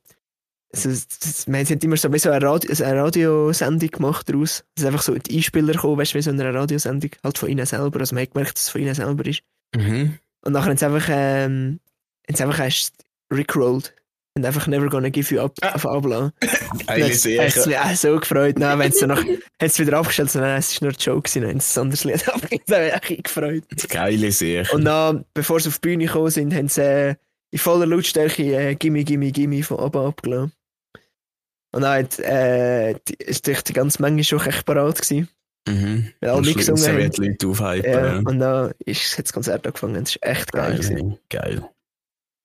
[0.73, 4.63] Also, das, das, wir haben immer so, wie so eine, Radio, eine Radiosendung gemacht daraus.
[4.75, 7.49] Es ist einfach so die Einspieler gekommen, weißt du, wie so eine Radiosendung, halt von
[7.49, 7.99] ihnen selber.
[7.99, 9.41] Also man hat gemerkt, dass es von ihnen selber ist.
[9.75, 10.17] Mhm.
[10.41, 11.79] Und nachher haben sie einfach, ähm,
[12.27, 12.93] haben sie einfach erst
[13.31, 13.93] Rickrolled.
[14.35, 17.13] Und einfach never gonna give you up auf Das hat
[17.53, 17.69] Sache.
[17.69, 18.59] mich auch so gefreut.
[18.59, 20.97] Nein, wenn es dann noch, hat es wieder abgestellt, so, nein, es ist nur ein
[20.99, 22.63] Joke gewesen, dann haben sie ein anderes Lied abgegeben.
[22.67, 23.63] Da habe ich gefreut.
[23.89, 24.67] Geile Sache.
[24.73, 27.15] Und dann, bevor sie auf die Bühne gekommen sind, haben sie äh,
[27.51, 30.53] in voller Lautstärke äh, Gimme, Gimme, Gimme von ABBA abgelassen.
[31.71, 35.27] Und dann hat, äh, die, ist die, ganze Menge schon echt parat gewesen.
[35.67, 36.11] Mhm.
[36.19, 37.11] Weil alle mitgesungen haben.
[37.17, 37.91] Leute aufhypen.
[37.91, 38.17] Ja, Ja.
[38.17, 39.95] und dann ist, hat das Konzert angefangen.
[40.03, 40.73] Das ist echt geil.
[40.77, 41.19] gewesen.
[41.29, 41.57] Geil.
[41.59, 41.69] Geil.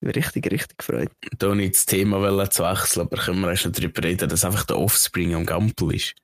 [0.05, 1.11] Richtig, richtig gefreut.
[1.38, 4.44] Da nicht das Thema wollen zu wechseln, aber können wir erst noch darüber reden, dass
[4.44, 6.14] einfach der Offspring am Gampel ist.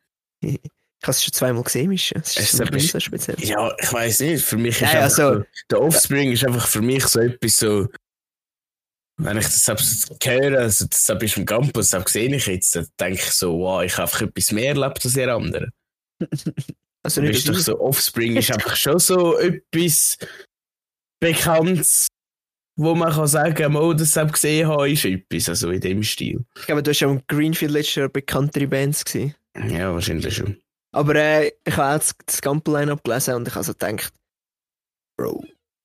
[0.43, 0.59] Ich
[1.03, 2.19] habe es schon zweimal gesehen, Mischa.
[2.19, 3.37] Es ist ein so speziell.
[3.43, 4.45] Ja, ich weiß nicht.
[4.45, 5.45] Für mich ist ja, einfach so.
[5.71, 7.89] der Offspring ist einfach für mich so etwas so,
[9.17, 13.21] wenn ich das höre, also das ist am Campus, das sehe ich jetzt, dann denke
[13.21, 15.71] ich so, wow, ich habe einfach etwas mehr erlebt als ihr anderen.
[17.03, 20.19] Also nicht doch so, Offspring ist einfach schon so etwas
[21.19, 22.09] Bekanntes,
[22.81, 26.03] wo man kann sagen, oh, das habe ich gesehen habe, ist etwas, also in dem
[26.03, 26.45] Stil.
[26.57, 29.35] Ich glaube, du hast ja am Greenfield letztes Jahr bekanntere Bands gesehen.
[29.69, 30.57] Ja, wahrscheinlich schon.
[30.93, 34.13] Aber äh, ich habe auch das, das Gampel-Line abgelesen und ich habe so gedacht,
[35.17, 35.45] Bro,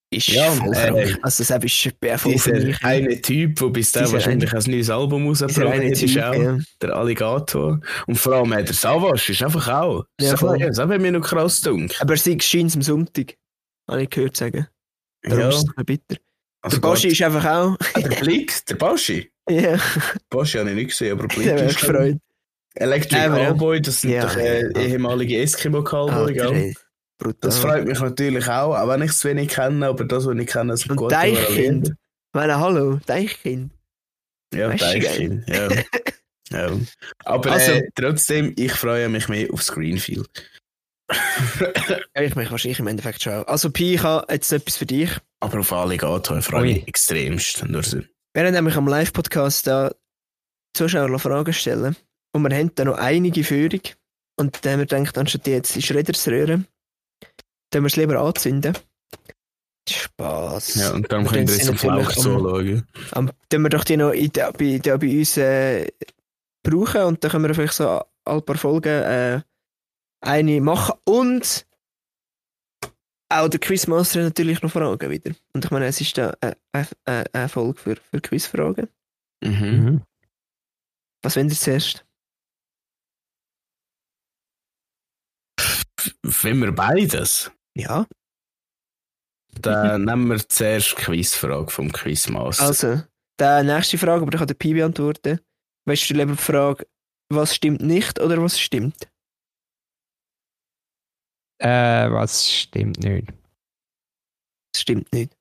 [0.09, 1.15] ist Ja, voll äh.
[1.21, 1.91] Also das ist für
[2.29, 2.83] Dieser mich.
[2.83, 6.57] eine Typ, der bis dahin wahrscheinlich ein neues Album rausgebracht hat, ist Typ, auch ja.
[6.81, 7.81] der Alligator.
[8.07, 10.05] Und vor allem äh, der Savage ist einfach auch.
[10.21, 10.59] Ja, so, voll.
[10.59, 11.97] das hat mir noch krass gedacht.
[11.99, 13.35] Aber sie scheint am Sonntag.
[13.89, 14.67] Habe ich gehört sagen.
[15.23, 16.15] Darum Ja, ist es ein bitter.
[16.66, 17.78] Also der Boschi ist einfach auch.
[17.93, 19.32] Ah, der Blick, der Boschi.
[19.49, 19.80] ja,
[20.30, 22.18] Boschi habe ich nicht gesehen, aber Blick ist gefreut.
[22.76, 23.30] Electric ja.
[23.53, 24.82] Cowboy, das sind Ja, doch äh, ja.
[24.82, 26.11] ehemalige Eskimo Cowboy.
[26.39, 26.74] Alter, gell?
[27.18, 27.38] brutal.
[27.41, 30.47] Das freut mich natürlich auch, auch wenn ich es wenig kenne, aber das, was ich
[30.47, 31.11] kenne, ist gut.
[31.11, 31.88] Deichkind.
[31.89, 31.93] Ich
[32.34, 33.72] meine, hallo, Deichkind.
[34.53, 35.47] Ja, Weißt Deichkind.
[35.47, 35.70] Ja.
[36.51, 36.72] ja.
[37.24, 40.30] Aber Also- äh, trotzdem, ich freue mich mehr aufs Greenfield.
[42.16, 43.43] Ja, ich mich wahrscheinlich im Endeffekt schon.
[43.45, 45.09] Also, Pi, ich habe jetzt etwas für dich.
[45.45, 47.63] Aber auf Alligator freue ich mich extremst.
[47.63, 49.91] Wir haben nämlich am Live-Podcast da
[50.75, 51.95] Zuschauer Fragen stellen.
[52.33, 53.79] Und wir haben da noch einige Führung.
[54.37, 56.67] Und dann haben wir gedacht, anstatt die jetzt in Schredder zu rühren,
[57.71, 58.75] dann wir es lieber anzünden.
[59.87, 60.75] Spaß.
[60.75, 62.87] Ja, und Wir könnt ihr tun jetzt natürlich Flauch zuschauen.
[63.11, 65.87] Am, dann wir doch die noch in, der- bei, der bei uns äh,
[66.63, 69.41] brauchen und dann können wir vielleicht so ein paar Folgen äh,
[70.21, 70.95] eine machen.
[71.05, 71.67] Und
[73.41, 75.33] auch der Quizmaster hat natürlich noch Fragen wieder.
[75.53, 76.57] Und ich meine, es ist da eine,
[77.05, 78.88] eine, eine Folge für, für Quizfragen.
[79.43, 79.51] Mhm.
[79.51, 80.01] Mhm.
[81.23, 82.05] Was wollt ihr zuerst?
[86.21, 88.05] Wenn wir beides, Ja.
[89.61, 92.63] dann nehmen wir zuerst die Quizfrage vom Quizmaster.
[92.65, 93.01] Also,
[93.39, 95.39] die nächste Frage, aber ich kann den Pi beantworten.
[95.88, 96.88] Weißt du lieber die Frage,
[97.29, 99.07] was stimmt nicht oder was stimmt?
[101.59, 103.29] Äh, was stimmt nicht?
[104.73, 105.35] Das stimmt nicht.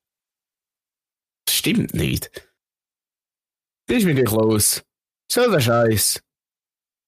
[1.47, 2.31] Das stimmt nicht.
[3.89, 4.85] Was ist mit dir los?
[5.31, 6.23] So der Scheiß.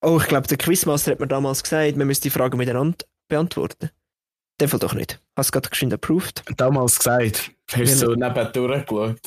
[0.02, 3.86] Oh, ich glaube, der Quizmaster hat mir damals gesagt, man müsste die Frage miteinander beantworten.
[3.86, 5.22] In dem Fall doch nicht.
[5.36, 6.42] Hast du gerade geschwind approved?
[6.57, 7.52] Damals gesagt.
[7.70, 9.20] Hast du so neben durchgeschaut.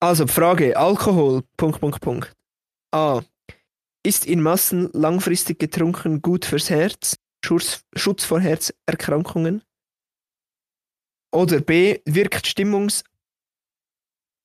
[0.00, 1.42] Also, die Frage: Alkohol.
[1.56, 2.36] Punkt, Punkt, Punkt.
[2.92, 3.22] A.
[4.08, 7.18] Ist in Massen langfristig getrunken gut fürs Herz?
[7.44, 9.62] Schutz, vor Herzerkrankungen?
[11.30, 12.00] Oder B.
[12.06, 13.04] Wirkt Stimmungs.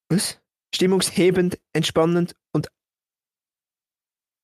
[0.09, 0.41] Was?
[0.76, 2.68] Stimmungshebend, entspannend und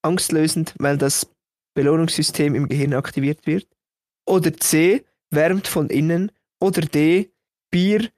[0.04, 1.30] angstlösend, weil das
[1.74, 3.68] Belohnungssystem im Gehirn aktiviert wird?
[4.26, 5.06] Oder C.
[5.32, 6.32] Wärmt von innen?
[6.62, 7.30] Oder D.
[7.72, 8.10] Bier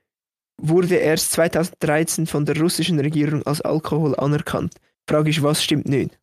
[0.62, 4.76] wurde erst 2013 von der russischen Regierung als Alkohol anerkannt.
[5.10, 6.21] Frage ist, was stimmt nicht?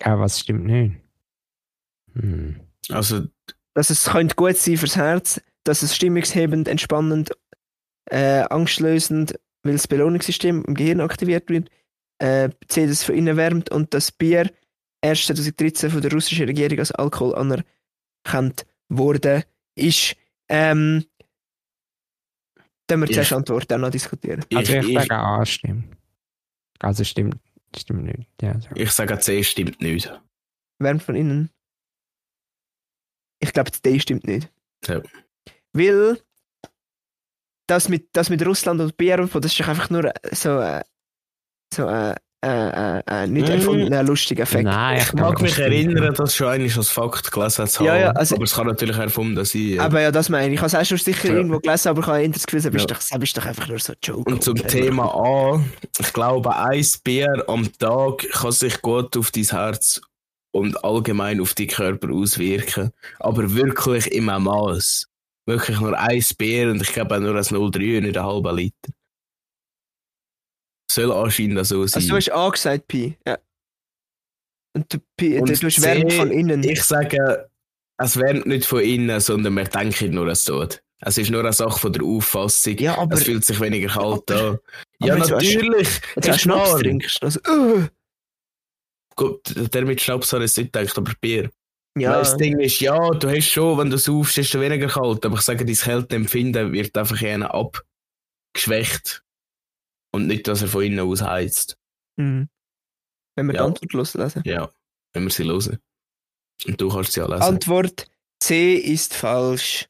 [0.00, 0.96] Ja, was stimmt nicht?
[2.14, 2.60] Hm.
[2.90, 3.26] also,
[3.74, 7.30] Dass es könnte gut sein fürs Herz, dass es stimmungshebend, entspannend,
[8.10, 11.70] äh, angstlösend, weil das Belohnungssystem im Gehirn aktiviert wird.
[12.18, 14.50] äh, C, das von innen wärmt und das Bier
[15.02, 19.44] erst 2013 von der russischen Regierung als Alkohol anerkannt wurde,
[19.74, 20.16] ist.
[20.48, 21.04] Ähm,
[22.86, 24.44] dann wir Ich- zuerst Antwort auch noch diskutieren.
[24.54, 25.94] Also Ich, ich, ich, sage A stimmt.
[26.78, 27.36] Also stimmt,
[27.76, 28.28] stimmt nicht.
[28.40, 30.10] Ja, ich sage C stimmt nicht.
[30.78, 31.50] Wärmt von innen.
[33.40, 34.50] Ich glaube, D stimmt nicht.
[34.86, 35.02] Ja.
[35.72, 36.20] Weil
[37.66, 40.82] das mit, das mit Russland und Bier, das ist einfach nur äh, so, äh,
[41.72, 42.14] so äh,
[42.46, 43.52] äh, äh, äh, nicht Mm.
[43.52, 44.64] erfundener lustiger Effekt.
[44.64, 47.86] Nein, Ich mag mich erinnern, dass schon einmal als Fakt gelesen zu haben.
[47.86, 49.68] Ja, ja, also- aber es kann natürlich erfunden sein.
[49.68, 49.82] ja.
[49.82, 50.54] Aber ja, das meine ich.
[50.54, 51.34] Ich habe es auch schon sicher Ja.
[51.34, 52.86] irgendwo gelesen, aber ich habe das Gefühl, das ist, Ja.
[52.86, 54.30] doch, das ist doch einfach nur so ein Joke.
[54.32, 54.54] Und zum?
[54.56, 55.62] Thema A,
[55.98, 60.00] ich glaube, ein Bier am Tag kann sich gut auf dein Herz
[60.52, 62.90] und allgemein auf deinen Körper auswirken.
[63.20, 65.06] Aber wirklich im Maß.
[65.48, 68.52] Wirklich nur ein Bier und ich glaube auch nur ein 0,3 und nicht ein halber
[68.52, 68.90] Liter.
[70.90, 72.00] Soll anscheinend so sein.
[72.02, 73.16] Also du hast A gesagt, Pi.
[73.26, 73.38] Ja.
[74.74, 76.62] Und du, Pi, Und du hast C, Wärme von innen.
[76.62, 77.48] ich sage,
[77.98, 80.82] es wärmt nicht von innen, sondern wir denken nur, es tut.
[81.00, 82.76] Es ist nur eine Sache von der Auffassung.
[82.78, 84.58] ja, aber es fühlt sich weniger kalt aber- an.
[84.98, 85.88] Ja, wenn du natürlich.
[86.14, 87.86] wenn du Schnaps trinkst, also, uh,
[89.14, 91.50] Gut, der mit Schnaps hat es nicht gedacht, aber Bier.
[91.98, 94.86] ja, Weil Das Ding ist, ja, du hast schon, wenn du saufst, ist es weniger
[94.88, 99.22] kalt, aber ich sage, dein Kälteempfinden wird einfach eher abgeschwächt.
[100.16, 101.76] Und nicht, dass er von innen aus heizt.
[102.16, 102.48] Mhm.
[103.36, 103.60] Wenn wir Ja.
[103.62, 104.42] die Antwort loslesen.
[104.46, 104.70] Ja,
[105.12, 105.78] wenn wir sie hören.
[106.66, 107.42] Und du kannst sie ja lesen.
[107.42, 108.06] Antwort
[108.42, 109.86] C ist falsch.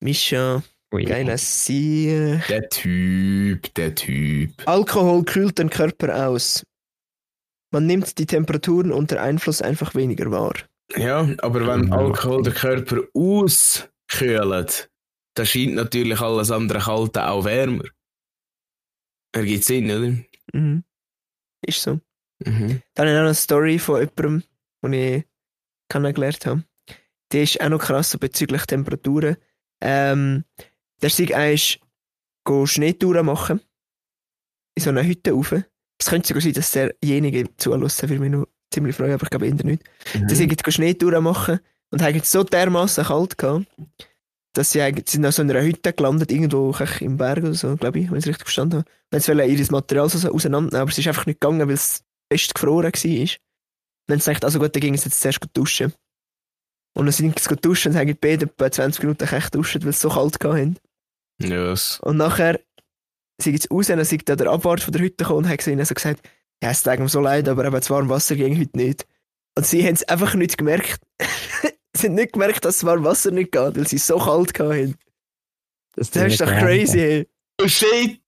[0.00, 0.62] Mischa,
[0.92, 1.04] Ui.
[1.04, 2.40] geiler Sie.
[2.48, 4.52] der Typ, der Typ.
[4.66, 6.64] Alkohol kühlt den Körper aus.
[7.72, 10.54] Man nimmt die Temperaturen unter Einfluss einfach weniger wahr.
[10.96, 11.96] Ja, aber wenn Ja.
[11.98, 14.88] Alkohol den Körper auskühlt,
[15.34, 17.84] dann scheint natürlich alles andere Kalte auch wärmer.
[19.32, 20.14] Ergibt Sinn, oder?
[20.52, 20.84] Mhm.
[21.66, 22.00] Ist so.
[22.44, 22.82] Mhm.
[22.94, 24.42] Dann habe ich noch eine Story von jemandem,
[24.82, 25.24] den ich
[25.88, 26.64] kennengelernt habe.
[27.32, 29.36] Die ist auch noch krass so bezüglich Temperaturen.
[29.80, 30.44] Ähm,
[31.02, 31.80] der Sieg ist
[32.64, 33.60] Schneetouren machen.
[34.74, 35.54] In so einer Hütte rauf.
[36.00, 39.46] Es könnte sogar sein, dass derjenige zulassen würde mich noch ziemlich freuen, aber ich glaube
[39.46, 39.82] eher nicht.
[40.14, 40.28] Mhm.
[40.28, 41.60] Sind go Schneetouren machen
[41.90, 43.66] und haben so dermaßen kalt gehabt,
[44.54, 48.00] dass sie eigentlich sind auf so einer Hütte gelandet, irgendwo im Berg oder so, glaube
[48.00, 48.88] ich, wenn ich es richtig verstanden habe.
[49.10, 52.02] Und jetzt wollen ihr Material so auseinandernehmen, aber es ist einfach nicht gegangen, weil es
[52.32, 53.20] fest gefroren war.
[53.20, 53.38] Und
[54.08, 55.92] dann sagt also gut, dann ging es jetzt zuerst gut duschen.
[56.96, 59.90] Und dann sind sie gut duschen und haben beide etwa 20 Minuten echt duschen, weil
[59.90, 60.76] es so kalt hatten.
[61.40, 62.58] Ja, es- Und nachher
[63.40, 65.84] sind sie raus, dann sind da der Abwart von der Hütte gekommen und hat ihnen
[65.84, 66.26] so gesagt,
[66.62, 69.06] ja, es tut mir so leid, aber eben das warme Wasser ging heute nicht.
[69.56, 71.00] Und sie haben es einfach nicht gemerkt.
[71.98, 74.96] sie haben nicht gemerkt, dass das warme Wasser nicht geht, weil sie so kalt hatten.
[75.94, 77.28] Das Das ist doch crazy, hey.
[77.60, 78.20] Oh shit!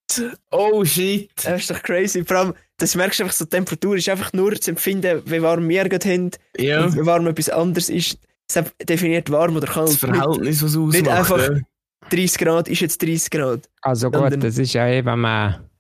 [0.51, 1.31] Oh shit!
[1.45, 2.25] Das ist doch crazy.
[2.25, 5.41] Vor allem, das merkst du einfach so, die Temperatur ist einfach nur zu empfinden, wie
[5.41, 8.19] warm wir gerade haben Ja, und wie warm etwas anderes ist.
[8.53, 9.89] Es definiert warm oder kalt.
[9.91, 10.93] das Verhältnis, was ausmacht.
[10.95, 11.61] nicht einfach- ja.
[12.09, 13.71] 30 Grad ist jetzt 30 Grad.
[13.83, 15.71] Also Dann- gut, das ist ja eh, wenn man,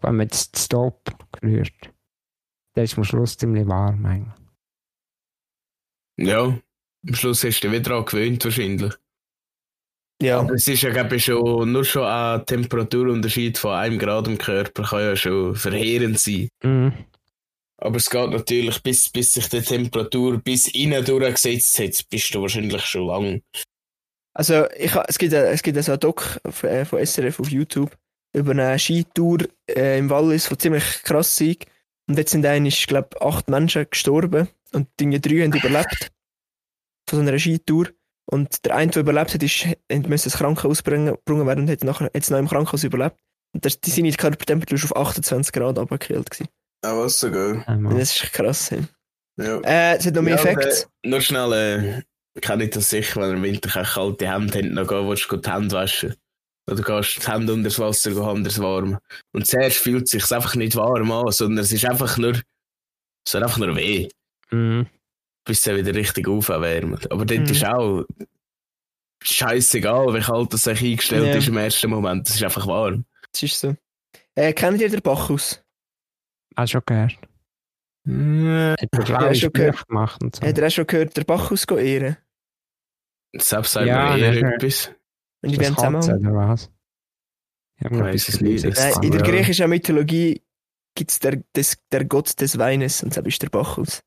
[0.00, 1.02] wenn man das Stop
[1.42, 1.72] rührt.
[2.74, 4.32] Das ist am Schluss ziemlich warm eigentlich.
[6.16, 6.58] Ja,
[7.08, 8.92] am Schluss hast du dich wieder daran gewöhnt wahrscheinlich.
[10.20, 10.40] Ja.
[10.40, 14.36] Aber es ist ja glaube ich schon, nur schon ein Temperaturunterschied von einem Grad im
[14.38, 16.48] Körper kann ja schon verheerend sein.
[16.62, 16.92] Mhm.
[17.80, 22.42] Aber es geht natürlich, bis, bis sich die Temperatur bis innen durchgesetzt hat, bist du
[22.42, 23.42] wahrscheinlich schon lang.
[24.34, 27.48] Also, ich, ha- es gibt, ein- es gibt so einen Doc äh, von SRF auf
[27.50, 27.96] YouTube
[28.32, 29.38] über eine Skitour
[29.70, 31.66] äh, im Wallis, die ziemlich krass ist.
[32.08, 36.10] Und jetzt sind eigentlich, glaube ich, acht Menschen gestorben und die drei haben überlebt
[37.08, 37.88] von so einer Skitour.
[38.30, 39.76] Und der eine, der überlebt hat, ist, hat
[40.08, 43.16] müssen ins Krankenhaus bringen, gebracht werden und hat nachher jetzt noch im Krankenhaus überlebt.
[43.54, 46.30] Und das, die seine Körpertemperatur ist auf 28 Grad abgekühlt.
[46.30, 46.48] gewesen.
[46.82, 47.66] Ah, was sogar.
[47.66, 47.92] Einmal.
[47.94, 48.70] Und Das ist krass.
[48.70, 48.82] Hey.
[49.38, 49.58] Ja.
[49.60, 50.88] Äh, es hat noch mehr Ja, Facts.
[51.02, 51.52] äh, nur schnell,
[52.34, 55.08] äh, kann ich das sicher, wenn ihr im Winter keine kalte Hände habt, noch gehen
[55.08, 56.14] willst, du die Hände waschen.
[56.70, 58.98] Oder gehst die Hände unter das Wasser, gehen haben das warm.
[59.32, 63.32] Und zuerst fühlt es sich einfach nicht warm an, sondern es ist einfach nur, es
[63.32, 64.08] tut einfach nur weh,
[64.50, 64.86] Mhm.
[65.48, 67.10] Bis es dann wieder richtig aufwärmt.
[67.10, 67.46] Aber dort Mhm.
[67.46, 68.04] ist auch
[69.22, 71.34] scheißegal, wie kalt das sich eingestellt Ja.
[71.36, 72.28] ist im ersten Moment.
[72.28, 73.04] Es ist einfach warm.
[73.32, 73.74] Das ist so.
[74.36, 75.62] Äh, kennt ihr den Bacchus?
[76.56, 77.18] Hast du schon gehört?
[78.06, 79.88] Hat er schon gehört.
[79.88, 80.46] gemacht und so.
[80.46, 82.16] Hat er auch schon gehört, den Bacchus go ehren?
[83.36, 84.92] Selbst sagt Ja, mir eher etwas.
[85.42, 86.20] Und in das dem Zusammenhang?
[86.26, 86.70] oder was?
[87.80, 88.64] Ich ein es nicht.
[88.64, 89.26] in der Ja.
[89.26, 90.42] griechischen Mythologie
[90.94, 94.02] gibt es der, des, der Gott des Weines und das ist der Bacchus.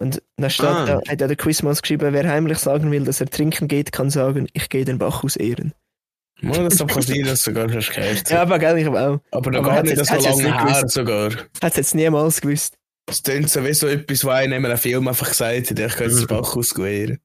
[0.00, 0.86] Und da steht, Ah.
[0.86, 4.08] da hat ja der Quizmaß geschrieben, wer heimlich sagen will, dass er trinken geht, kann
[4.10, 5.74] sagen, ich gehe den Bacchus ehren.
[6.40, 8.30] Mal, das kann sein, dass du sogar schon gehört hast.
[8.30, 9.20] Ja, aber gell, ich habe auch.
[9.30, 10.94] aber noch aber gar nicht jetzt- so lange nicht her gewusst.
[10.94, 11.30] sogar.
[11.62, 12.78] Hat es jetzt niemals gewusst.
[13.06, 15.92] Es klingt so wie so etwas, was einem in einem Film einfach gesagt hat, ich
[15.94, 17.18] kann jetzt den Bach ausgewähren.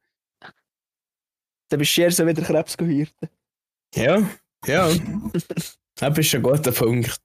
[1.70, 3.30] Dann bist du eher so wieder Krebs gehirten.
[3.96, 4.22] Ja,
[4.66, 4.90] ja.
[5.98, 7.16] Das ist ein guter Punkt.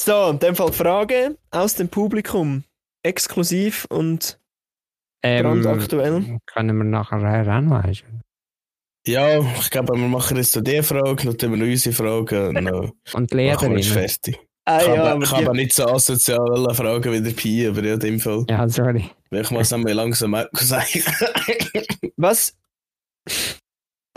[0.00, 2.64] So, in dem Fall Frage aus dem Publikum.
[3.02, 4.38] Exklusiv und
[5.22, 6.38] Ähm, brandaktuell.
[6.46, 8.22] können wir nachher ranweisen.
[9.06, 12.48] Ja, ich glaube, wir machen jetzt so die Frage, dann tun wir noch unsere Frage
[12.48, 12.92] und dann Und
[13.32, 14.08] die machen wir es Lehrerin.
[14.08, 14.38] fertig.
[14.66, 18.00] Ah Ich ja, aber ich nicht so asoziale Fragen wie der Pi, aber ja, in
[18.00, 18.44] dem Fall.
[18.48, 19.10] Ja, sorry.
[19.30, 21.02] Ich muss nämlich langsam auch sagen.
[22.16, 22.54] was?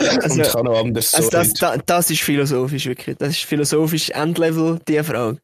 [0.00, 1.62] und Also, ich kann noch anders also so das, nicht.
[1.62, 3.16] da, das ist philosophisch, wirklich.
[3.16, 5.40] Das ist philosophisch Endlevel, die Frage.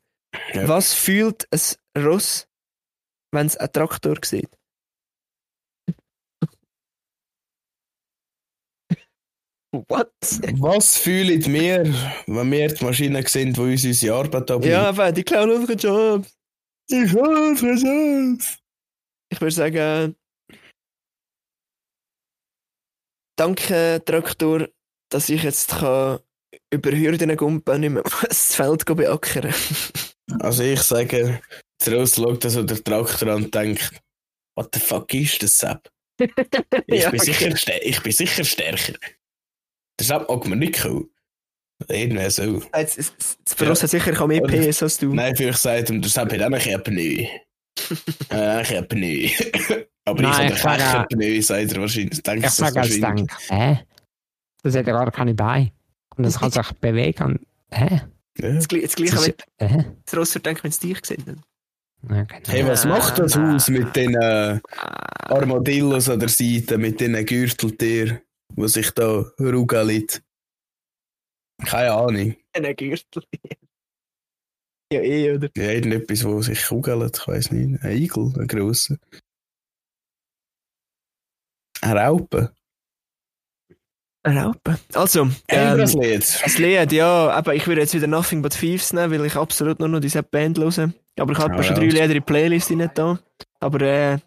[0.52, 0.68] Ja.
[0.68, 2.46] Was fühlt ein Ross,
[3.32, 4.48] wenn es einen Traktor sieht?
[9.72, 10.10] What?
[10.58, 11.84] Was fühlen wir,
[12.26, 14.72] wenn wir die Maschinen sehen, die uns unsere Arbeit abnehmen?
[14.72, 16.36] Ja, aber die klauen unsere Jobs.
[16.88, 18.58] ich hoffe es.
[19.32, 20.16] Ich würde sagen,
[23.38, 24.68] danke Traktor,
[25.08, 26.18] dass ich jetzt kann
[26.72, 29.54] über Hürden gumpen und nicht mehr das Feld beackern.
[30.40, 31.40] Also ich sage,
[31.88, 33.90] Ross schaut also der Traktor an und denkt,
[34.56, 35.88] what the fuck ist das, Sepp?
[36.86, 37.32] Ich, Ja, bin, okay.
[37.32, 38.94] sicher, ich bin sicher stärker.
[39.98, 41.08] Der Sepp mag mir nicht cool.
[41.88, 42.62] Irgendwie so.
[42.76, 45.14] Jetzt, jetzt, Verlust hat sicher mehr PS als du.
[45.14, 47.26] Nein, vielleicht sagt ihm, der Sepp hat auch ein Pneu.
[48.30, 49.28] äh, ich habe Pneu.
[50.04, 52.22] Aber Nein, ich habe sage- kein Pneu, sagt er wahrscheinlich.
[52.22, 53.00] Denkt Ich das sage als.
[53.00, 53.80] Denk, hä?
[54.62, 55.72] Das hat ja gar keine Beine.
[56.16, 57.40] Und das kann sich bewegen.
[57.70, 58.02] Hä?
[58.38, 58.58] Ja.
[58.58, 59.84] Gleich Das mit ist, hä?
[60.04, 61.42] das Ross denken, wenn es dich gesehen
[62.08, 62.48] Ja, genau.
[62.48, 63.36] Hey, was macht das.
[63.36, 64.58] Haus mit den äh.
[65.30, 68.20] Armadillos an der Seite, mit den Gürteltieren,
[68.56, 70.06] die sich da rugeln?
[71.64, 72.36] Keine Ahnung.
[72.52, 73.22] Ein Gürtel.
[74.92, 75.48] Ja, eh, oder?
[75.56, 77.82] Ja, irgendetwas, wo sich kugelt, ich weiß nicht.
[77.84, 78.96] Ein Igel, ein grosser.
[81.80, 82.52] Eine Raupe.
[84.22, 84.78] Eine Raupe.
[84.94, 86.40] Also, ähm, das Lied.
[86.44, 89.78] das Lied, ja, aber ich würde jetzt wieder Nothing But Thieves nehmen, weil ich absolut
[89.78, 90.92] nur noch diese Band höre.
[91.20, 91.80] Aber ich habe Ah, schon ja.
[91.82, 93.18] drei Lieder in die Playlist nicht da.
[93.60, 94.18] Aber äh,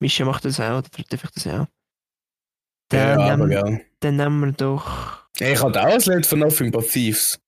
[0.00, 1.66] Mischa macht das auch, oder darf ich das auch?
[2.92, 3.86] Ja, Dann, aber ähm, gell.
[4.00, 5.26] dann nehmen wir doch.
[5.38, 7.40] Ich hatte auch ein Lied von Nothing But Thieves.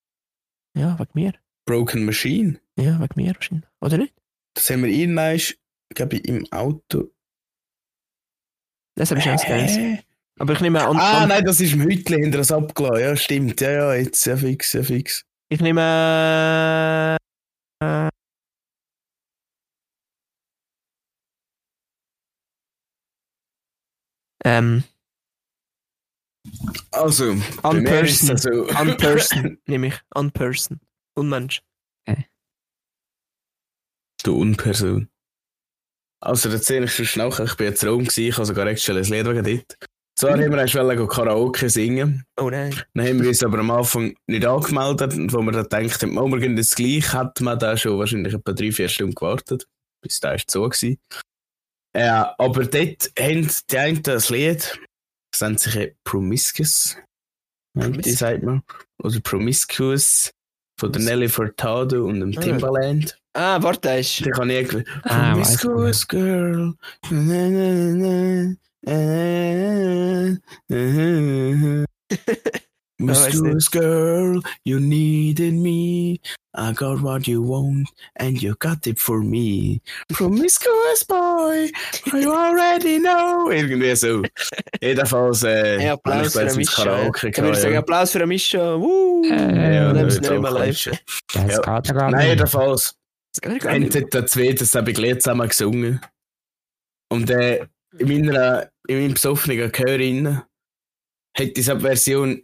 [0.76, 1.32] Ja, wegen mir.
[1.66, 2.60] Broken Machine.
[2.78, 3.68] Ja, wegen mir wahrscheinlich.
[3.80, 4.14] Oder nicht?
[4.54, 5.40] Das haben wir irgendwann,
[5.94, 7.10] glaube ich, im Auto.
[8.96, 9.38] Das habe ich schon.
[9.38, 10.02] Hä?
[10.38, 13.00] Aber ich nehme an, Ah, nein, das ist im Hütli hinter das abgelassen.
[13.00, 13.60] Ja, stimmt.
[13.60, 15.24] Ja, ja, jetzt, ja, fix, ja, fix.
[15.48, 17.16] ich nehme.
[17.82, 18.08] Äh,
[24.46, 24.84] ähm,
[26.92, 28.28] Also, Unperson.
[28.28, 28.50] das so.
[28.50, 30.00] Unperson, nehme ich.
[30.14, 30.80] Unperson.
[31.14, 31.62] Unmensch.
[34.22, 35.08] Du Unperson.
[36.20, 39.02] Also, erzähle ich schon schnell, ich bin jetzt Raum gewesen, ich habe sogar extra ein
[39.04, 39.76] Lied wegen dort.
[40.18, 42.74] Zwar haben wir erst wollen Karaoke singen, Oh nein.
[42.94, 46.16] dann haben wir uns aber am Anfang nicht angemeldet, und wo wir dann gedacht haben,
[46.16, 49.68] oh, wir gehen jetzt gleich, hat man da schon wahrscheinlich etwa drei, vier Stunden gewartet,
[50.02, 50.98] bis da ist so gewesen.
[51.96, 54.78] Ja, aber dort haben die einen das Lied,
[55.32, 56.96] das nennt sich ja Promiscuous,
[57.74, 58.62] meint die Promis- sagt man,
[59.02, 60.30] oder Promiscuous,
[60.78, 62.40] von der Nelly Furtado und dem Ah.
[62.40, 63.18] Timbaland.
[63.32, 64.20] Ah, warte, ist.
[64.20, 64.86] Ich habe nie gewusst.
[65.04, 66.74] Ah, ich Promiscuous girl.
[67.10, 71.16] Na, na, na, na, na,
[71.80, 71.84] na.
[72.98, 76.20] Promiscuous girl, you needed me.
[76.54, 79.82] I got what you want, and you got it for me.
[80.14, 81.70] Promiscuous boy,
[82.14, 83.50] you already know.
[83.50, 84.22] Irgendwie so.
[84.80, 86.84] Jedenfalls, äh, Hey, habe Applaus ich für Mischa.
[86.84, 87.76] Karaoke Ich würde sagen.
[87.76, 88.80] Applaus für Mischa.
[88.80, 89.22] Woo!
[89.26, 90.84] Äh, Ja, nehmen das ist nicht mehr live.
[90.84, 90.94] Das
[91.34, 91.40] Ja.
[91.76, 92.94] geht ja gar Nein, jedenfalls.
[93.44, 96.00] Haben der zweite das Lied zusammen gesungen.
[97.12, 97.66] Und äh,
[97.98, 100.42] in meiner, in meinem besoffenen Gehör rein
[101.36, 102.42] hat diese Version,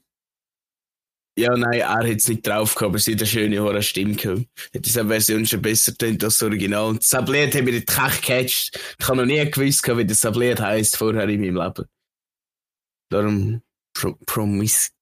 [1.39, 4.15] ja nein, er hat es nicht drauf gehabt, aber sie hat eine schöne hohe Stimme
[4.15, 4.47] gehabt.
[4.75, 6.91] Hat diese Version schon besser tönt als das Original.
[6.91, 8.79] Und das Lied hat mich nicht gecatcht.
[8.99, 11.87] Ich habe noch nie gewusst, wie das Lied heisst vorher in meinem Leben.
[13.11, 13.63] Darum
[13.95, 14.93] pro, Promiscuous.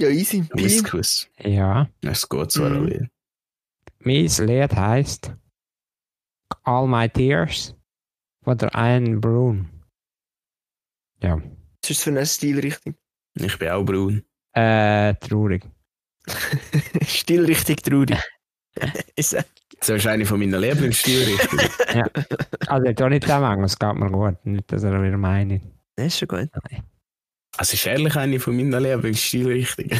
[0.00, 0.42] Ja, easy.
[0.42, 1.28] Promiscuous.
[1.38, 1.88] Ja.
[2.02, 3.10] Das ist gut, so Mhm.
[4.00, 5.32] Mein Lied heisst
[6.62, 7.74] All My Tears
[8.44, 9.68] von der Anne Brun.
[11.20, 11.40] Ja.
[11.82, 12.94] Was ist das für eine Stilrichtung?
[13.34, 14.22] Ich bin auch braun.
[14.52, 15.62] Äh, traurig.
[17.06, 18.18] Stilrichtung traurig.
[19.16, 19.44] ist er.
[19.80, 21.66] Das ist eine von meinen Lieblingsstilrichtungen.
[22.66, 24.44] Also, ich tue nicht den Mangel, es geht mir gut.
[24.44, 25.62] Nicht, dass er wieder meint.
[25.96, 26.48] Das ist schon gut.
[27.56, 29.98] Also ist ehrlich eine von meinen Lieblingsstilrichtungen.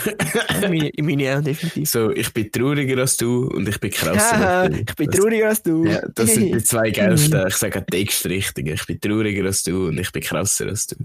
[0.60, 1.88] meine, meine auch definitiv.
[1.88, 4.80] so, ich bin trauriger als du und ich bin krasser Haha, als du.
[4.80, 5.84] ich bin Das- trauriger als du.
[5.86, 8.74] Ja, das sind die zwei geilsten, ich sage Textrichtungen.
[8.74, 10.96] Ich bin trauriger als du und ich bin krasser als du.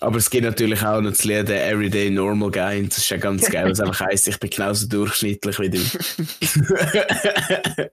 [0.00, 3.16] Aber es gibt natürlich auch noch das Lied Everyday Normal Guy und das ist ja
[3.16, 5.78] ganz geil, was einfach heisst, ich bin genauso durchschnittlich wie du.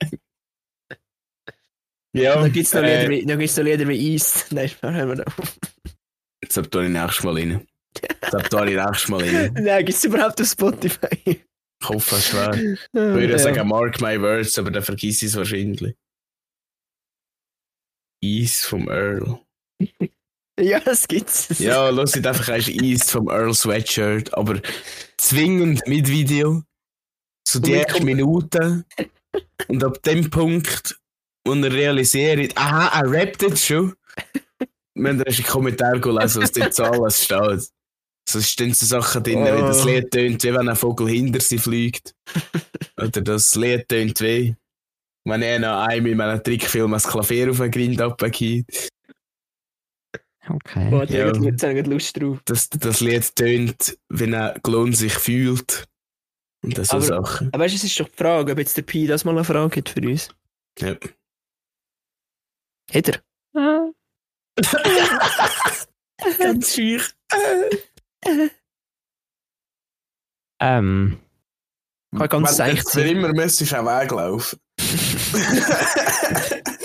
[2.13, 4.45] ja, Da gibt es noch, äh, Lieder wie- da gibt's noch Lieder wie Eis.
[4.51, 5.25] Nein, haben wir noch.
[6.43, 7.67] Jetzt tue ich nächstes Mal rein.
[8.01, 9.53] Jetzt tue ich nächstes Mal rein.
[9.59, 11.07] Nein, gibt es überhaupt auf Spotify?
[11.25, 12.53] Ich hoffe, es schwer.
[12.53, 15.95] Ich würde ja sagen, mark my words, aber dann vergiss ich es wahrscheinlich.
[18.23, 19.39] Eis vom Earl.
[20.59, 21.59] Ja, das gibt's.
[21.59, 24.61] Ja, los it einfach erst Eis vom Earl Sweatshirt, aber
[25.17, 26.63] zwingend mit Video.
[27.47, 28.85] So die ersten Minuten.
[29.67, 30.97] Und ab dem Punkt,
[31.45, 33.95] wo er realisiert, aha, er rappt jetzt schon.
[34.93, 37.69] Wir haben erst einen Kommentar gelesen, was dort so alles steht.
[38.27, 39.87] So stehen so Sachen drin, wie das Oh.
[39.87, 42.15] Lied tönt, wie wenn ein Vogel hinter sie fliegt.
[42.97, 44.55] Oder das Lied tönt wie,
[45.25, 48.89] wenn er noch einem in meinem Trickfilm ein Klavier auf den Grind abgeht.
[50.47, 50.89] Okay.
[50.89, 51.33] Boah, da Ja.
[51.41, 52.39] jetzt habe ich Lust drauf.
[52.45, 55.85] Das, das Lied tönt, wenn ein Klon sich fühlt.
[56.63, 57.49] Und das so Aber- Sachen.
[57.53, 59.43] Aber weißt du, es ist doch die Frage, ob jetzt der Pi das mal eine
[59.43, 60.29] Frage hat für uns.
[60.79, 60.95] Ja.
[62.93, 63.21] Hat er?
[63.55, 63.89] Ah.
[66.37, 67.11] Ganz schüch.
[70.61, 71.19] Ähm,
[72.17, 73.07] Kann ganz Wenn seicht sein.
[73.09, 74.59] immer müsstest du auch weglaufen.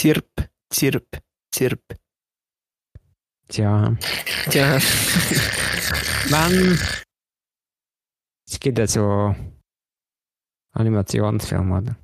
[0.00, 1.20] Zirp, zirp,
[1.54, 1.82] zirp.
[3.48, 3.94] tja.
[4.48, 4.78] Tja,
[6.30, 6.78] Wenn.
[8.48, 9.34] Es gibt ja so
[10.72, 11.96] Animationsfilme, oder?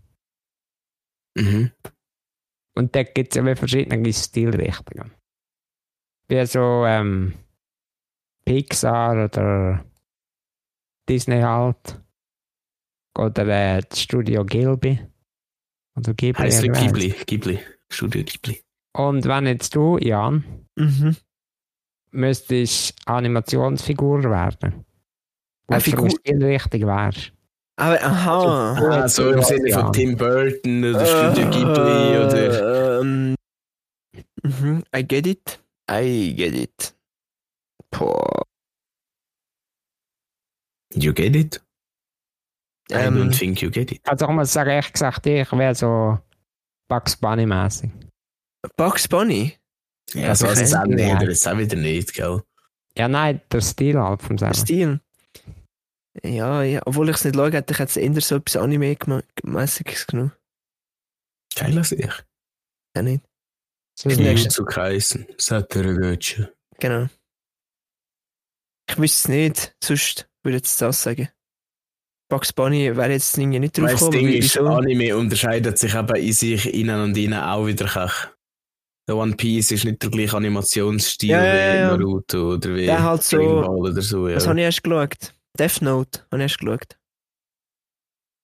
[1.39, 1.73] mhm.
[2.77, 5.15] Und da gibt es ja verschiedene Stilrichtungen.
[6.29, 7.33] Wie so ähm,
[8.45, 9.87] Pixar oder
[11.09, 11.99] Disney halt.
[13.17, 15.01] Oder äh, Studio Gilby.
[15.97, 16.43] Oder Ghibli.
[16.43, 16.63] Heißt.
[16.63, 17.15] Ghibli.
[17.25, 17.76] Ghibli.
[17.91, 18.61] Studio Ghibli.
[18.97, 20.45] Und wenn jetzt du, Jan,
[20.77, 21.17] mhm.
[22.13, 24.85] müsstest Animationsfigur werden.
[25.69, 26.11] Eine Figur?
[26.11, 27.33] Stilrichtung wärst.
[27.79, 29.03] Aber, aha.
[29.03, 33.01] Ah, so im Sinne von Tim Burton oder Studio Ghibli oder.
[33.01, 33.35] Ähm,
[34.43, 34.83] mhm.
[34.95, 35.61] I get it.
[35.91, 36.95] I get it.
[37.91, 38.43] Boah.
[40.95, 41.61] You get it?
[42.91, 44.01] I Ähm, don't think you get it.
[44.09, 46.19] Also ich muss sagen, ehrlich gesagt, ich wäre so
[46.89, 47.91] Bugs Bunny-mäßig.
[48.77, 49.57] Bugs Bunny?
[50.15, 50.73] Ja, so ist.
[50.73, 50.85] Ja.
[50.85, 52.43] Oder ist auch wieder nicht, gell?
[52.97, 54.67] Ja, nein, der Stil halt vom Der selber.
[54.67, 55.01] Stil?
[56.23, 56.81] Ja, ja.
[56.87, 60.33] Obwohl ich es nicht schaue, hätte ich jetzt eher so etwas Anime-mäßiges genommen.
[61.55, 62.13] Geil als ich.
[62.97, 63.25] Ja, nicht?
[63.99, 64.49] So Das wie- nächste.
[64.49, 65.27] zu heißen.
[65.39, 66.55] Saturagötsche.
[66.79, 67.09] Genau.
[68.89, 71.29] Ich wüsste es nicht, sonst würde ich jetzt das sagen.
[72.29, 74.19] Bugs Bunny wäre jetzt irgendwie nicht drauf du, das gekommen.
[74.19, 74.67] Ding wie- ist, wieso?
[74.67, 78.11] Anime unterscheidet sich eben in sich innen und innen auch wieder.
[79.09, 81.91] Der One Piece ist nicht der gleiche Animationsstil Ja, ja, wie ja.
[81.97, 84.27] Naruto oder wie Der halt so- Ball oder so.
[84.29, 85.35] Ja, Was habe ich erst geschaut?
[85.57, 86.97] Death Note habe ich erst geschaut.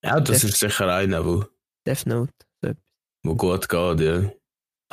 [0.05, 1.45] ja das Def- ist sicher einer, wo,
[1.87, 2.33] Death Note.
[3.25, 4.01] wo gut geht.
[4.01, 4.31] Ja.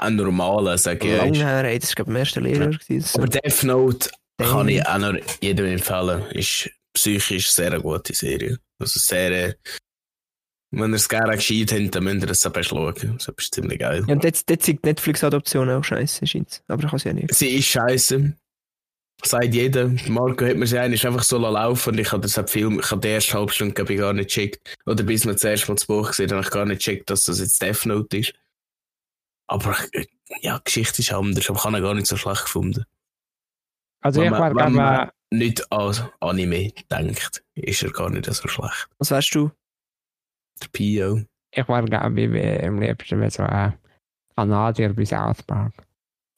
[0.02, 1.12] Ein normaler, sag ich.
[1.18, 1.44] Lang ehrlich.
[1.44, 2.68] her, ey, das war glaube ich, mein erster Lehrer.
[2.70, 3.20] gewesen, So.
[3.20, 4.50] Aber Death Note Damn.
[4.50, 6.24] kann ich auch noch jedem empfehlen.
[6.32, 6.70] Ist
[7.00, 8.60] psychisch sehr eine gute Serie.
[8.80, 9.32] Also sehr.
[9.32, 9.54] äh,
[10.72, 12.94] Wenn ihr es gerne gescheit habt, dann müsst ihr es aber schauen.
[13.18, 14.04] Das ist ziemlich geil.
[14.08, 17.14] Ja, und jetzt, jetzt ist die Netflix-Adoption auch scheiße, scheint Aber ich kann sie ja
[17.14, 17.34] nicht.
[17.34, 18.36] Sie ist scheiße.
[19.24, 19.90] Sagt jeder.
[20.08, 22.90] Marco hat mir sie eigentlich einfach so laufen und ich habe das halt Film, ich
[22.90, 24.78] habe die erste halbe Stunde ich, gar nicht gecheckt.
[24.86, 27.24] Oder bis wir das erste Mal das Buch gesehen habe ich gar nicht gecheckt, dass
[27.24, 28.34] das jetzt Death Note ist.
[29.48, 30.06] Aber äh,
[30.42, 32.86] ja, die Geschichte ist anders, aber ich habe ihn gar nicht so schlecht gefunden.
[34.02, 38.26] Also Wenn ich man- wäre gerne man- Nicht an Anime denkt, ist er gar nicht
[38.26, 38.88] so schlecht.
[38.98, 39.52] Was wärst du?
[40.62, 41.24] Der Pio.
[41.52, 43.78] ich wäre gerne wie, wie am liebsten wie so ein
[44.36, 45.74] Kanadier bei South Park.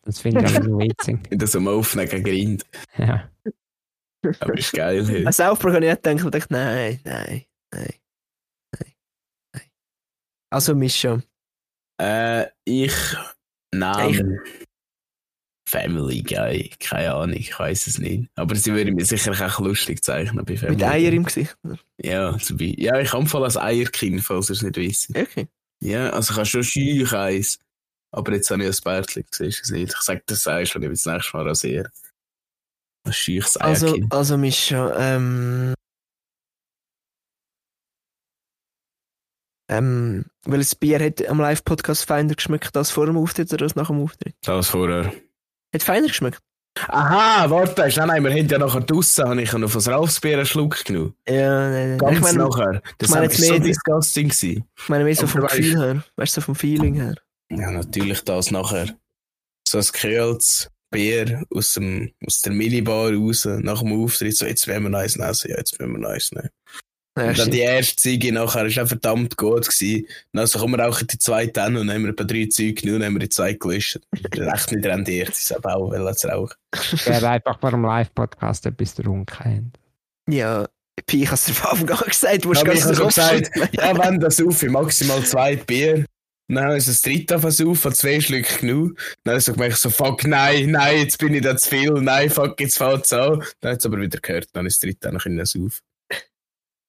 [0.03, 1.31] Das finde ich auch witzig.
[1.31, 2.65] In das am Aufnehmen gegen Rind.
[2.97, 3.29] Ja.
[4.39, 5.05] Aber ist geil.
[5.07, 5.25] hey.
[5.25, 7.93] Als Aufbruch habe ich auch gedacht, und dachte, nein, nein, nein,
[8.73, 8.91] nein,
[9.53, 9.63] nein.
[10.51, 11.21] Also Mischa.
[11.99, 12.93] Äh, ich
[13.73, 14.23] Ja, ich-
[15.71, 16.69] Family Guy.
[16.79, 18.29] Keine Ahnung, ich weiß es nicht.
[18.35, 21.55] Aber sie würde mir sicher auch lustig zeichnen bei Family Mit Eier im Gesicht.
[21.63, 21.79] oder?
[22.01, 22.83] Ja, zum Beispiel.
[22.83, 25.15] Ja, ich voll als Eierkind, falls ihr es nicht wisst.
[25.15, 25.47] Okay.
[25.81, 27.57] Ja, also ich habe schon schüch eins.
[28.13, 29.47] Aber jetzt habe ich ein Bärtchen gesehen.
[29.47, 29.93] ist es nicht.
[29.93, 31.89] Ich sage das sagst, wenn ich das nächste Mal rasiere.
[33.05, 34.13] Ein schüches Also, Eierkind.
[34.13, 35.73] also Mischa, ähm.
[39.69, 43.87] Ähm, welches Bier hat am Live-Podcast feiner geschmeckt als vor dem Auftritt oder als nach
[43.87, 44.35] dem Auftritt?
[44.41, 45.13] Das vorher.
[45.73, 46.39] Hat feiner geschmeckt?
[46.87, 50.45] Aha, warte, nein, nein, wir haben ja nachher draussen, habe ich noch von Ralfsbier einen
[50.45, 51.13] Schluck genommen.
[51.27, 51.97] Ja, nein, nein.
[51.97, 52.81] Ganz ich meine, nachher.
[52.97, 54.29] Das war so disgusting.
[54.29, 54.63] Gewesen.
[54.77, 56.03] ich meine mehr so vom Gefühl her.
[56.15, 57.15] Weißt du, so vom Feeling her.
[57.49, 58.95] Ja, natürlich das nachher.
[59.67, 64.67] So ein gekühltes Bier aus, dem, aus der Minibar raus, nach dem Auftritt, so, jetzt
[64.67, 66.49] wollen wir eins nehmen, so, ja, jetzt wollen wir eins nehmen.
[67.17, 70.07] Ja, Und dann die erste Ziege nachher ist auch verdammt gut gewesen.
[70.31, 72.45] Dann also kommen wir auch die zweite an und dann haben wir ein paar drei
[72.45, 73.99] Züge genommen und haben wir die zwei gelöscht.
[74.33, 76.55] Recht nicht rendiert, sie haben auch wollen zu rauchen.
[77.03, 80.33] Wer einfach vor dem Live-Podcast etwas getrunken hat.
[80.33, 80.67] ja,
[81.05, 83.51] Pi, ich habe es dir Anfang an gesagt, du musst Aber den schon Kopf gesagt,
[83.73, 86.05] ja, wenn das auf, maximal zwei Bier.
[86.47, 88.97] Dann habe ich das dritte Versuch von zwei Schlücken genug.
[89.23, 91.91] Dann habe ich so gemerkt, so, fuck, nein, nein, jetzt bin ich da zu viel,
[91.93, 93.41] nein, fuck, jetzt fällt es an.
[93.61, 95.81] Dann hat es aber wieder gehört, dann ist das dritte noch in das auf.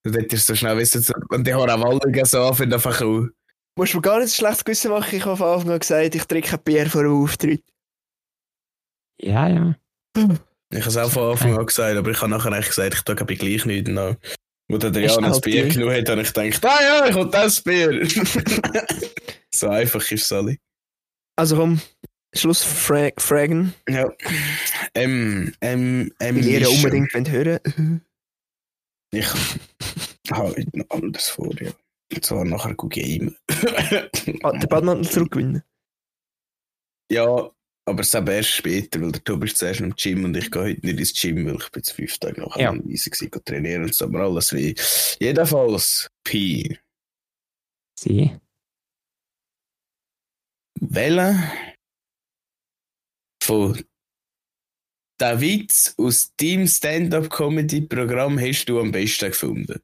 [0.04, 3.26] Dann hätte ich so schnell wissen, und die Haare Walligen so anfangen, einfach auch.
[3.76, 5.16] musst mir gar nicht so schlecht Gewissen machen.
[5.16, 7.62] Ich habe von Anfang an gesagt, ich trinke ein Bier vor dem Auftritt.
[9.20, 9.74] Ja, ja.
[10.16, 13.02] Ich habe es auch von Anfang an gesagt, aber ich habe nachher eigentlich gesagt, ich
[13.02, 13.88] tue gleich nicht.
[13.88, 14.16] Und dann,
[14.68, 17.06] wo der Adrian du das halt Bier die- genommen hat, habe ich gedacht, ah ja,
[17.08, 18.08] ich will das Bier.
[19.54, 20.56] so einfach ist es alle.
[21.36, 21.80] Also komm,
[22.34, 24.10] Schluss fra fragen, Ja.
[24.94, 26.36] Ähm, ähm, ähm.
[26.36, 27.60] weil ihr unbedingt hören
[29.14, 29.26] Ich
[30.30, 31.70] habe heute noch anders vor, ja.
[32.14, 33.36] Und zwar nachher gut gamen.
[34.42, 35.62] ah, Den Badmantel zurückgewinnen.
[37.10, 37.50] ja,
[37.84, 40.50] aber es ist eben erst später, weil der Tobi ist zuerst im Gym und ich
[40.50, 42.84] gehe heute nicht ins Gym, weil ich bin jetzt fünf Tage nachher Ja.
[42.84, 44.74] Wiese gewesen, gehe trainieren und so, aber alles wie.
[45.20, 46.78] Jedenfalls, Pi.
[47.98, 48.38] Sie.
[50.80, 51.42] Welchen
[53.42, 53.82] von
[55.20, 59.80] den Witz aus deinem Stand-Up-Comedy-Programm hast du am besten gefunden?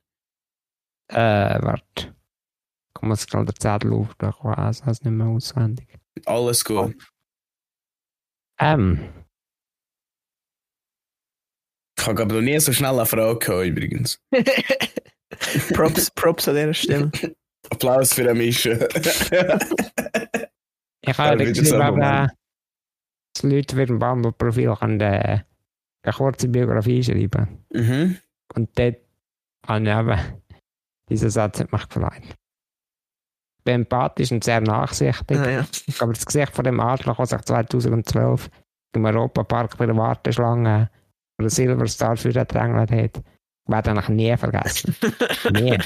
[1.10, 1.16] Äh,
[1.62, 2.14] warte.
[2.96, 5.88] Ich muss gerade den Zettel auf, da weiß ich es nicht mehr auswendig.
[6.26, 6.96] Alles gut.
[8.60, 9.09] Ähm,
[11.98, 14.20] Ich habe aber noch nie so schnell eine Frage gehabt, übrigens.
[15.74, 17.10] Props, Props an dieser Stelle.
[17.70, 18.78] Applaus für den Mischen.
[18.94, 19.22] ich
[21.18, 22.30] habe Ja, ja wieder so geschrieben, ein äh, Moment.
[22.30, 22.36] dass
[23.42, 25.38] Leute für ein Bumble-Profil äh,
[26.02, 27.64] eine kurze Biografie schreiben.
[27.72, 28.16] mhm.
[28.55, 28.96] Und dort
[29.66, 30.18] habe ich eben,
[31.10, 32.22] dieser Satz hat mich gefreut.
[33.59, 35.66] Ich bin empathisch und sehr nachsichtig, Ah, ja.
[36.00, 38.48] aber das Gesicht von dem Arschloch, das sich 2012
[38.94, 40.90] im Europapark bei der Warteschlange
[41.38, 43.22] oder Silverstar für den drängelt hat,
[43.66, 44.96] werde ich nie vergessen.
[45.52, 45.78] nie.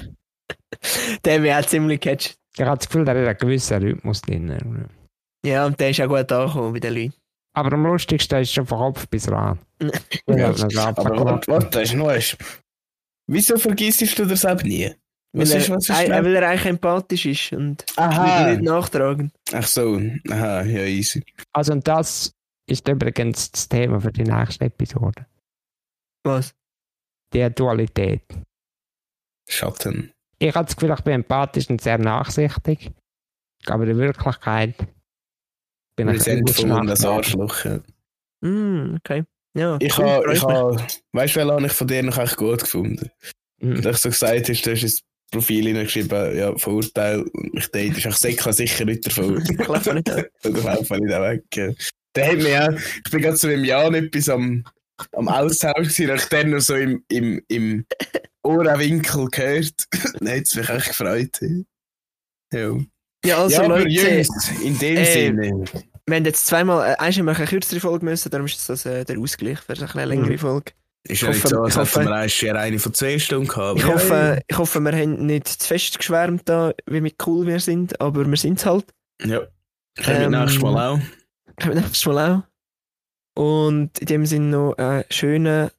[1.25, 2.37] Der auch ziemlich gecatcht.
[2.55, 4.89] Ich habe das Gefühl, da hat einen gewissen Rhythmus drin.
[5.45, 7.15] Ja, und der ist auch gut angekommen bei den Leuten.
[7.55, 9.59] Aber am lustigsten ist schon von Kopf bis ran.
[9.79, 12.37] Ich Ja, Aber warte, das ist noch eins.
[13.27, 14.95] Wieso vergisst du das eben nie?
[15.35, 18.51] Weil Was er, ist, was ist äh, weil er eigentlich empathisch ist und Aha.
[18.51, 19.33] nicht nachtragen.
[19.53, 19.99] Ach so,
[20.29, 21.25] aha, ja, easy.
[21.55, 22.35] Also, und das
[22.67, 25.27] ist übrigens das Thema für die nächste Episode.
[26.25, 26.55] Was?
[27.33, 28.25] Die Dualität.
[29.49, 30.13] Schatten.
[30.39, 32.91] Ich habe das Gefühl, ich bin empathisch und sehr nachsichtig.
[33.67, 34.75] Aber in Wirklichkeit
[35.97, 36.91] bin ich voll ausschlaggebend.
[36.91, 37.65] das Arschloch.
[37.65, 37.81] ja.
[38.41, 39.25] Mm, okay.
[39.55, 40.77] Ja, Ich cool, habe, ich habe,
[41.13, 43.11] weißt du, welchen ich von dir noch echt gut gefunden?
[43.61, 43.77] Mhm.
[43.77, 47.97] Und ich so gesagt hast, du hast ins Profil hineingeschrieben, ja, Vorurteil, und mich date
[47.97, 48.13] ist auch
[48.53, 49.43] sicher, nicht davon.
[49.43, 50.09] Ich laufe nicht.
[50.45, 51.43] Oder laufen nicht weg.
[51.55, 51.69] ja.
[52.15, 52.73] Der hat mich auch,
[53.05, 54.65] ich bin gerade so im Jahr etwas am,
[55.13, 57.87] am Austausch gewesen, und ich dann noch so im, im, im
[58.43, 59.87] Ohrenwinkel gehört.
[60.19, 61.41] Dann hat es mich echt gefreut.
[62.53, 62.77] Ja,
[63.25, 64.29] Ja, also ja Leute, Jungs,
[64.63, 65.65] in dem äh, Sinne.
[66.07, 68.85] wir haben jetzt zweimal, äh, einmal haben wir eine kürzere Folge müssen, darum ist das
[68.87, 70.39] äh, der Ausgleich für eine längere Mhm.
[70.39, 70.73] Folge.
[71.05, 72.95] Ist ich ja nicht hoffe- so, als ich hoffe- hätten wir erst eher eine von
[72.95, 73.79] zwei Stunden gehabt.
[73.81, 78.01] Ich hoffe, ich hoffe, wir haben nicht zu fest geschwärmt, da, wie cool wir sind,
[78.01, 78.87] aber wir sind es halt.
[79.25, 79.41] Ja.
[79.97, 80.99] Können wir Ähm, nächstes Mal auch.
[81.61, 82.45] Können wir nächstes Mal
[83.37, 83.41] auch.
[83.41, 85.71] Und in dem Sinne noch einen schönen,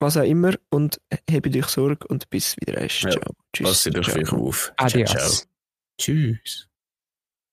[0.00, 0.98] was auch immer, und
[1.30, 2.80] hebt euch Sorge und bis wieder.
[2.82, 3.32] Ja, Ciao.
[3.52, 3.66] Tschüss.
[3.68, 4.46] Passt euch Ciao.
[4.48, 4.72] auf.
[4.76, 5.10] Adios.
[5.10, 5.53] Ciao, ciao.
[5.98, 6.68] Tschüss.